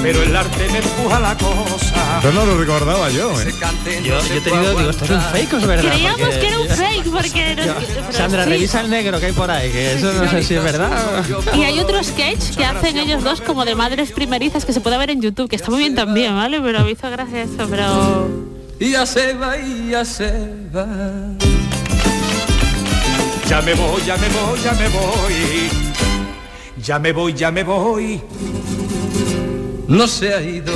Pero 0.00 0.22
el 0.22 0.36
arte 0.36 0.68
me 0.70 0.78
empuja 0.78 1.18
la 1.18 1.36
cosa. 1.36 1.87
Esto 2.16 2.32
no 2.32 2.46
lo 2.46 2.58
recordaba 2.58 3.08
yo. 3.10 3.30
¿eh? 3.40 3.54
Yo, 4.02 4.18
yo 4.26 4.34
he 4.34 4.40
tenido, 4.40 4.76
digo, 4.76 4.90
esto 4.90 5.04
es 5.04 5.10
un 5.10 5.20
fake, 5.20 5.52
¿o 5.52 5.56
es 5.58 5.66
verdad? 5.66 5.90
Creíamos 5.92 6.20
Porque- 6.20 6.38
que 6.40 6.46
era 6.48 6.58
un 6.60 6.68
fake 6.68 7.10
porque... 7.10 7.56
nos- 7.56 8.16
Sandra, 8.16 8.44
sí. 8.44 8.50
revisa 8.50 8.80
el 8.80 8.90
negro 8.90 9.20
que 9.20 9.26
hay 9.26 9.32
por 9.32 9.50
ahí, 9.50 9.70
que 9.70 9.92
eso 9.94 10.12
no 10.12 10.30
sé 10.30 10.42
si 10.42 10.54
es 10.54 10.62
verdad. 10.62 11.24
Y 11.54 11.62
hay 11.62 11.78
otro 11.78 12.02
sketch 12.02 12.56
que 12.56 12.64
hacen 12.64 12.96
ellos 12.98 13.22
dos 13.22 13.40
como 13.40 13.64
de 13.64 13.74
madres 13.74 14.10
primerizas 14.12 14.64
que 14.64 14.72
se 14.72 14.80
puede 14.80 14.98
ver 14.98 15.10
en 15.10 15.20
YouTube, 15.22 15.48
que 15.48 15.56
está 15.56 15.70
muy 15.70 15.78
bien 15.80 15.94
también, 15.94 16.34
¿vale? 16.34 16.60
Pero 16.60 16.84
me 16.84 16.90
hizo 16.92 17.08
gracia 17.10 17.42
eso, 17.42 17.66
pero... 17.70 18.28
Y 18.80 18.92
ya 18.92 19.06
se 19.06 19.34
va, 19.34 19.56
y 19.58 19.90
ya 19.90 20.04
se 20.04 20.30
va. 20.74 20.86
Ya 23.48 23.60
me 23.62 23.74
voy, 23.74 24.02
ya 24.04 24.16
me 24.16 24.28
voy, 24.28 24.60
ya 24.62 24.72
me 24.72 24.88
voy. 24.88 25.70
Ya 26.82 26.98
me 26.98 27.12
voy, 27.12 27.32
ya 27.34 27.50
me 27.50 27.64
voy. 27.64 28.20
No 29.88 30.06
se 30.06 30.32
ha 30.34 30.40
ido. 30.42 30.72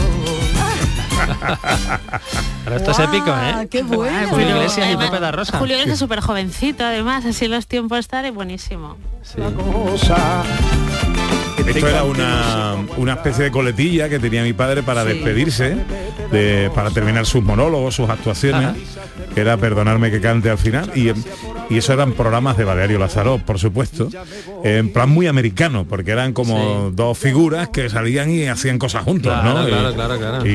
Pero 2.64 2.76
esto 2.76 2.90
es 2.92 2.98
épico, 2.98 3.30
¿eh? 3.30 3.68
Qué 3.70 3.82
bueno. 3.82 4.28
Julio 4.28 4.56
Iglesias 4.56 4.88
y 4.92 4.96
Pepe 4.96 5.20
da 5.20 5.32
Rosa. 5.32 5.58
Julio 5.58 5.74
Iglesias 5.74 5.94
es 5.94 5.98
súper 5.98 6.20
jovencito, 6.20 6.84
además, 6.84 7.24
así 7.24 7.48
los 7.48 7.66
tiempos 7.66 7.98
estar 7.98 8.24
es 8.24 8.34
buenísimo. 8.34 8.96
Esto 11.58 11.88
era 11.88 12.04
una, 12.04 12.76
una 12.96 13.12
especie 13.14 13.44
de 13.44 13.50
coletilla 13.50 14.08
que 14.08 14.18
tenía 14.18 14.42
mi 14.42 14.52
padre 14.52 14.82
para 14.82 15.04
despedirse, 15.04 15.76
de, 16.30 16.70
para 16.74 16.90
terminar 16.90 17.24
sus 17.26 17.42
monólogos, 17.42 17.94
sus 17.94 18.08
actuaciones, 18.10 18.70
que 19.34 19.40
era 19.40 19.56
perdonarme 19.56 20.10
que 20.10 20.20
cante 20.20 20.50
al 20.50 20.58
final. 20.58 20.90
Y, 20.94 21.12
y 21.72 21.78
eso 21.78 21.92
eran 21.92 22.12
programas 22.12 22.56
de 22.56 22.64
Valerio 22.64 22.98
Lazaró, 22.98 23.38
por 23.38 23.58
supuesto, 23.58 24.08
en 24.64 24.92
plan 24.92 25.08
muy 25.08 25.26
americano, 25.28 25.86
porque 25.88 26.10
eran 26.10 26.32
como 26.32 26.90
dos 26.92 27.16
figuras 27.18 27.68
que 27.68 27.88
salían 27.88 28.30
y 28.30 28.46
hacían 28.46 28.78
cosas 28.78 29.04
juntos, 29.04 29.32
Claro, 29.32 29.60
¿no? 29.60 29.66
claro, 29.94 30.14
Y- 30.14 30.18
claro, 30.18 30.46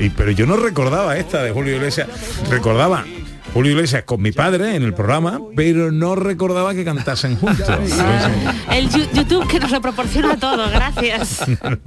y- 0.00 0.10
pero 0.10 0.30
yo 0.32 0.46
no 0.46 0.56
recordaba 0.56 1.16
esta 1.16 1.42
de 1.42 1.50
Julio 1.50 1.76
Iglesias, 1.76 2.08
recordaba 2.50 3.04
Julio 3.52 3.72
Iglesias 3.72 4.04
con 4.04 4.22
mi 4.22 4.32
padre 4.32 4.76
en 4.76 4.82
el 4.82 4.94
programa, 4.94 5.38
pero 5.54 5.92
no 5.92 6.14
recordaba 6.14 6.74
que 6.74 6.84
cantasen 6.84 7.36
juntos. 7.36 7.68
El 8.70 8.88
YouTube 8.88 9.46
que 9.46 9.60
nos 9.60 9.70
lo 9.70 9.80
proporciona 9.82 10.38
todo, 10.38 10.70
gracias. 10.70 11.44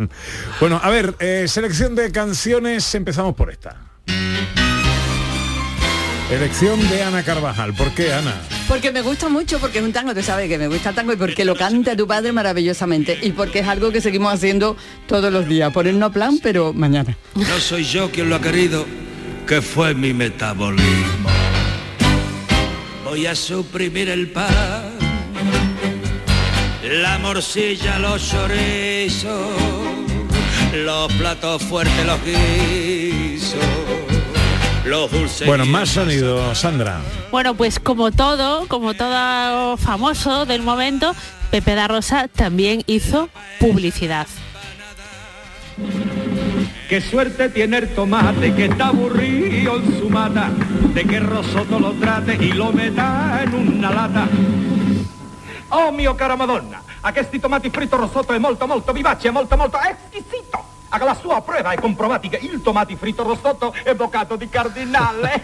bueno, 0.60 0.80
a 0.84 0.90
ver, 0.92 1.16
eh, 1.20 1.46
selección 1.48 1.96
de 1.96 2.12
canciones, 2.12 2.94
empezamos 2.94 3.34
por 3.34 3.50
esta. 3.50 3.78
Elección 6.30 6.88
de 6.90 7.04
Ana 7.04 7.24
Carvajal. 7.24 7.74
¿Por 7.74 7.92
qué, 7.92 8.14
Ana? 8.14 8.36
Porque 8.68 8.92
me 8.92 9.02
gusta 9.02 9.30
mucho, 9.30 9.60
porque 9.60 9.80
es 9.80 9.84
un 9.84 9.94
tango, 9.94 10.14
tú 10.14 10.22
sabes 10.22 10.48
que 10.48 10.60
me 10.60 10.68
gusta 10.68 10.90
el 10.90 10.96
tango 10.96 11.14
y 11.14 11.16
porque 11.16 11.46
lo 11.46 11.56
canta 11.56 11.96
tu 11.96 12.08
padre 12.08 12.32
maravillosamente 12.32 13.18
y 13.22 13.32
porque 13.32 13.60
es 13.60 13.68
algo 13.68 13.92
que 13.92 14.02
seguimos 14.02 14.32
haciendo 14.32 14.78
todos 15.08 15.34
los 15.34 15.48
días. 15.48 15.72
Ponernos 15.72 16.10
a 16.10 16.14
plan, 16.14 16.40
pero 16.42 16.74
mañana. 16.74 17.18
No 17.36 17.60
soy 17.60 17.84
yo 17.84 18.12
quien 18.12 18.30
lo 18.30 18.36
ha 18.36 18.42
querido, 18.42 18.86
que 19.48 19.62
fue 19.62 19.96
mi 19.96 20.14
metabolismo. 20.14 21.45
Voy 23.06 23.28
a 23.28 23.36
suprimir 23.36 24.10
el 24.10 24.32
pan, 24.32 24.98
la 26.84 27.20
morcilla, 27.20 28.00
los 28.00 28.28
chorizos, 28.28 29.56
los 30.74 31.14
platos 31.14 31.62
fuertes, 31.62 32.04
los 32.04 32.20
guisos, 32.26 33.60
los 34.86 35.12
dulces. 35.12 35.46
Bueno, 35.46 35.68
más 35.68 35.90
sonido, 35.90 36.56
Sandra. 36.56 37.00
Bueno, 37.30 37.54
pues 37.54 37.80
como 37.80 38.12
todo, 38.12 38.68
como 38.68 38.96
todo 38.96 39.78
famoso 39.78 40.48
del 40.48 40.64
momento, 40.64 41.16
Pepe 41.52 41.76
da 41.76 41.88
Rosa 41.88 42.28
también 42.28 42.82
hizo 42.88 43.30
publicidad. 43.60 44.26
Qué 46.88 47.02
suerte 47.02 47.50
tiene 47.50 47.78
el 47.78 47.90
tomate 47.96 48.54
que 48.54 48.66
está 48.66 48.88
aburrido 48.88 49.78
en 49.78 50.00
su 50.00 50.08
mata, 50.08 50.52
de 50.94 51.04
que 51.04 51.20
Rosoto 51.20 51.80
lo 51.80 51.94
trate 51.94 52.36
y 52.36 52.52
lo 52.54 52.72
meta 52.72 53.42
en 53.42 53.54
una 53.56 53.90
lata. 53.90 54.28
Oh 55.70 55.92
mio 55.92 56.16
cara 56.16 56.36
Madonna, 56.36 56.84
a 57.02 57.12
questi 57.12 57.40
tomati 57.40 57.72
fritto 57.72 57.98
Rosoto 57.98 58.34
è 58.34 58.38
molto 58.38 58.68
molto 58.68 58.94
vivace, 58.94 59.32
molto 59.32 59.58
molto 59.58 59.80
esquisito. 59.80 60.64
Haga 60.90 61.06
la 61.06 61.16
sua 61.16 61.42
prova 61.42 61.72
e 61.72 61.80
comprovati 61.80 62.30
che 62.30 62.40
il 62.44 62.62
tomati 62.62 62.96
fritto 62.96 63.24
Rosoto 63.24 63.74
è 63.84 63.96
boccato 63.96 64.36
di 64.36 64.48
cardinale. 64.48 65.42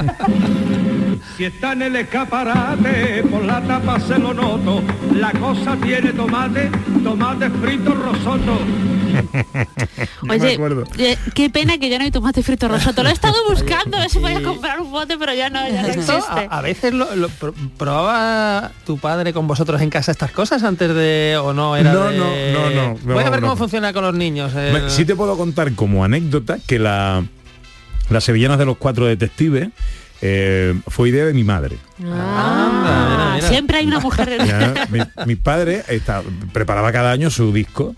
Si 1.38 1.46
está 1.46 1.74
en 1.74 1.84
el 1.84 1.96
escaparate, 1.96 3.24
por 3.30 3.44
la 3.44 3.62
tapa 3.62 4.00
se 4.00 4.18
lo 4.18 4.34
noto. 4.34 4.82
La 5.14 5.32
cosa 5.32 5.76
tiene 5.76 6.14
tomate, 6.14 6.70
tomate 7.04 7.50
frito 7.50 7.94
rosoto. 7.94 9.01
Oye, 10.30 10.60
eh, 10.98 11.18
qué 11.34 11.50
pena 11.50 11.78
que 11.78 11.90
ya 11.90 11.98
no 11.98 12.04
hay 12.06 12.12
tomate 12.12 12.44
frito 12.44 12.68
rosoto. 12.68 13.04
Lo 13.04 13.10
he 13.10 13.14
estado 13.14 13.36
buscando, 13.50 13.98
a 13.98 14.02
ver 14.02 14.10
si 14.10 14.20
podía 14.20 14.42
comprar 14.42 14.80
un 14.82 14.92
bote, 14.92 15.18
pero 15.18 15.34
ya 15.34 15.50
no, 15.50 15.68
ya 15.68 15.82
no 15.82 15.88
Esto, 15.88 16.14
existe. 16.18 16.48
a, 16.50 16.58
a 16.58 16.62
veces 16.62 16.94
lo, 16.94 17.16
lo 17.16 17.30
pro- 17.30 17.54
probaba 17.78 18.72
tu 18.86 18.98
padre 18.98 19.34
con 19.34 19.48
vosotros 19.48 19.82
en 19.82 19.90
casa 19.90 20.12
estas 20.12 20.32
cosas 20.32 20.64
antes 20.64 20.94
de 20.94 21.38
o 21.42 21.54
no 21.54 21.76
era 21.76 21.94
No, 21.94 22.08
de- 22.10 22.18
no, 22.18 22.70
no, 22.70 22.98
no, 23.04 23.14
Voy 23.14 23.24
a 23.24 23.30
ver 23.30 23.42
no. 23.42 23.48
cómo 23.48 23.58
funciona 23.58 23.94
con 23.94 24.04
los 24.04 24.14
niños. 24.16 24.52
eh. 24.56 24.84
Sí 24.88 25.06
te 25.06 25.16
puedo 25.16 25.38
contar 25.38 25.74
como 25.74 26.04
anécdota 26.04 26.58
que 26.66 26.80
la, 26.80 27.24
las 28.10 28.24
sevillanas 28.24 28.58
de 28.60 28.66
los 28.66 28.78
cuatro 28.78 29.06
detectives 29.06 29.70
eh, 30.24 30.76
fue 30.88 31.10
idea 31.10 31.26
de 31.26 31.34
mi 31.34 31.44
madre. 31.44 31.78
Ah, 32.06 33.40
siempre 33.42 33.78
hay 33.78 33.88
una 33.88 34.00
mujer. 34.00 34.38
Mi, 34.90 35.00
mi 35.26 35.36
padre 35.36 35.84
está- 35.88 36.22
preparaba 36.54 36.92
cada 36.92 37.12
año 37.12 37.30
su 37.32 37.52
disco 37.52 37.96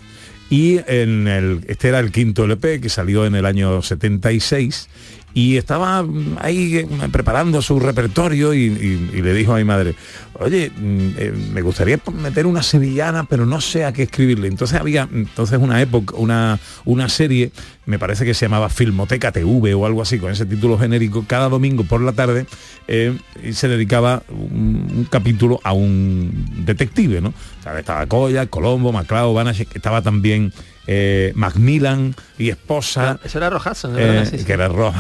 y 0.54 0.80
en 0.86 1.28
el, 1.28 1.62
este 1.66 1.88
era 1.88 1.98
el 1.98 2.12
quinto 2.12 2.44
LP 2.44 2.80
que 2.80 2.88
salió 2.88 3.26
en 3.26 3.34
el 3.34 3.48
año 3.48 3.82
76 3.82 4.88
y 5.34 5.58
estaba 5.58 6.04
mm, 6.04 6.38
ahí 6.40 6.78
eh, 6.78 6.88
preparando 7.12 7.62
su 7.62 7.80
repertorio 7.80 8.54
y, 8.54 8.70
le 8.70 9.34
dijo 9.34 9.54
a 9.54 9.58
mi 9.58 9.64
madre, 9.64 9.96
oye, 10.34 10.70
mm, 10.70 11.10
eh, 11.18 11.34
me 11.54 11.62
gustaría 11.62 12.00
meter 12.14 12.46
una 12.46 12.62
sevillana, 12.62 13.24
pero 13.24 13.46
no 13.46 13.60
sé 13.62 13.86
a 13.86 13.94
qué 13.94 14.04
escribirle. 14.04 14.48
Entonces 14.48 14.80
había 14.80 15.08
entonces 15.12 15.60
una 15.60 15.82
época, 15.82 16.16
una, 16.18 16.60
una 16.86 17.10
serie, 17.10 17.52
me 17.86 17.98
parece 17.98 18.26
que 18.26 18.34
se 18.34 18.46
llamaba 18.46 18.70
Filmoteca 18.70 19.32
TV 19.32 19.74
o 19.74 19.86
algo 19.86 20.02
así, 20.02 20.20
con 20.20 20.32
ese 20.32 20.46
título 20.46 20.78
genérico, 20.78 21.26
cada 21.28 21.50
domingo 21.50 21.84
por 21.84 22.02
la 22.02 22.14
tarde 22.14 22.46
eh, 22.88 23.18
y 23.44 23.54
se 23.54 23.68
dedicaba 23.68 24.24
un, 24.30 25.08
capítulo 25.10 25.60
a 25.64 25.74
un 25.74 26.66
detective, 26.66 27.22
¿no? 27.22 27.30
O 27.30 27.64
sea, 27.64 27.78
estaba 27.80 28.06
Coya, 28.06 28.46
Colombo, 28.48 28.92
Maclao, 28.92 29.34
Banachek, 29.34 29.76
estaba 29.76 30.02
también 30.02 30.54
eh, 30.88 31.32
Macmillan 31.36 32.16
y 32.38 32.50
esposa. 32.50 33.20
Eso 33.24 33.38
era 33.38 33.50
Rock 33.50 33.68
Hudson, 33.72 33.96
Eh. 33.98 34.26
Sí, 34.30 34.40
sí. 34.40 34.46
que 34.46 34.54
era 34.54 34.68
Ross. 34.68 34.96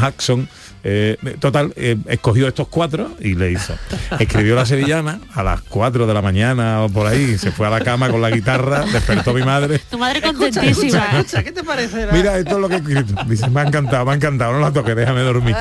Eh, 0.85 1.17
total, 1.39 1.71
eh, 1.77 1.95
escogió 2.07 2.45
estos 2.45 2.67
cuatro 2.67 3.11
y 3.21 3.35
le 3.35 3.53
hizo. 3.53 3.73
Escribió 4.19 4.53
la 4.53 4.65
sevillana 4.65 5.19
a 5.33 5.41
las 5.41 5.61
4 5.61 6.05
de 6.05 6.13
la 6.13 6.21
mañana 6.21 6.81
o 6.81 6.89
por 6.89 7.07
ahí, 7.07 7.37
se 7.37 7.51
fue 7.51 7.67
a 7.67 7.69
la 7.69 7.79
cama 7.79 8.09
con 8.09 8.21
la 8.21 8.29
guitarra, 8.29 8.83
despertó 8.91 9.33
mi 9.33 9.43
madre. 9.43 9.79
Tu 9.89 9.97
madre 9.97 10.21
contentísima. 10.21 10.69
escucha, 10.71 11.19
escucha, 11.19 11.43
¿qué 11.43 11.51
te 11.53 11.63
parece? 11.63 12.07
Mira, 12.11 12.37
esto 12.37 12.55
es 12.55 12.61
lo 12.61 12.67
que 12.67 12.75
he 12.75 12.79
escrito. 12.79 13.15
Dice, 13.25 13.49
me 13.49 13.61
ha 13.61 13.63
encantado, 13.63 14.05
me 14.05 14.11
ha 14.11 14.15
encantado, 14.15 14.51
no 14.51 14.59
la 14.59 14.73
toques, 14.73 14.93
déjame 14.93 15.21
dormir. 15.21 15.55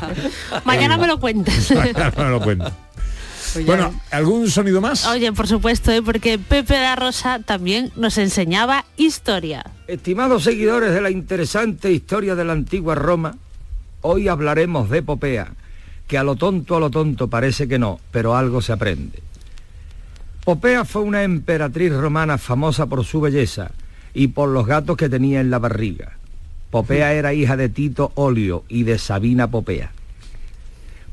Mañana 0.64 0.96
me 0.96 1.08
lo 1.08 1.20
cuentas. 1.20 1.70
no 1.70 2.24
me 2.24 2.30
lo 2.30 2.40
cuento. 3.62 3.84
Bueno, 3.84 4.00
¿algún 4.10 4.50
sonido 4.50 4.80
más? 4.80 5.06
Oye, 5.06 5.32
por 5.32 5.46
supuesto, 5.46 5.90
¿eh? 5.92 6.02
porque 6.02 6.38
Pepe 6.38 6.74
da 6.74 6.96
Rosa 6.96 7.40
también 7.40 7.92
nos 7.96 8.18
enseñaba 8.18 8.84
historia. 8.96 9.64
Estimados 9.86 10.44
seguidores 10.44 10.92
de 10.92 11.00
la 11.00 11.10
interesante 11.10 11.92
historia 11.92 12.34
de 12.34 12.44
la 12.44 12.52
antigua 12.52 12.94
Roma, 12.94 13.36
hoy 14.00 14.28
hablaremos 14.28 14.90
de 14.90 15.02
Popea, 15.02 15.52
que 16.06 16.18
a 16.18 16.24
lo 16.24 16.36
tonto, 16.36 16.76
a 16.76 16.80
lo 16.80 16.90
tonto 16.90 17.28
parece 17.28 17.68
que 17.68 17.78
no, 17.78 18.00
pero 18.10 18.36
algo 18.36 18.60
se 18.60 18.72
aprende. 18.72 19.22
Popea 20.44 20.84
fue 20.84 21.02
una 21.02 21.22
emperatriz 21.22 21.92
romana 21.92 22.36
famosa 22.36 22.86
por 22.86 23.04
su 23.04 23.20
belleza 23.20 23.70
y 24.12 24.28
por 24.28 24.50
los 24.50 24.66
gatos 24.66 24.96
que 24.96 25.08
tenía 25.08 25.40
en 25.40 25.50
la 25.50 25.58
barriga. 25.58 26.18
Popea 26.70 27.14
era 27.14 27.32
hija 27.32 27.56
de 27.56 27.68
Tito 27.68 28.12
Olio 28.14 28.64
y 28.68 28.82
de 28.82 28.98
Sabina 28.98 29.48
Popea. 29.50 29.92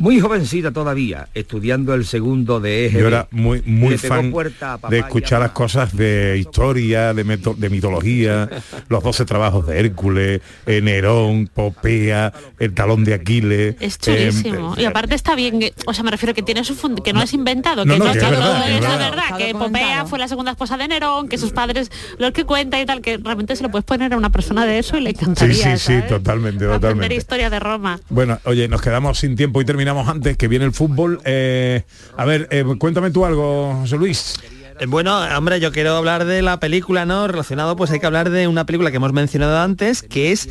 Muy 0.02 0.20
jovencita 0.20 0.72
todavía, 0.72 1.28
estudiando 1.36 1.94
el 1.94 2.06
segundo 2.06 2.60
de 2.60 2.88
eje. 2.88 3.00
Yo 3.00 3.08
era 3.08 3.28
muy, 3.30 3.62
muy 3.68 3.98
fan 4.00 4.34
papá 4.60 4.90
de 4.90 4.98
escuchar 5.00 5.42
las 5.42 5.52
cosas 5.52 5.96
de 5.96 6.38
historia, 6.40 7.14
de, 7.14 7.24
meto- 7.24 7.54
de 7.56 7.70
mitología, 7.70 8.50
los 8.90 9.04
12 9.04 9.26
trabajos 9.26 9.68
de 9.68 9.80
Hércules, 9.80 10.42
eh, 10.66 10.82
Nerón, 10.82 11.48
Popea, 11.54 12.34
el 12.58 12.74
talón 12.74 13.04
de 13.04 13.14
Aquiles. 13.14 13.76
Es 13.80 13.96
eh, 14.08 14.32
chulísimo. 14.32 14.74
y 14.76 14.86
aparte 14.86 15.14
está 15.14 15.36
bien, 15.36 15.60
o 15.86 15.94
sea, 15.94 16.04
me 16.04 16.10
refiero 16.10 16.34
que 16.34 16.42
tiene 16.42 16.64
su 16.64 16.76
fund- 16.76 17.04
que 17.04 17.14
no 17.14 17.22
es 17.22 17.34
inventado, 17.34 17.84
que 17.84 17.90
no, 17.90 17.98
no, 18.00 18.06
que 18.06 18.18
es 18.18 18.24
todo 18.24 18.32
verdad, 18.32 18.66
que 18.66 18.72
es 18.72 18.76
es 18.78 18.82
la 18.82 18.90
verdad. 18.98 19.12
verdad, 19.12 19.38
que 19.38 19.52
Popea 19.54 20.06
fue 20.06 20.18
la 20.18 20.28
segunda 20.28 20.52
esposa 20.52 20.78
de 20.78 20.88
Nerón, 20.88 21.28
que 21.28 21.38
sus 21.38 21.52
padres, 21.52 21.92
los 22.18 22.32
que 22.32 22.44
cuenta 22.46 22.82
y 22.82 22.88
tal, 22.88 23.02
que 23.02 23.18
realmente 23.18 23.56
se 23.56 23.62
lo 23.62 23.70
puedes 23.70 23.86
poner 23.86 24.12
a 24.14 24.18
una 24.18 24.32
persona 24.32 24.66
de 24.66 24.80
eso 24.80 24.98
y 24.98 25.02
le 25.02 25.12
sí, 25.12 25.18
encantaría. 25.20 25.54
sí, 25.54 25.70
sí, 25.78 25.78
¿sabes? 25.94 26.08
totalmente, 26.08 26.66
Aprender 26.66 26.80
totalmente. 26.82 27.16
historia 27.16 27.50
de 27.52 27.60
Roma. 27.60 28.00
Bueno, 28.10 28.40
oye, 28.46 28.68
nos 28.68 28.82
quedamos 28.82 29.20
sin 29.20 29.36
tiempo 29.36 29.62
y 29.62 29.66
terminamos 29.66 29.91
antes, 30.00 30.38
que 30.38 30.48
viene 30.48 30.66
el 30.66 30.72
fútbol. 30.74 31.20
Eh, 31.26 31.84
a 32.18 32.26
ver, 32.26 32.48
eh, 32.52 32.64
cuéntame 32.78 33.12
tú 33.12 33.26
algo, 33.26 33.76
José 33.82 33.98
Luis. 33.98 34.36
Eh, 34.80 34.86
Bueno, 34.88 35.20
hombre, 35.38 35.60
yo 35.60 35.72
quiero 35.72 35.96
hablar 35.96 36.26
de 36.26 36.42
la 36.42 36.60
película, 36.60 37.06
¿no? 37.06 37.28
Relacionado, 37.28 37.76
pues 37.76 37.92
hay 37.92 38.00
que 38.00 38.06
hablar 38.06 38.30
de 38.30 38.48
una 38.48 38.66
película 38.66 38.90
que 38.92 38.98
hemos 38.98 39.14
mencionado 39.14 39.60
antes, 39.60 40.02
que 40.02 40.32
es, 40.32 40.50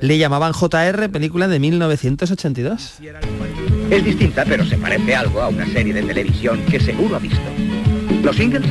le 0.00 0.18
llamaban 0.18 0.52
JR, 0.52 1.10
película 1.10 1.48
de 1.48 1.58
1982. 1.58 2.94
Es 3.90 4.04
distinta, 4.04 4.44
pero 4.44 4.64
se 4.64 4.76
parece 4.78 5.14
algo 5.14 5.42
a 5.42 5.48
una 5.48 5.66
serie 5.66 5.92
de 5.92 6.02
televisión 6.02 6.62
que 6.70 6.78
seguro 6.80 7.16
ha 7.16 7.18
visto. 7.18 7.40
¿Los 8.22 8.38
Ingalls? 8.38 8.66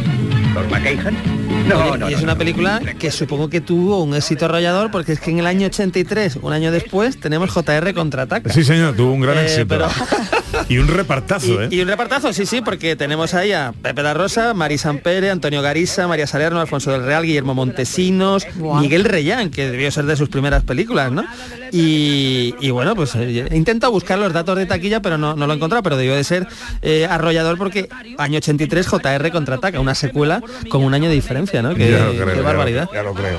¿Los 0.53 0.69
McKahan? 0.69 1.40
No, 1.67 2.09
y 2.09 2.13
es 2.13 2.19
no, 2.19 2.23
una 2.23 2.33
no. 2.33 2.37
película 2.37 2.81
que 2.99 3.11
supongo 3.11 3.49
que 3.49 3.61
tuvo 3.61 4.03
un 4.03 4.15
éxito 4.15 4.45
arrollador 4.45 4.91
porque 4.91 5.13
es 5.13 5.19
que 5.19 5.31
en 5.31 5.39
el 5.39 5.47
año 5.47 5.67
83, 5.67 6.37
un 6.41 6.53
año 6.53 6.71
después, 6.71 7.19
tenemos 7.19 7.49
JR 7.51 7.93
contraataca. 7.93 8.51
Sí, 8.51 8.63
señor, 8.63 8.95
tuvo 8.95 9.11
un 9.13 9.21
gran 9.21 9.37
Eh, 9.37 9.43
éxito. 9.45 9.65
pero- 9.67 9.87
Y 10.69 10.77
un 10.77 10.87
repartazo, 10.87 11.61
¿eh? 11.61 11.67
Y 11.71 11.81
un 11.81 11.87
repartazo, 11.87 12.33
sí, 12.33 12.45
sí, 12.45 12.61
porque 12.61 12.95
tenemos 12.95 13.33
ahí 13.33 13.51
a 13.51 13.73
Pepe 13.81 14.01
da 14.03 14.13
Rosa, 14.13 14.53
Mari 14.53 14.77
Sampere, 14.77 15.29
Antonio 15.29 15.61
Garisa, 15.61 16.07
María 16.07 16.27
Salerno, 16.27 16.59
Alfonso 16.59 16.91
del 16.91 17.03
Real, 17.03 17.23
Guillermo 17.25 17.53
Montesinos, 17.53 18.45
Miguel 18.79 19.03
Reyán, 19.05 19.49
que 19.49 19.69
debió 19.69 19.89
ser 19.91 20.05
de 20.05 20.15
sus 20.15 20.29
primeras 20.29 20.63
películas, 20.63 21.11
¿no? 21.11 21.23
Y, 21.71 22.53
y 22.59 22.69
bueno, 22.71 22.95
pues 22.95 23.15
eh, 23.15 23.47
he 23.49 23.55
intentado 23.55 23.91
buscar 23.93 24.19
los 24.19 24.33
datos 24.33 24.57
de 24.57 24.65
taquilla, 24.65 25.01
pero 25.01 25.17
no, 25.17 25.35
no 25.35 25.47
lo 25.47 25.53
he 25.53 25.55
encontrado, 25.55 25.83
pero 25.83 25.95
debió 25.97 26.15
de 26.15 26.23
ser 26.23 26.47
eh, 26.81 27.07
arrollador 27.09 27.57
porque 27.57 27.87
año 28.17 28.37
83 28.37 28.87
JR 28.87 29.31
contraataca, 29.31 29.79
una 29.79 29.95
secuela 29.95 30.41
con 30.69 30.83
un 30.83 30.93
año 30.93 31.07
de 31.09 31.15
diferencia, 31.15 31.61
¿no? 31.61 31.73
Que, 31.75 31.91
Ya 31.91 31.99
lo 32.05 32.11
creo, 32.11 32.25
qué 32.25 32.31
ya 32.31 32.35
lo- 32.37 32.43
barbaridad. 32.43 32.89
ya 32.93 33.03
lo 33.03 33.13
creo. 33.13 33.37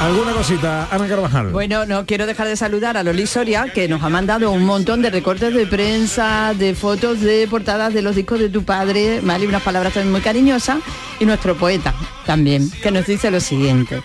¿Alguna 0.00 0.32
cosita, 0.32 0.88
Ana 0.90 1.06
Carvajal? 1.06 1.48
Bueno, 1.50 1.84
no 1.84 2.06
quiero 2.06 2.24
dejar 2.24 2.48
de 2.48 2.56
saludar 2.56 2.96
a 2.96 3.02
Loli 3.02 3.26
Soria, 3.26 3.66
que 3.72 3.86
nos 3.86 4.02
ha 4.02 4.08
mandado 4.08 4.50
un 4.50 4.64
montón 4.64 5.02
de 5.02 5.10
recortes 5.10 5.52
de 5.52 5.66
prensa, 5.66 6.54
de 6.56 6.74
fotos 6.74 7.20
de 7.20 7.46
portadas 7.50 7.92
de 7.92 8.00
los 8.00 8.16
discos 8.16 8.40
de 8.40 8.48
tu 8.48 8.64
padre, 8.64 9.20
¿vale? 9.22 9.46
Unas 9.46 9.62
palabras 9.62 9.92
también 9.92 10.12
muy 10.12 10.22
cariñosas. 10.22 10.78
Y 11.20 11.26
nuestro 11.26 11.54
poeta 11.54 11.94
también, 12.24 12.70
que 12.82 12.90
nos 12.90 13.06
dice 13.06 13.30
lo 13.30 13.40
siguiente. 13.40 14.00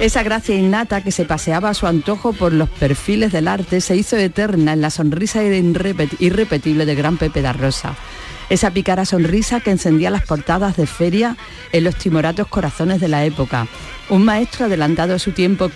Esa 0.00 0.24
gracia 0.24 0.56
innata 0.56 1.02
que 1.02 1.12
se 1.12 1.24
paseaba 1.24 1.70
a 1.70 1.74
su 1.74 1.86
antojo 1.86 2.32
por 2.32 2.52
los 2.52 2.68
perfiles 2.68 3.30
del 3.30 3.46
arte 3.46 3.80
se 3.80 3.94
hizo 3.96 4.16
eterna 4.16 4.72
en 4.72 4.80
la 4.80 4.90
sonrisa 4.90 5.44
irrepet- 5.44 6.16
irrepetible 6.18 6.84
de 6.86 6.94
gran 6.96 7.18
Pepe 7.18 7.40
da 7.40 7.52
Rosa. 7.52 7.94
Esa 8.48 8.70
pícara 8.70 9.04
sonrisa 9.04 9.60
que 9.60 9.72
encendía 9.72 10.10
las 10.10 10.22
portadas 10.22 10.76
de 10.76 10.86
feria 10.86 11.36
en 11.72 11.82
los 11.82 11.96
timoratos 11.96 12.46
corazones 12.46 13.00
de 13.00 13.08
la 13.08 13.24
época. 13.24 13.66
Un 14.08 14.24
maestro 14.24 14.66
adelantado 14.66 15.14
a 15.14 15.18
su 15.18 15.32
tiempo 15.32 15.68